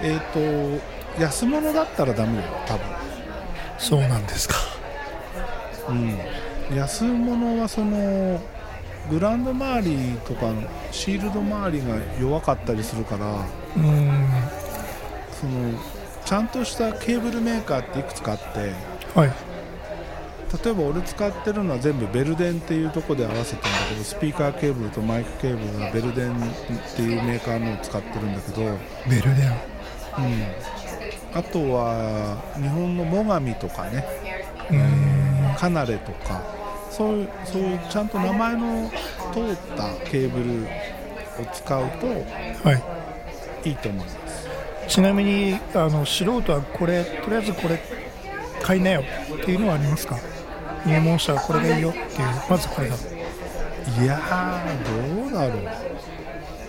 [0.00, 2.78] えっ、と安物だったらダメだよ多
[3.78, 4.54] そうなんですか。
[5.88, 6.18] 分、
[6.70, 8.40] うん、安物はその
[9.10, 9.96] グラウンド周り
[10.26, 13.26] とかのシールド周りが弱かったりするから
[13.76, 14.28] うん。
[15.40, 15.72] その
[16.24, 18.72] ちゃんとしたケーブルメーカーっていくつかあって
[19.14, 19.51] はい
[20.64, 26.36] 例えば俺使ってるのは全部ベルデンっていうところで合わせてるんだけどスピーカーケーブルとマイクケーブルがベルデンっ
[26.94, 28.78] ていうメーカーのを使ってるんだけど、うん、
[29.08, 29.52] ベルデン？
[31.34, 34.04] あとは日本の最上とかね。
[34.70, 35.54] うん。
[35.56, 36.42] カナレとか。
[36.90, 38.90] そういうそういうちゃんと名前の
[39.32, 40.64] 通ったケーブル
[41.42, 42.06] を使うと
[42.68, 42.74] は
[43.64, 43.68] い。
[43.70, 44.48] いいと思います。
[44.88, 47.80] ちなみにあの素人はこれとりあえずこれ
[48.62, 49.04] 買いなよっ
[49.44, 50.18] ていうのはありますか？
[50.86, 52.06] 入門者はこれがいいよっていう。
[52.48, 52.94] まずこれだ。
[52.94, 55.62] いやーどうだろう。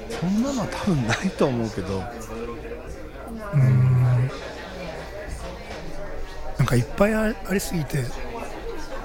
[0.09, 2.03] そんなのは多分ないと思うけど。
[6.57, 8.05] なんかいっぱいあありすぎて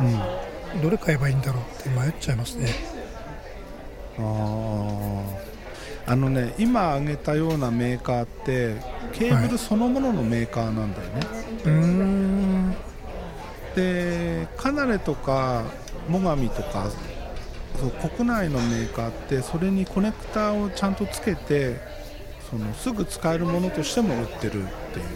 [0.00, 0.80] うん。
[0.82, 2.68] どれ買えばいいんだろうって迷っちゃいますね。
[4.18, 5.48] あー。
[6.10, 8.76] あのね今挙げたようなメーカーって
[9.12, 11.20] ケーブルそのもののメーカーなんだよね、
[11.66, 12.37] うーん
[13.78, 15.62] でカナレとか
[16.10, 16.90] 最上とか
[17.78, 21.76] そう国内のメーカーってそれにコネクターをちゃんとつけて
[22.50, 25.06] そのすぐ使えるものとしても売ってるっていう。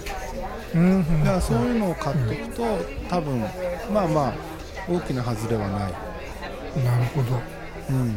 [0.75, 2.63] うんだからそういうのを買っておくと
[3.11, 3.41] 多分
[3.93, 4.35] まあまあ
[4.89, 5.93] 大きな外れはない、
[6.83, 7.41] なるほど。
[7.91, 8.17] うん、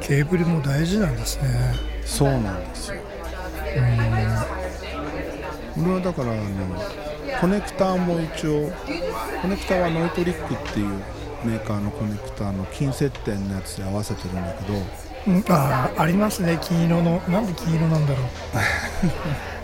[0.00, 1.74] ケーブルも大事なんですね。
[2.04, 3.00] そうなんですよ。
[5.76, 7.07] 俺はだからあの
[7.40, 8.70] コネクターも一応
[9.42, 10.88] コネクターはノイトリックっていう
[11.44, 14.74] メーカーのコネクターの金接点のやつで合わせてるんだけど
[15.26, 16.58] うんあーありますね。
[16.62, 17.20] 金色の。
[17.28, 18.26] なんで金色なんだろう。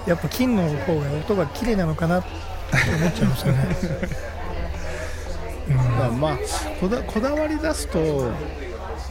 [0.10, 2.28] やっぱ金の方が音が綺麗なのかなって
[2.96, 3.68] 思っちゃいますよね、
[5.68, 6.38] だからまあ
[6.80, 8.32] こだこだわり出すと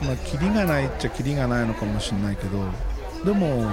[0.01, 2.59] まあキリがないっちゃキリがないのかもしれないけど
[3.25, 3.71] でも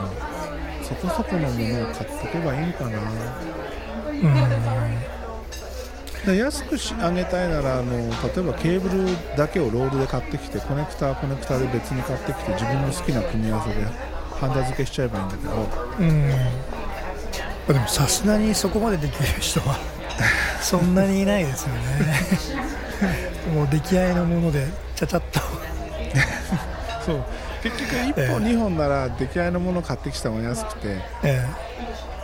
[0.83, 2.91] そこそこのものを買っておけばいいのかな
[6.27, 8.11] で安くし上げたいならあの例え
[8.43, 13.85] ばケーブルだけをロールで買ってきてコネクターはコネクターで別に買ってきて自分の好きな組み合わせで
[14.39, 15.53] ハンダ付けしちゃえばいいんだけど。
[15.99, 16.09] うん。
[16.09, 16.81] うん
[17.73, 19.79] でもさすがにそこまでできる人は
[20.61, 21.81] そんなにいないですよね。
[23.55, 24.67] もう出来合いのもので
[24.97, 25.41] ちゃちゃっと。
[27.07, 27.25] そう。
[27.63, 31.47] 結局1本2本なら出来合いのもの買ってきた方が安くてえ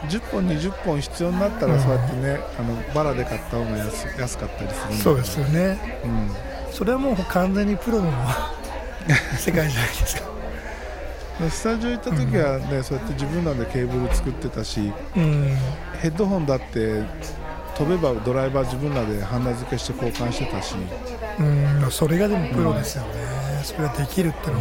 [0.03, 6.01] 10本20本必要になったらそうやってね、あのバラで買った方が安安かったりするそうですよね。
[6.05, 6.30] うん。
[6.70, 8.12] それはもう完全にプロの
[9.38, 10.22] 世界じゃないですか。
[11.40, 15.57] でスタジオ行った時はね、そうやって自分らでケーブル作ってたしうん。
[16.01, 17.03] ヘッドホンだって
[17.76, 20.76] 飛べばドライバー自分らでハンダ付けして交換してたし。
[21.38, 21.86] うん。
[21.90, 23.09] それがでもプロですよね、
[23.64, 24.55] それができるっての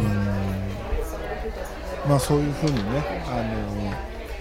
[2.08, 3.85] まあそういうふうにねあの、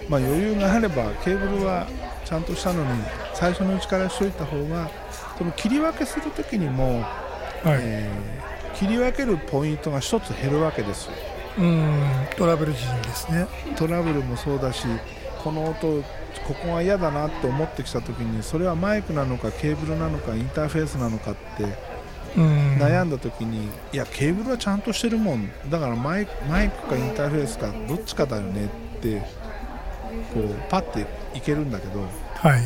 [0.10, 1.88] まあ、余裕があればケーブルは
[2.24, 3.04] ちゃんとしたのに
[3.34, 4.90] 最初のうちからしといた方が
[5.38, 7.80] その切り分けする時にも、はい。
[7.82, 8.46] えー
[8.76, 11.06] 切り分けるポイントが1つ減るわけです。
[11.06, 11.14] よ
[11.60, 13.48] うんトラブル時にですね。
[13.78, 14.86] トラブルもそうだし
[15.42, 16.02] この音
[16.46, 21.64] ここが嫌だなって思ってきた時にそれはマイクなのかケーブルなのかインターフェースなのかって
[22.36, 22.78] うん。
[22.78, 25.50] 悩んだ時にいやケーブルはちゃんとしてるもん。
[25.70, 29.22] だからマイクマイクかインターフェースかどっちかだよねって
[30.34, 32.02] こうパッていけるんだけど
[32.36, 32.62] はい。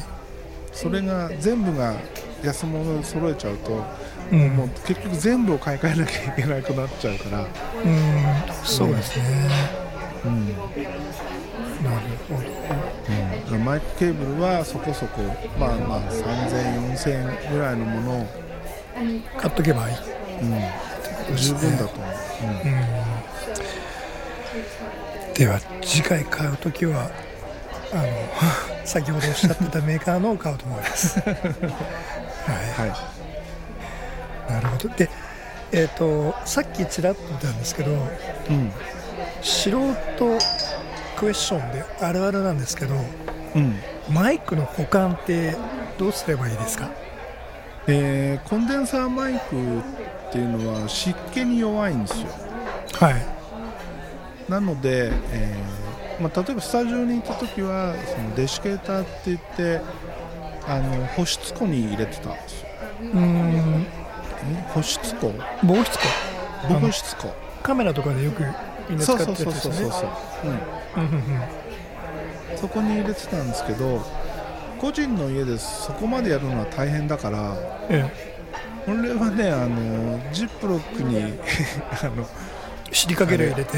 [0.72, 1.96] それが全部が
[2.44, 3.84] 安物で揃えちゃうと、
[4.32, 4.56] うん。
[4.56, 7.50] もう結局全部を買い替えなきゃいけなくなっちゃうから、
[7.84, 8.44] うん。
[8.64, 9.72] そうですね、
[10.24, 10.46] うん。
[11.82, 12.52] なるほど。
[13.44, 18.28] だからマイクケーブルはそこそこまあまあ3000円4000円ぐらいのものを、
[19.38, 19.98] 買っとけばいい。
[20.42, 20.76] うん、
[21.36, 22.64] 十分だと思う、
[25.34, 27.12] では次回買うときは
[27.92, 28.04] あの
[28.86, 31.36] 先ほどおっしゃってたメーカーのを買うと思います、は、
[32.78, 32.86] は
[34.48, 34.52] い。
[34.52, 34.90] なるほど。
[34.90, 35.10] で
[35.72, 37.98] えっ、とさっきちらっと言ったんですけどいう
[38.54, 38.72] ん、
[39.42, 39.94] 素人
[41.18, 42.96] クエスチョンであるあるなんですけど
[43.56, 43.80] うん。
[44.10, 45.56] マイクの保管って
[45.98, 46.90] どうすればいいですか？
[47.88, 52.28] えーコンデンサーマイクっていうのは湿気に弱いんですよ。
[52.94, 53.16] はい。
[54.52, 55.79] なので、えー
[56.20, 59.82] まあ、例えばスタジオにいた時はそのデシケーターって言って
[60.68, 62.68] あの保湿庫に入れてたんですよ。
[63.02, 63.86] うーん。
[63.86, 64.64] え？
[64.74, 65.34] 保湿庫？
[65.64, 66.06] 防湿庫。
[66.82, 67.34] 防湿庫。
[67.64, 68.44] カメラとかでよく
[68.90, 69.80] みんな使そうってるやつですよね。
[69.80, 70.12] そうそうそう
[70.42, 70.52] そう、
[70.98, 71.08] うん、う。
[71.08, 71.12] ん。
[71.12, 71.18] うん。
[72.52, 72.58] うん。
[72.58, 74.02] そこに入れてたんですけど
[74.80, 77.56] 個人の家でそこまでやるのは大変だから
[77.90, 78.06] え。
[78.88, 81.18] 俺はねあのジップロックに
[82.02, 82.28] あの
[82.92, 83.78] えシリカゲル入れて。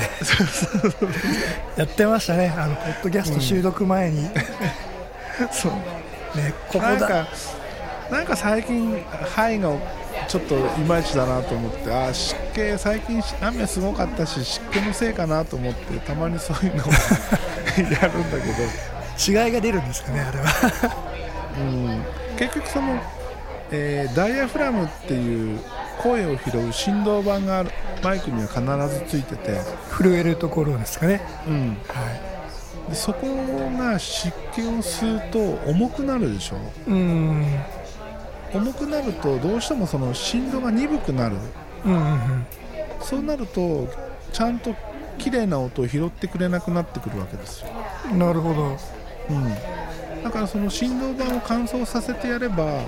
[1.77, 2.53] やってましたね。
[2.55, 4.33] あのポッドキャスト収録前に、ね
[5.51, 5.71] そう。
[5.71, 5.79] こ
[6.73, 6.89] こだ。
[6.91, 7.27] なんか
[8.11, 9.01] なんか最近
[9.35, 9.71] 範囲が
[10.27, 18.47] ちょっといまいちだなと思ってあー湿気最近雨すごかったし湿気のせいかなと思ってたまにそういうのをやるんだけ
[19.31, 20.45] ど、違いが出るんですかねあれは。
[21.57, 22.03] うん、
[22.37, 23.01] 結局その、
[23.71, 25.59] えーダイヤフラムっていう
[26.01, 27.71] 声を拾う振動板がある
[28.03, 28.61] マイクには必
[28.99, 29.59] ずついてて、
[29.97, 31.21] 震えるところですかね。
[31.47, 32.31] うん、は
[32.89, 33.27] でそこ
[33.77, 35.39] が湿気を吸うと
[35.69, 36.55] 重くなるでしょ？
[36.89, 37.45] いうん。
[38.53, 41.35] 重くなるとどうしてもその振動が鈍くなる。
[41.85, 42.45] うんうんうん。
[43.01, 43.87] そうなると
[44.33, 44.75] ちゃんと
[45.17, 47.67] 綺麗な音を拾ってくれなくなってくるわけですよ、
[48.13, 48.77] なるほど。
[49.29, 52.81] うん、だからその振動板を乾燥させてやれば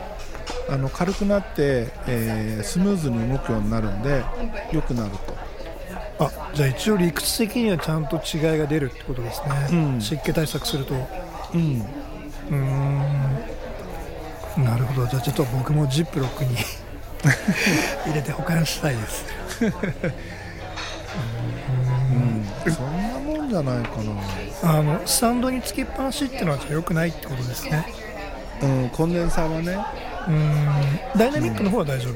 [0.69, 4.23] あの軽くなって、えースムーズに動くようになるんで
[4.71, 5.33] 良くなると。
[6.19, 10.01] あじゃあ一応理屈的にはちゃんと違いが出るってことですね、うん。
[10.01, 10.93] 湿気対策すると。
[10.93, 10.97] う
[11.55, 13.39] うんーん。
[14.63, 15.07] なるほど。
[15.07, 16.55] じゃあちょっと僕もジップロックに
[18.05, 19.25] 入れて保管したいです。
[22.65, 23.97] うん、そんなもんじゃないか
[24.63, 27.85] な、あのスタンドにつけっぱなしっていうのはじゃあ良くないってことですね。
[28.61, 29.77] うん、コンデンサーはね
[30.27, 31.17] うーん。
[31.17, 32.13] ダイナミックの方は大丈夫、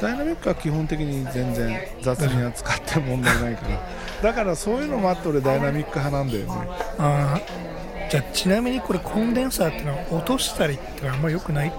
[0.00, 3.80] ダイナミックは基本的に全然雑に扱って問題ないから。
[4.22, 6.68] だからそういうのもあって俺ダイナミック派なんだよね。
[6.98, 8.10] あー。
[8.10, 11.72] じゃあちなみにこれコンデンサーっていうのは落としたりっていうのはあんまり良くない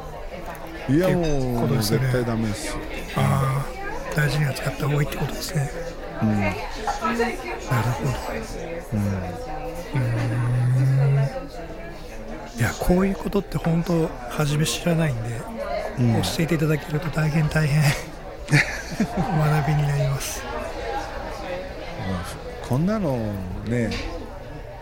[0.90, 2.00] いやもうことですね。
[2.00, 2.68] 絶対ダメです。
[2.70, 2.74] よ、
[3.16, 5.70] ああ大事に扱った方がいいってことですね。
[6.22, 6.40] うん。
[6.42, 8.10] なるほど。
[8.10, 8.14] い
[12.64, 15.42] やこういうことって本当初め知らないんで、
[16.00, 16.22] うん。
[16.22, 17.82] 教えていただけると大変大変。
[18.50, 20.44] 学びになります。
[22.68, 23.18] こんなの
[23.68, 23.92] ね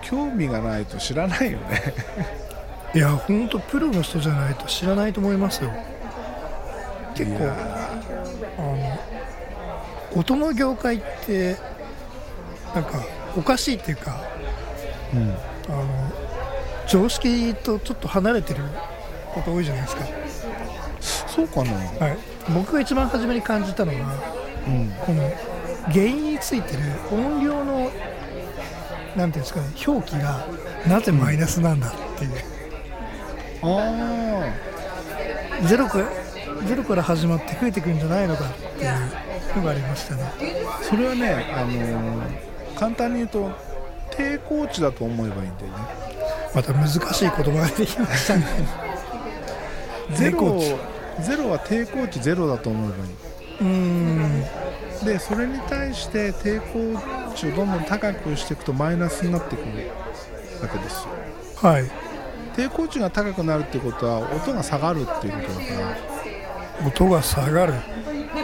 [0.01, 1.93] 興味がないと知らないよね。
[2.93, 5.71] いや本当プロの人じゃないと知らないと思いますよ。
[7.15, 7.49] 結構
[8.57, 8.99] あの
[10.15, 11.57] 音の業界って
[12.75, 13.03] なんか
[13.35, 14.21] おかしいっていうか
[15.13, 15.35] うん。
[15.69, 16.10] あの
[16.91, 18.63] 常識とちょっと離れてる
[19.33, 20.03] こと多いじゃないですか、
[21.27, 21.71] そうかな。
[21.71, 22.17] はい、
[22.53, 23.97] 僕が一番初めに感じたのは
[24.67, 24.91] うん。
[25.05, 25.31] この
[25.93, 26.79] 原因についてる
[27.09, 27.89] 音量の
[29.15, 30.45] なんていうんですかね表記が
[30.87, 32.31] なぜマイナスなんだっていう、
[33.63, 34.53] あ
[35.65, 35.99] ゼロか
[36.65, 40.23] ゼロから始まって増えてくるんじゃないのかっていうのがありましたね。
[40.67, 43.51] あそれはねあのー簡単に言うと
[44.11, 46.00] 抵抗値だと思えばいいんだよね
[46.53, 48.45] また難しい言葉ができましたね。
[50.13, 50.59] ゼロ
[51.21, 53.11] ゼロは抵抗値ゼロだと思えばいい
[53.61, 54.43] うーん。
[55.05, 56.99] でそれに対して抵抗
[57.35, 59.91] 値をどんどん高くしていくとマイナスになってくる
[60.61, 61.09] わけですよ。
[61.55, 61.89] はい。
[62.55, 65.81] 抵抗値が高くなるっていうことは音が下がるっていうことだか
[66.81, 66.87] ら。
[66.87, 67.73] 音が下がる。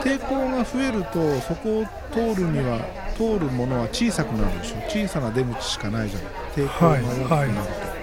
[0.04, 2.80] 抵抗が増えるとそこを通るには
[3.18, 4.76] 通るものは小さくなるでしょ。
[4.90, 7.97] 小さな出口しかないじゃない抵抗が大きくなると、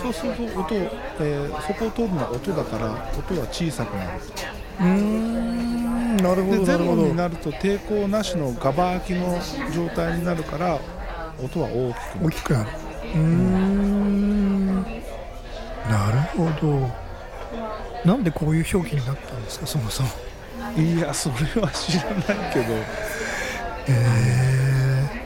[0.00, 2.86] そうすると音、えーそこを通るのは音だから
[3.18, 4.20] 音は小さくなる。
[4.80, 6.16] うんうーん。
[6.18, 7.02] なるほでゼロどなるほど。
[7.08, 9.38] になると抵抗なしのガバ空きの
[9.74, 10.78] 状態になるから
[11.42, 12.26] 音は大きくなる。
[12.26, 12.70] 大きくなる。
[13.14, 14.82] うーん。
[15.88, 17.04] なるほど。
[18.04, 20.08] なんでこういう表記になったんですかそもそも。
[20.76, 22.74] いやそれは知らないけど。
[22.74, 22.84] へ
[23.88, 25.24] え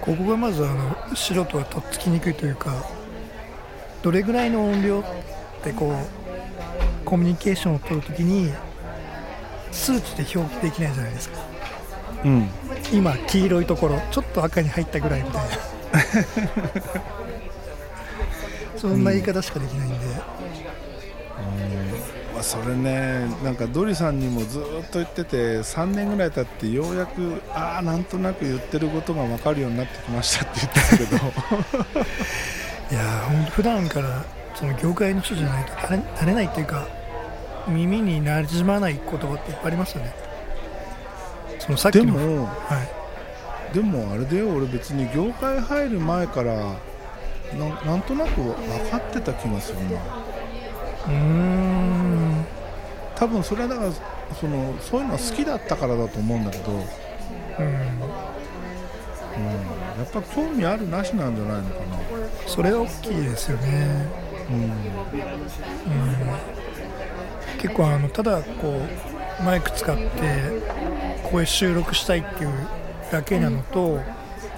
[0.00, 2.95] ここがまずあの素人はとっつきにくいというか
[4.06, 5.04] どれぐらいの音量っ
[5.64, 8.52] てこうコミュニケーションを取るときに
[9.72, 11.38] 数値で表記できないじゃないですか。
[12.24, 12.48] うん。
[12.92, 15.56] 今黄色いところちょっと赤に入ったぐらいみたいな。
[18.78, 20.06] そんな言い方しかできないんで、
[22.32, 24.62] まあ、それねなんかドリさんにもずっ
[24.92, 31.32] と言ってて3年ぐらい経ってようやくああなんとなく言ってることが分かるようになってきましたって言ってたけど
[32.90, 36.86] いやーほんと普段からその業界の人じゃないと慣れ慣れないっていうか
[37.68, 40.14] 耳に馴染まない言葉っていっぱいありますよね。
[41.58, 42.52] そのさっきのでもは
[43.72, 43.74] い。
[43.74, 46.54] でもあれだよ俺別に業界入る前から
[47.58, 48.54] ななんとなく分
[48.90, 50.00] かってた気がするな。
[51.06, 52.46] うーん。
[53.16, 53.92] 多分それはだから
[54.34, 56.86] そのそういうのは好きだったからだと思うんだけど、うん、や
[57.58, 61.98] うんっぱ興味あるなしなんじゃないのかな。
[62.46, 64.06] それは大きいですよね。
[67.58, 68.80] 結構あのただこ
[69.40, 70.02] うマイク使って
[71.30, 72.50] 声収録したいっていう
[73.10, 74.00] だけなのと、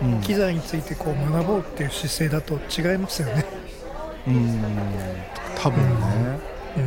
[0.03, 0.21] うん。
[0.21, 3.45] 機材についてこう学ぼうっていう姿勢だと違いますよね。
[4.27, 4.35] うん。
[4.35, 4.63] うん
[5.57, 5.89] 多分ね。
[6.77, 6.83] うん。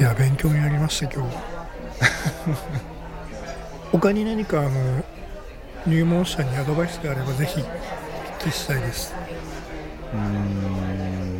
[0.00, 1.36] いや勉強になりました今日。
[3.92, 4.70] 他に何かあの
[5.86, 7.64] 入門者にアドバイスがあればぜひお
[8.42, 9.14] 聞きしたいです。
[10.12, 11.38] うーん。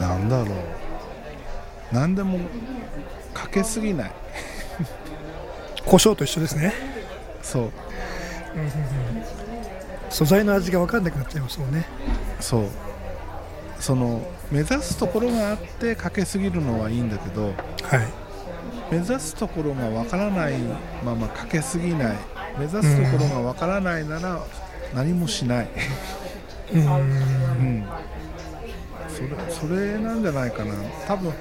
[0.00, 0.48] なんだろう。
[1.92, 2.38] 何でも
[3.32, 4.12] かけすぎない。
[5.86, 6.74] 胡椒と一緒ですね。
[7.42, 7.70] そう。
[10.10, 11.86] 素材の味が分かんなくなっちゃいますもんね。
[12.40, 12.64] そう。
[13.80, 14.20] その
[14.50, 17.52] 目指すところがあってかけすぎるのはいいんだけどはい。
[18.90, 20.54] 目指すところがわからない
[21.04, 22.16] ままかけすぎない
[22.58, 24.42] 目指すところがわからないなら
[24.94, 25.68] 何もしない、
[26.72, 26.88] うーん。
[26.90, 27.84] うん、
[29.08, 30.74] それそれなんじゃないかな。
[31.06, 31.32] 多分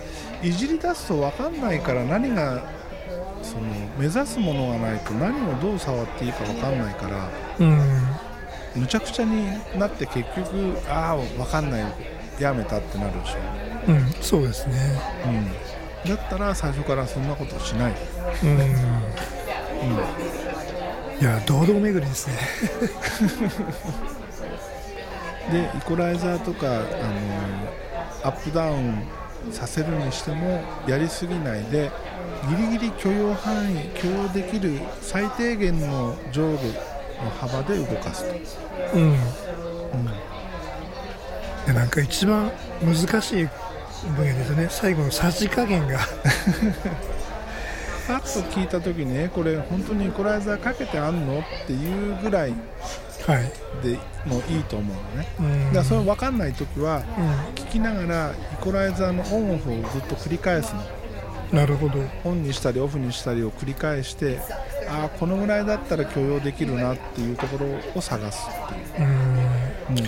[0.41, 2.61] いじり出すとわかんないから何が
[3.41, 3.63] その
[3.97, 7.29] 目指すものがないと何をどう触っていいかわかんないから
[7.59, 8.81] うん。
[8.81, 9.47] むちゃくちゃに
[9.77, 11.83] なって結局ああわかんない。
[12.39, 14.11] やめたってなるでしょ、うん。
[14.21, 14.75] そうですね。
[15.25, 17.93] うん、だったら最初からそんなことしない、
[18.43, 18.49] うん。
[18.49, 18.57] うん
[21.19, 22.33] いや堂々巡りですね。
[25.51, 26.81] でイコライザーとか、あの
[28.23, 29.07] アップダウン
[29.51, 31.91] させるにしてもやりすぎないで
[32.49, 36.63] ギリギリ許容範囲許容できる最低限の上下
[37.23, 38.35] の幅で動かすと、
[38.95, 39.15] うん、い
[41.67, 42.51] やなんか一番
[42.81, 43.49] 難しい
[44.17, 44.67] 分野ですよね。
[44.69, 45.99] 最後のさじ加減が
[48.07, 52.53] パッと聞いた時にえこれ本当にイコライザーかけてあんのっていうぐらい
[53.25, 53.51] はい、
[53.83, 55.27] でもいいと思うのね。
[55.39, 55.65] うん。
[55.67, 57.01] だからそれ分かんない時はう
[57.59, 60.81] 聞きながらイコライザーのオンオフをずっと繰り返すの。
[60.81, 60.85] ん、
[61.57, 61.99] なるほど。
[62.23, 64.39] オンにしたりオフにしたりを繰り返して
[64.87, 67.65] ああこのぐらいだったら許容できるなっていうところ
[67.95, 69.93] を探すってう。
[69.93, 69.97] ん。
[69.97, 70.05] いう、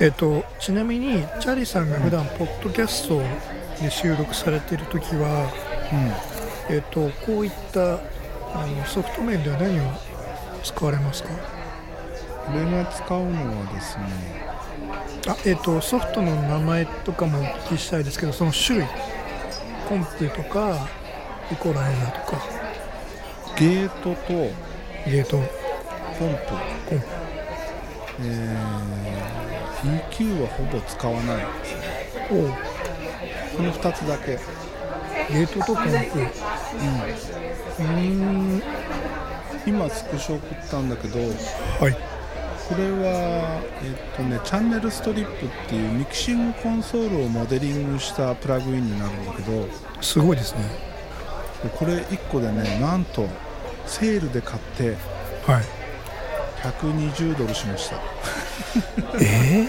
[0.00, 3.22] えっとちなみにチャーリーさんが普段ポッドキャスト
[3.82, 5.50] で収録されている時は、
[6.70, 7.94] えっとこういった
[8.54, 9.82] あのソフト面では何を
[10.62, 11.30] 使われますか？
[12.48, 14.04] うん、俺が使うのはですね
[15.26, 18.88] あえっとソフトの名前とかもお聞きしたいですけどその種類
[19.88, 20.88] コンプとか
[21.50, 22.42] イコライザーとか。
[23.56, 24.32] ゲートと
[25.04, 25.36] ゲート。
[26.18, 26.46] コンプ、
[26.88, 27.06] コンプ。
[28.20, 31.46] えー EQ はほぼ使わない
[32.30, 32.48] おう。
[33.56, 34.38] この2つだけ、
[35.32, 35.92] ゲートとコンプう。
[37.82, 37.86] ー
[38.58, 38.62] ん。
[39.66, 41.24] 今スクショ送ったんだけどは
[41.88, 41.92] い。
[42.68, 49.68] これは、えっとね、チャンネルストリップっていうミキシングコンソールをモデリングしたプラグインになるんだけど
[50.00, 50.60] すごいですね。
[51.62, 53.28] でこれ1個でねなんと
[53.86, 54.96] セールで買って
[55.46, 55.64] はい。
[56.62, 57.96] 120ドルしました。
[59.20, 59.66] え？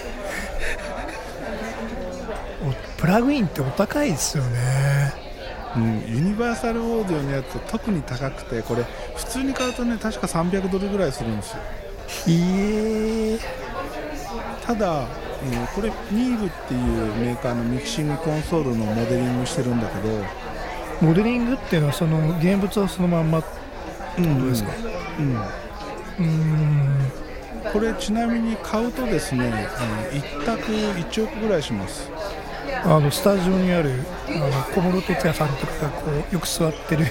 [2.62, 5.23] ー、おプラグインってお高いですよね
[5.76, 8.84] うん、ユニバーサルオーディオのやつ特に高くてこれ
[9.16, 11.58] 普通に買うとね確か300ドルぐらいするんですよ。
[12.28, 13.38] ええ。
[14.64, 15.06] ただ、
[15.42, 16.80] えーこれニーブっていう
[17.16, 20.24] メーカーのミキシングコンソールのモデリングしてるんだけど
[21.00, 23.48] モデリングっていうのはその現物はそのまんまって
[24.22, 24.70] ことですか？
[25.18, 25.34] うん。
[25.34, 27.12] うーん。
[27.72, 29.50] これちなみに買うとですね、
[30.12, 32.08] えー一択1億ぐらいします
[32.84, 33.92] あのスタジオにある
[34.28, 37.06] あの小室哲哉さんとかがこうよく座ってる。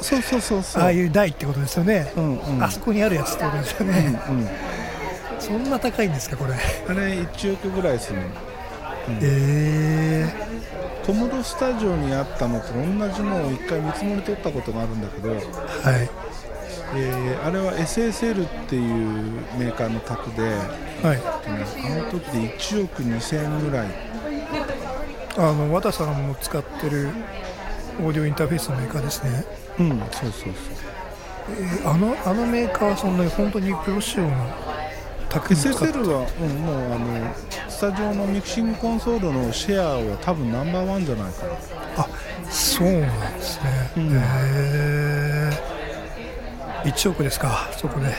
[0.00, 0.82] そうそうそうそう。
[0.82, 2.62] ああいう台ってことですよね、うんうん。
[2.62, 4.48] あそこにあるやつってことですようんね、うん。
[5.40, 6.52] そんな高いんですかこれ。
[6.54, 8.24] あれ1億ぐらいするの。
[9.22, 10.32] え。
[11.06, 15.32] コモドスタジオにあったのと同じのを一回見積もり取ったことがあるんだけど。
[15.32, 15.44] えはい。
[16.96, 20.42] えーあれは SSL っていうメーカーの卓で、
[21.06, 21.20] はい。
[21.24, 23.88] あの時で1億2000円ぐらい
[25.36, 27.08] あの和田さんも使ってる
[28.00, 29.44] オーディオインターフェースのメーカーですね。
[29.78, 30.52] うんそうそうそう。
[31.50, 34.30] えーあのあのメーカーはそんなに本当にプロ仕様の
[35.28, 37.34] 卓に使って SSL は、うん、もうあの
[37.68, 41.52] スタジオのミキシングコンソールのシェアは多分ナンバーワンじゃないかな。
[41.96, 42.08] あ
[42.48, 44.12] そうなんですね、うん。
[44.12, 44.20] へ
[46.84, 48.14] え1億ですかそこで。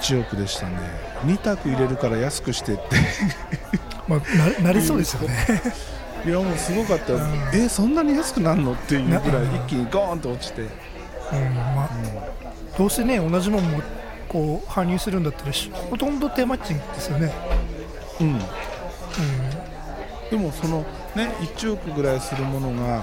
[0.00, 0.78] 1億でしたね。
[1.24, 2.82] 2択入れるから安くしてって。
[4.08, 5.36] まあ、ななりそうですよね
[6.24, 7.20] いやもうすごかったよ、
[7.52, 8.72] えそんなに安くなるの？
[8.72, 10.62] っていうぐらい一気にゴーンと落ちて。
[10.62, 10.68] うん。
[11.54, 11.90] まあ
[12.78, 13.80] どうせね同じもんも
[14.28, 17.32] こう搬入するんだったらしほとんど手間賃ですよね、
[18.20, 18.38] うん。
[20.30, 20.80] でもその
[21.14, 23.02] ね1億ぐらいするものが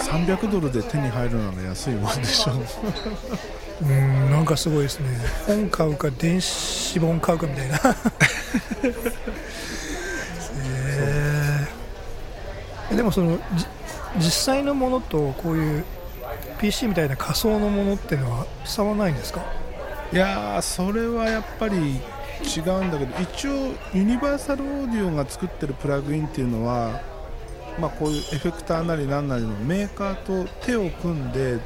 [0.00, 2.56] 300ドルで手に入るなら安いもんでしょう。
[3.86, 5.08] ん、うんなんかすごいですね。
[5.46, 7.78] 本買うか電子本買うかみたいな
[12.96, 13.66] でもそのじ
[14.16, 15.84] 実際のものとこういう
[16.58, 19.44] PC みたいな仮想のものっていうのは差はないんですか？
[20.12, 27.02] いやーそれはやっぱり違うんだけど一応ユニバーサルオーディオが作ってるプラグインっていうのは
[27.78, 31.58] まあこういうエフェクターなりなんなりのメーカーと手を組んで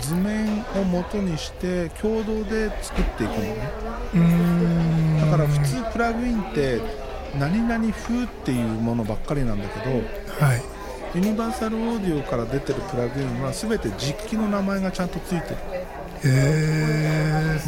[0.00, 5.20] 図面を元にして共同で作っていくのね。
[5.20, 6.80] だから普通プラグインって
[7.38, 10.02] 何々風っていうものばっかりなんだけど
[10.42, 10.62] はい。
[11.14, 15.56] ユニバーサルオーディオから出てるプラグインは全て実機の名前がちゃんとついてる、
[16.24, 17.60] へえ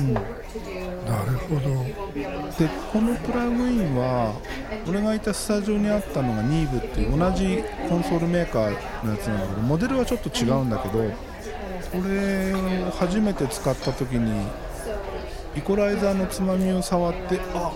[1.07, 1.85] なるほど。
[2.15, 4.35] でこのプラグインは
[4.89, 14.47] 俺がいたスタジオにあったのがニーブっていう同じコンソールメーカーのやつなんだけどモデルはちょっと違うんだけどこれを初めて使った時に
[15.55, 17.73] イコライザーのつまみを触ってあ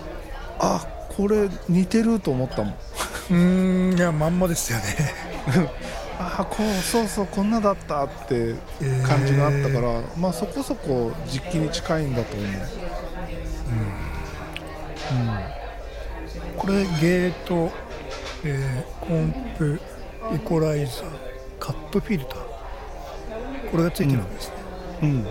[0.59, 2.75] あこれ似てると思ったもん
[3.29, 4.85] うーんいやまんまですよね。
[6.19, 8.55] あこうそうそうこんなだったって
[9.07, 12.47] 感じがあったから、まあそこそこ実機に近いんだと思う。
[16.57, 17.71] これゲート、
[18.43, 19.79] えーコンプ
[20.35, 21.03] イコライザー
[21.59, 22.37] カットフィルター。
[23.71, 24.53] これがついてるわけですね、
[25.03, 25.27] うん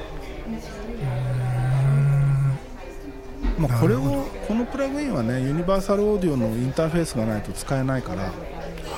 [3.59, 8.23] まあ、これをこのプラグインはねユニバーサルオーディオのインターフェースがないと使えないから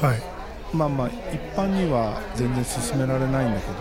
[0.09, 0.23] はい。
[0.73, 3.73] まあまあ一般には全然進められないんだけ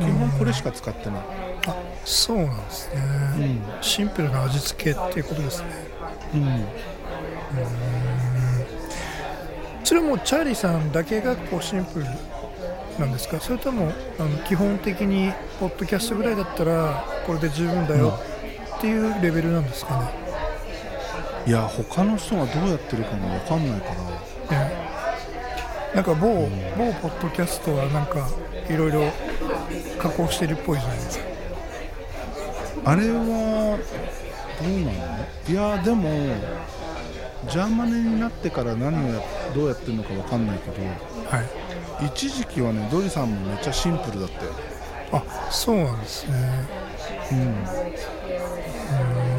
[0.00, 1.20] ど基本これしか使ってない、
[1.68, 5.68] あそうなんですね、シンプルな味付けっていうことですね。
[6.34, 6.64] うん。
[9.84, 12.06] それもチャーリーさんだけがこうシンプル
[12.98, 13.38] なんですか？
[13.38, 18.18] それともあの基本的にポッドキャストぐらいだったらこれで十分だよ
[18.82, 20.08] っていうレベルなんですかね、
[21.46, 23.94] いや他の人がどうやってるかが分かんないか
[24.50, 24.58] ら。
[24.58, 24.72] ね
[25.94, 28.28] なんか某,、某ポッドキャストはなんか
[28.68, 29.04] いろいろ
[30.00, 31.24] 加工してるっぽいじゃないですか。
[32.86, 33.78] あれは
[34.60, 34.90] どうなの？
[35.48, 36.10] いやでも
[37.48, 39.20] ジャーマネになってから何をや
[39.54, 40.84] どうやってるのか分かんないけど
[41.28, 41.40] は
[42.02, 42.06] い。
[42.06, 44.50] 一時期はねドリさんもめっちゃシンプルだったよ、
[45.12, 45.22] あ
[45.52, 46.34] そうなんですね。
[47.30, 47.64] うん、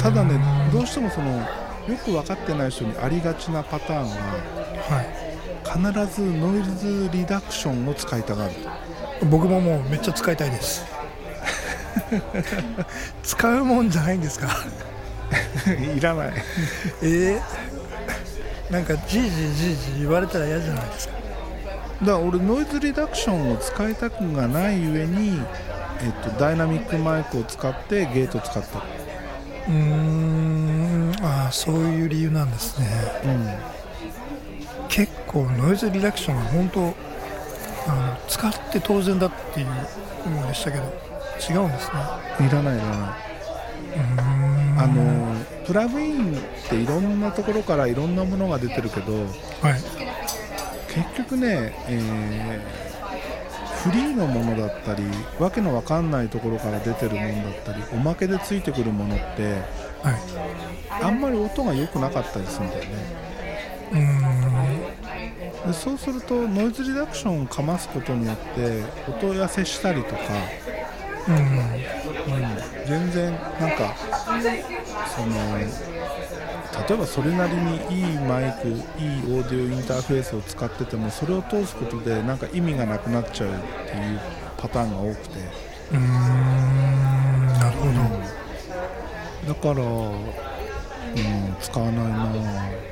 [0.04, 0.38] ただね
[0.72, 5.24] どうしてもそのよく分かってない人にありがちなパターンがはい。
[5.64, 8.54] 必ずノイズリダクションを使いたがる
[9.20, 9.26] と。
[9.26, 10.84] 僕ももうめっちゃ使いたいです。
[13.24, 14.48] 使うもんじゃないんですか？
[15.96, 16.32] いらない。
[17.02, 21.14] えー、なんかじいじいじいじ言われたら嫌じゃないですか？
[22.02, 25.40] だから俺ノイズリダクションを使いたくがないゆえに、
[26.02, 28.82] えっと、ダイナミックマイクを使ってゲート使った、
[29.68, 31.12] うーん。
[31.22, 32.86] ああそういう理由なんですね。
[33.24, 36.94] うん、結構ノイズリダクションは本当
[37.86, 39.66] あの使って当然だっていう
[40.26, 42.46] 思いでしたけど違うんですね。
[42.46, 43.24] いらないいらない。
[44.76, 45.36] あの
[45.66, 49.12] プラグインっていろんなところからいろんなものが出てるけど
[49.62, 49.80] はい。
[50.88, 52.83] 結局ね、えー
[53.84, 55.04] フリーのものだったり
[55.38, 59.52] わけのわかんないところから出てるものだったりおまけでついてくるものって
[60.02, 60.16] はい。
[61.02, 63.24] あんまり音が良くなかったりするんだよね。
[65.66, 70.22] でそうするとノイズリダクションをかますことによって音痩せしたりとか、
[71.28, 71.36] うん。
[71.36, 73.94] うん、全然なんか
[75.14, 75.58] その
[76.88, 84.20] 例えばそれなりにいいマイクいいオーディオインターフェースを使っててもそれを通すことでなんか意味がなくなっちゃうっていう
[84.56, 85.38] パターンが多くて。
[85.92, 89.54] うーんなるほど。
[89.54, 92.84] だから、うん、使わないな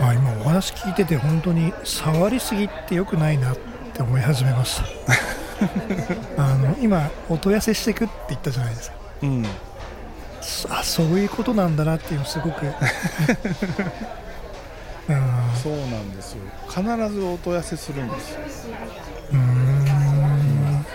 [0.00, 3.56] あ今お話聞いてて本当に触りすぎって良くないなっ
[3.92, 4.84] て思い始めました。
[6.42, 8.96] あの今音痩せしていくって言ったじゃないですか。
[9.22, 9.44] うん。
[9.44, 9.50] そ
[10.70, 12.66] あそういうことなんだなっていうのすごく。
[15.08, 15.16] うん。
[15.62, 16.40] そうなんですよ。
[16.68, 18.40] 必ず音痩せするんですよ。
[19.32, 20.86] うーん。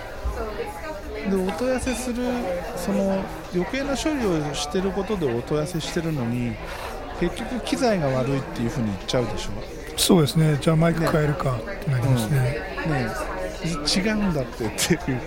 [1.29, 2.15] で音痩せする
[2.75, 3.23] その
[3.53, 6.55] 余計な処理をしてることで音痩せしてるのに
[7.19, 9.51] 結局機材が悪いっていうふうに言っちゃうでしょ？
[9.97, 10.57] そうですね。
[10.59, 12.57] じゃあマイク変えるかってなりますね。
[12.87, 13.07] ね。
[13.95, 15.21] 違うんだってっていう、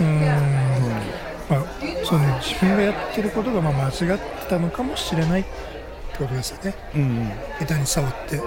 [0.00, 1.02] うーん
[1.48, 1.64] まあ
[2.04, 5.50] そうね自分がやってることがまあ間違ってたのかもしれないって
[6.18, 6.74] ことですよね。
[6.94, 7.30] うんうん、
[7.60, 8.40] 下手に触って。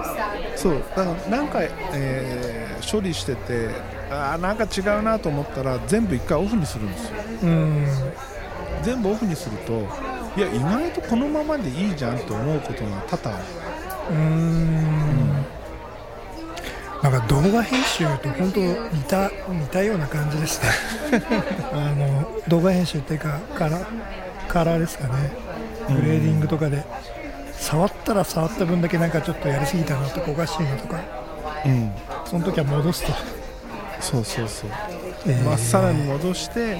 [0.56, 0.82] そう。
[0.96, 3.68] だから何回、えー処理してて
[4.10, 7.16] あーなんか違うなと思ったら全部一回オフにするんですよ。
[7.42, 7.86] うーん。
[8.82, 9.86] 全部オフにすると
[10.36, 13.44] いや意外とこのままでいいじゃんと思うことが多々ある。
[14.10, 15.21] うーん
[17.02, 20.68] なんか動画編集と本当似た似たような感じでした
[21.76, 23.84] あの動画編集っていうかカラー
[24.48, 25.32] カラーですかね。
[25.88, 26.84] グレーディングとかで
[27.52, 31.00] 触ったら触った分だけなんかちょっとやりすぎたなとかおかしいなとか。
[31.64, 31.92] うん。
[32.24, 33.12] その時は戻すと、
[34.00, 34.70] そうそうそう、
[35.26, 35.42] えー。
[35.42, 36.76] まっさらに戻して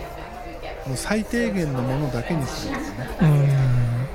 [0.87, 3.09] もう最低限のものだけにするとかね。
[3.21, 4.09] うーん。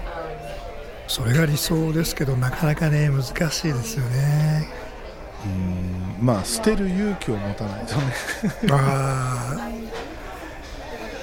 [1.08, 4.68] それが理想ですけどなかなかね難しいですよね。
[5.46, 8.02] うんまあ捨てる勇気を持たないとね。
[8.72, 9.70] ああ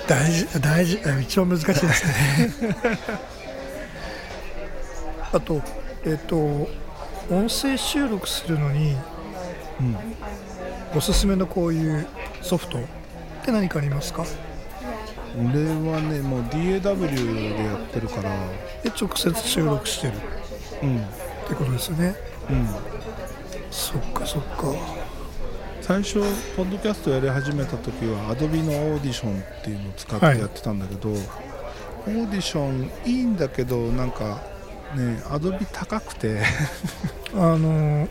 [0.06, 2.74] 大事大事あ一番難しいですね。
[5.32, 5.60] あと
[6.04, 6.36] えっ、と
[7.30, 8.96] 音声収録するのに
[9.80, 9.96] うん。
[10.96, 12.06] おすすめのこういう
[12.40, 12.82] ソフトっ
[13.44, 14.24] て何かありますか？
[15.36, 18.30] 俺はねもう DAW でやってるから。
[18.84, 20.12] で直接収録してる。
[20.12, 20.16] っ
[20.82, 20.98] うん。
[21.48, 22.14] てことですよね。
[22.50, 22.68] うん
[23.74, 24.72] そっかそっか。
[25.82, 26.20] 最初
[26.56, 30.38] ポッドキャストやり始めた時は Adobe のオーディションっていうのを使ってはい。
[30.38, 34.42] やってたんだけど、オーディションいいんだけどなんか
[34.94, 36.40] ね Adobe 高くて。
[37.34, 38.08] あの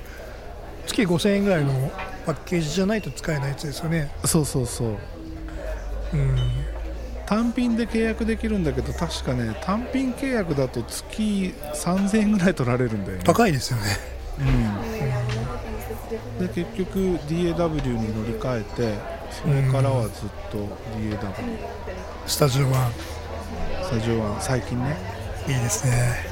[0.86, 1.92] 月5000円ぐらいの
[2.26, 4.12] パッケージじゃないと使えないやつですよね。
[4.26, 4.98] そうそうそう。
[6.14, 6.38] うん。
[7.26, 13.84] 単品で契約できるんだけど確かね単品契約だと月3000円ぐらい取られるんだよね、高いですよね。
[14.40, 15.33] うん、
[16.40, 18.98] で結局 DAW に乗り換えて
[19.32, 20.58] それからはずっと
[20.98, 21.18] DAW
[22.26, 22.92] スタジオは
[23.84, 24.98] スタジオは最近ね。
[25.48, 26.26] いいですね。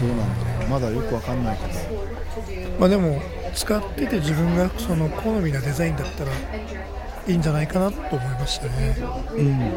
[0.00, 0.68] どうなんだろう。
[0.68, 2.78] まだよくわかんないけど。
[2.78, 3.20] まあでも
[3.54, 8.96] 使ってて自分がその好みなデザインだったらいいんじゃないかなと思いましたね、
[9.34, 9.72] うん。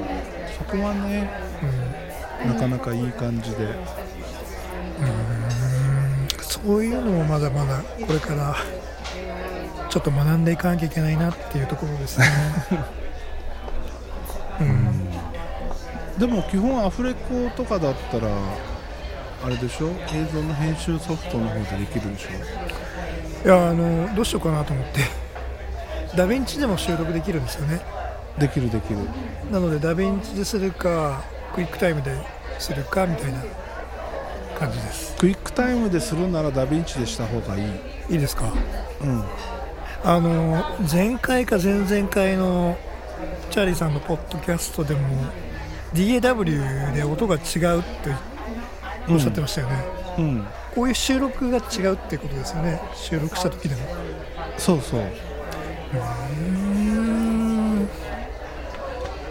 [0.57, 1.29] そこはね
[2.43, 3.57] うん、なかなかいい感じで
[6.49, 8.55] そういうのもまだまだこれから
[9.89, 12.25] ちょっと学んでいかなきゃいけないなっていうところですね、
[14.61, 15.11] うん、
[16.17, 18.27] でも基本アフレコとかだったら
[19.45, 19.89] あれでしょ？
[20.13, 23.47] 映像の編集ソフトの方でできるでしょ？
[23.47, 25.01] いやあのどうしようかなと思って。
[26.17, 27.79] ダヴィンチでも収録できるんですよね。
[28.37, 28.97] できるできる。
[29.51, 31.21] なのでダヴィンチでするか
[31.53, 32.11] クイックタイムで
[32.57, 33.39] するかみたいな
[34.59, 35.15] 感じです。
[35.17, 37.63] クイックタイムでするならダヴィンチでした方がいい。
[38.09, 38.51] いいですか？
[39.01, 39.23] うん。
[40.03, 42.77] あの前回か前々回の
[43.49, 44.99] チャーリーさんのポッドキャストでも
[45.93, 48.11] DAW で音が違うって
[49.09, 49.83] おっしゃってましたよね、
[50.17, 50.45] うん。
[50.75, 52.79] こういう収録が違うってことですよね。
[52.93, 53.81] 収録した時でも。
[54.57, 55.01] そうそう。
[55.01, 55.03] う
[56.43, 57.89] ん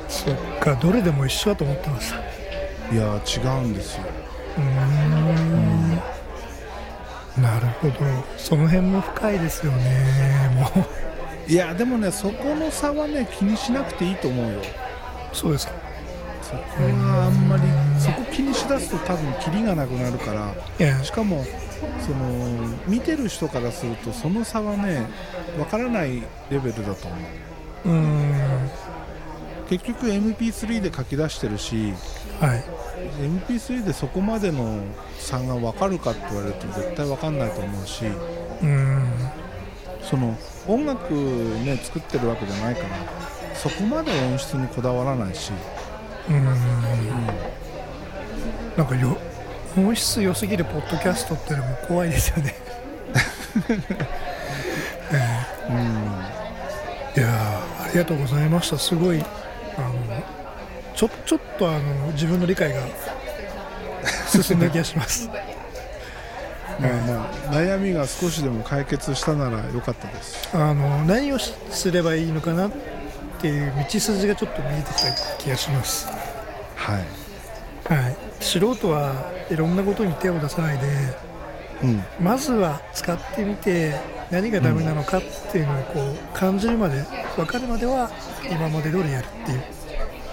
[0.08, 2.18] そっかどれでも一緒だと思ってました。
[2.92, 4.04] いや違うんですよ
[4.58, 5.90] うーん。
[7.42, 7.94] なるほど。
[8.36, 10.50] その辺も深いですよね。
[10.54, 11.50] もう。
[11.50, 14.60] いやでもねそこの差はね気にしなくていいと思うよ。
[15.32, 15.72] そうですか。
[16.42, 17.62] そこはあんまり
[18.00, 20.54] そこ気にしだすと多分キリがなくなるから。
[21.04, 21.44] しかも
[22.00, 25.06] その見てる人からするとその差はね
[25.58, 27.16] わからないレベルだと思
[27.84, 27.88] う。
[27.88, 28.70] うーん。
[29.68, 31.92] 結局 MP3 で書き出してるし
[32.40, 32.64] はい。
[33.20, 34.80] MP3 でそこまでの
[35.18, 39.02] 差が分かるかって言われると絶対分かんないと思うしうーん。
[40.02, 40.36] その
[40.66, 42.88] 音楽ね作ってるわけじゃないから
[43.54, 45.52] そこまで音質にこだわらないし、
[46.28, 46.44] うーん。
[48.76, 49.16] なんかよ
[49.76, 52.54] 音質良すぎるポッドキャストってのも怖いですよね。
[57.16, 58.78] いやーありがとうございました。
[58.78, 59.24] すごい
[59.76, 59.92] あの
[60.98, 62.80] ちょちょっとあの自分の理解が
[64.26, 65.28] 進んだ気がします。
[66.80, 70.48] まあまあ悩みが少しでも解決したなら良かったです。
[70.52, 72.70] あの何をしすればいいのかなっ
[73.40, 76.08] ていう道筋がちょっと見えてきた気がします。
[76.74, 77.94] はい。
[77.94, 79.12] はい、素人は
[79.48, 80.86] いろんなことに手を出さないで
[81.84, 82.04] うん。
[82.20, 83.94] まずは使ってみて
[84.32, 85.22] 何がダメなのかっ
[85.52, 87.04] ていうのをこう感じるまで
[87.36, 88.10] 分かるまでは
[88.50, 89.77] 今まで通りやるっていう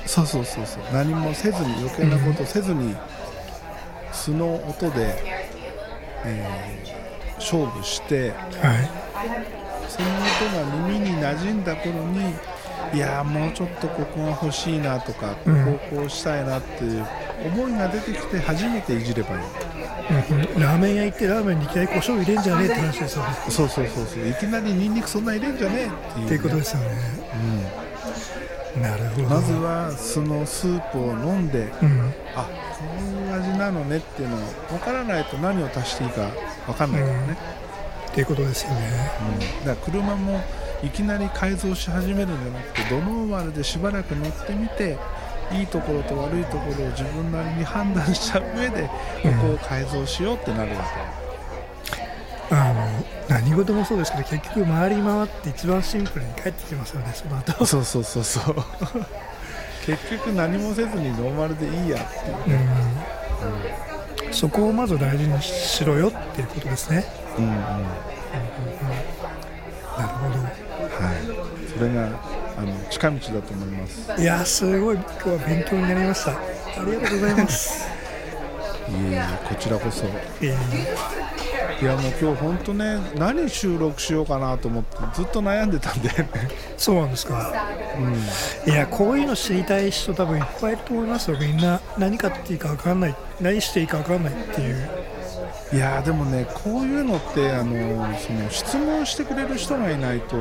[0.06, 0.84] そうそうそうそう。
[0.94, 2.96] 何もせずに余計なことせずに
[4.12, 5.16] 素の音で、
[6.26, 6.96] えー
[7.38, 8.90] 勝負してはい。
[9.90, 12.34] その音が耳に馴染んだ頃に
[12.94, 15.66] いやーもうちょっとここが欲しいなとか、うん。
[15.66, 17.06] こうこうしたいなっていう
[17.48, 19.38] 思いが出てきて初めていじればいい。
[19.38, 20.38] うん。
[20.56, 23.24] うんラーメン屋行ってラーメンにいきなり胡椒入れんじゃねえって話ですよ。
[23.24, 24.28] ねそうそうそうそう。
[24.28, 26.88] いきなりニンニクそんな入れんじゃねえっていう,、っていうことですよね
[28.82, 29.28] なるほど。
[29.30, 32.14] まずは素のスープを飲んでうん。
[32.36, 32.50] あこ
[33.00, 34.40] ういう味なのねっていうのを
[34.70, 36.30] 分からないと何を足していいか
[36.66, 37.38] 分かんないからね、
[38.12, 39.12] っていうことですよね。
[39.62, 39.66] うん。
[39.66, 40.42] だから車も
[40.84, 44.98] いきなり改造し始めるんじゃなくてドノーマルでしばらく乗ってみて
[45.52, 48.90] いいところと悪いところを自分なりに判断した上で
[49.24, 51.25] ここを改造しようってなるわあの
[53.28, 57.54] 何事もそうですけど結局回り回って一番シンプルに帰ってきますよねその後。
[57.54, 58.56] け、そうそうそうそう。
[59.86, 62.60] 結局何もせずにノーマルでいいやっていう、
[64.28, 64.34] うん。
[64.34, 67.06] そこをまず大事にしろよっていうことですね。
[67.38, 67.52] うんうん
[69.96, 72.10] なるほはい、それが
[72.58, 74.08] あの近道だと思います。
[74.08, 76.32] どいやすごい今日は勉強になりました。
[76.32, 76.36] あ
[76.86, 77.88] りがとうございます。
[78.90, 80.06] いえいえこちらこそ。
[80.42, 81.45] えー
[81.82, 86.10] いやもう今日本当ね何収録しようかなと思ってずっと悩んでたんで、
[86.78, 87.68] そうなんですか。
[88.66, 91.38] うん、いやこういうの知りたい人多分いっぱいいると思いますよ。
[91.40, 93.16] みんな何買っていいか分かんない。
[93.42, 94.90] 何していいか分かんないっていう。
[95.74, 100.38] いやーでもねこういうのってあのその質問してくれる人がいないと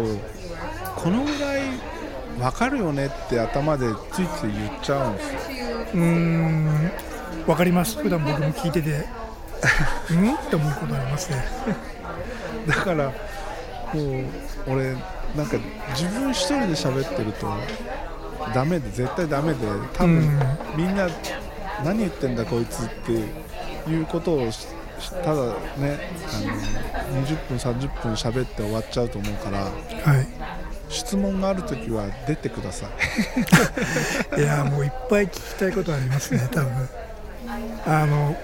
[0.97, 1.63] このぐらい
[2.39, 5.39] 分かるよねって頭でついつい言っちゃうんですよ。
[5.95, 6.91] うーん。
[7.47, 7.99] 分かります。
[7.99, 9.07] 普段僕も聞いてて
[10.11, 10.35] うん？
[10.35, 11.45] って思うことありますね。
[12.67, 13.11] だから
[13.93, 14.93] こう俺
[15.37, 15.57] なんか
[15.95, 17.47] 自分一人で喋ってると
[18.55, 19.59] ダメで絶対ダメで
[19.95, 20.41] 多分、うん。
[20.77, 21.09] みんな
[21.85, 23.13] 何言ってんだこいつって
[23.91, 24.51] いうことを
[25.23, 25.43] ただ
[25.77, 25.99] ね
[27.05, 29.69] あの20分30分喋って終わっちゃうと思うからは
[30.21, 30.27] い。
[30.91, 32.87] 質問があるときは出てくださ
[34.37, 34.39] い。
[34.41, 36.89] いやもういっぱい聞きたいことありますね多分。
[37.87, 38.37] あの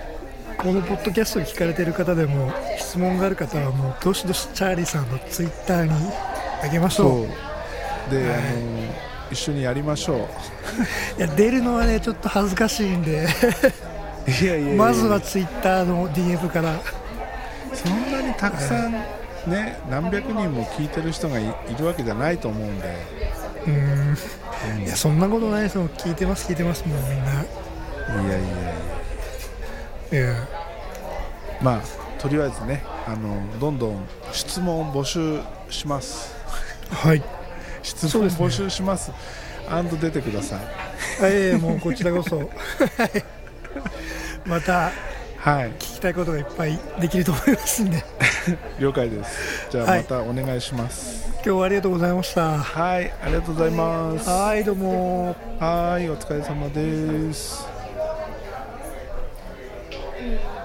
[0.62, 5.92] このポッドキャスト聞かれてる方でも質問がある方はもうどしどしチャーリーさんのツイッターに
[6.62, 7.26] あげましょう。
[7.26, 7.32] そ
[8.08, 8.10] う。
[8.10, 8.42] で、あの
[9.30, 10.28] 一緒にやりましょ
[11.16, 13.26] いや出るのはねちょっと恥ずかしいんで。
[14.26, 16.78] ういやいやまずはツイッターの DM から。
[17.72, 21.46] そんなにたくさんね何百人も聞いてる人がいい
[21.78, 22.96] るわけじゃないと思うんで、
[23.66, 24.16] うーん。
[24.76, 27.32] うんいやそんなことないですもん聞いてます聞いてますもうみんな。
[28.22, 28.99] いやいやいや
[30.12, 30.34] いや
[31.62, 36.34] まあとりあえずねあのどんどん質問を募集します。
[36.90, 37.22] はい。
[37.82, 39.12] 質問募集します。
[39.68, 40.60] アンド出てください。
[41.22, 42.38] ええもうこちらこそ。
[42.38, 42.48] は い
[44.44, 44.90] また
[45.38, 45.70] はい。
[45.72, 48.04] 聞きたいことがいっぱいできると思いますんで。
[48.78, 49.66] 了解です。
[49.70, 49.98] じゃあはい。
[50.00, 51.30] またお願いします。
[51.36, 52.58] 今日はありがとうございました。
[52.58, 54.28] はい、ありがとうございます。
[54.28, 55.36] はいどうも。
[55.58, 57.79] はいお疲れ様です
[60.20, 60.59] Mm.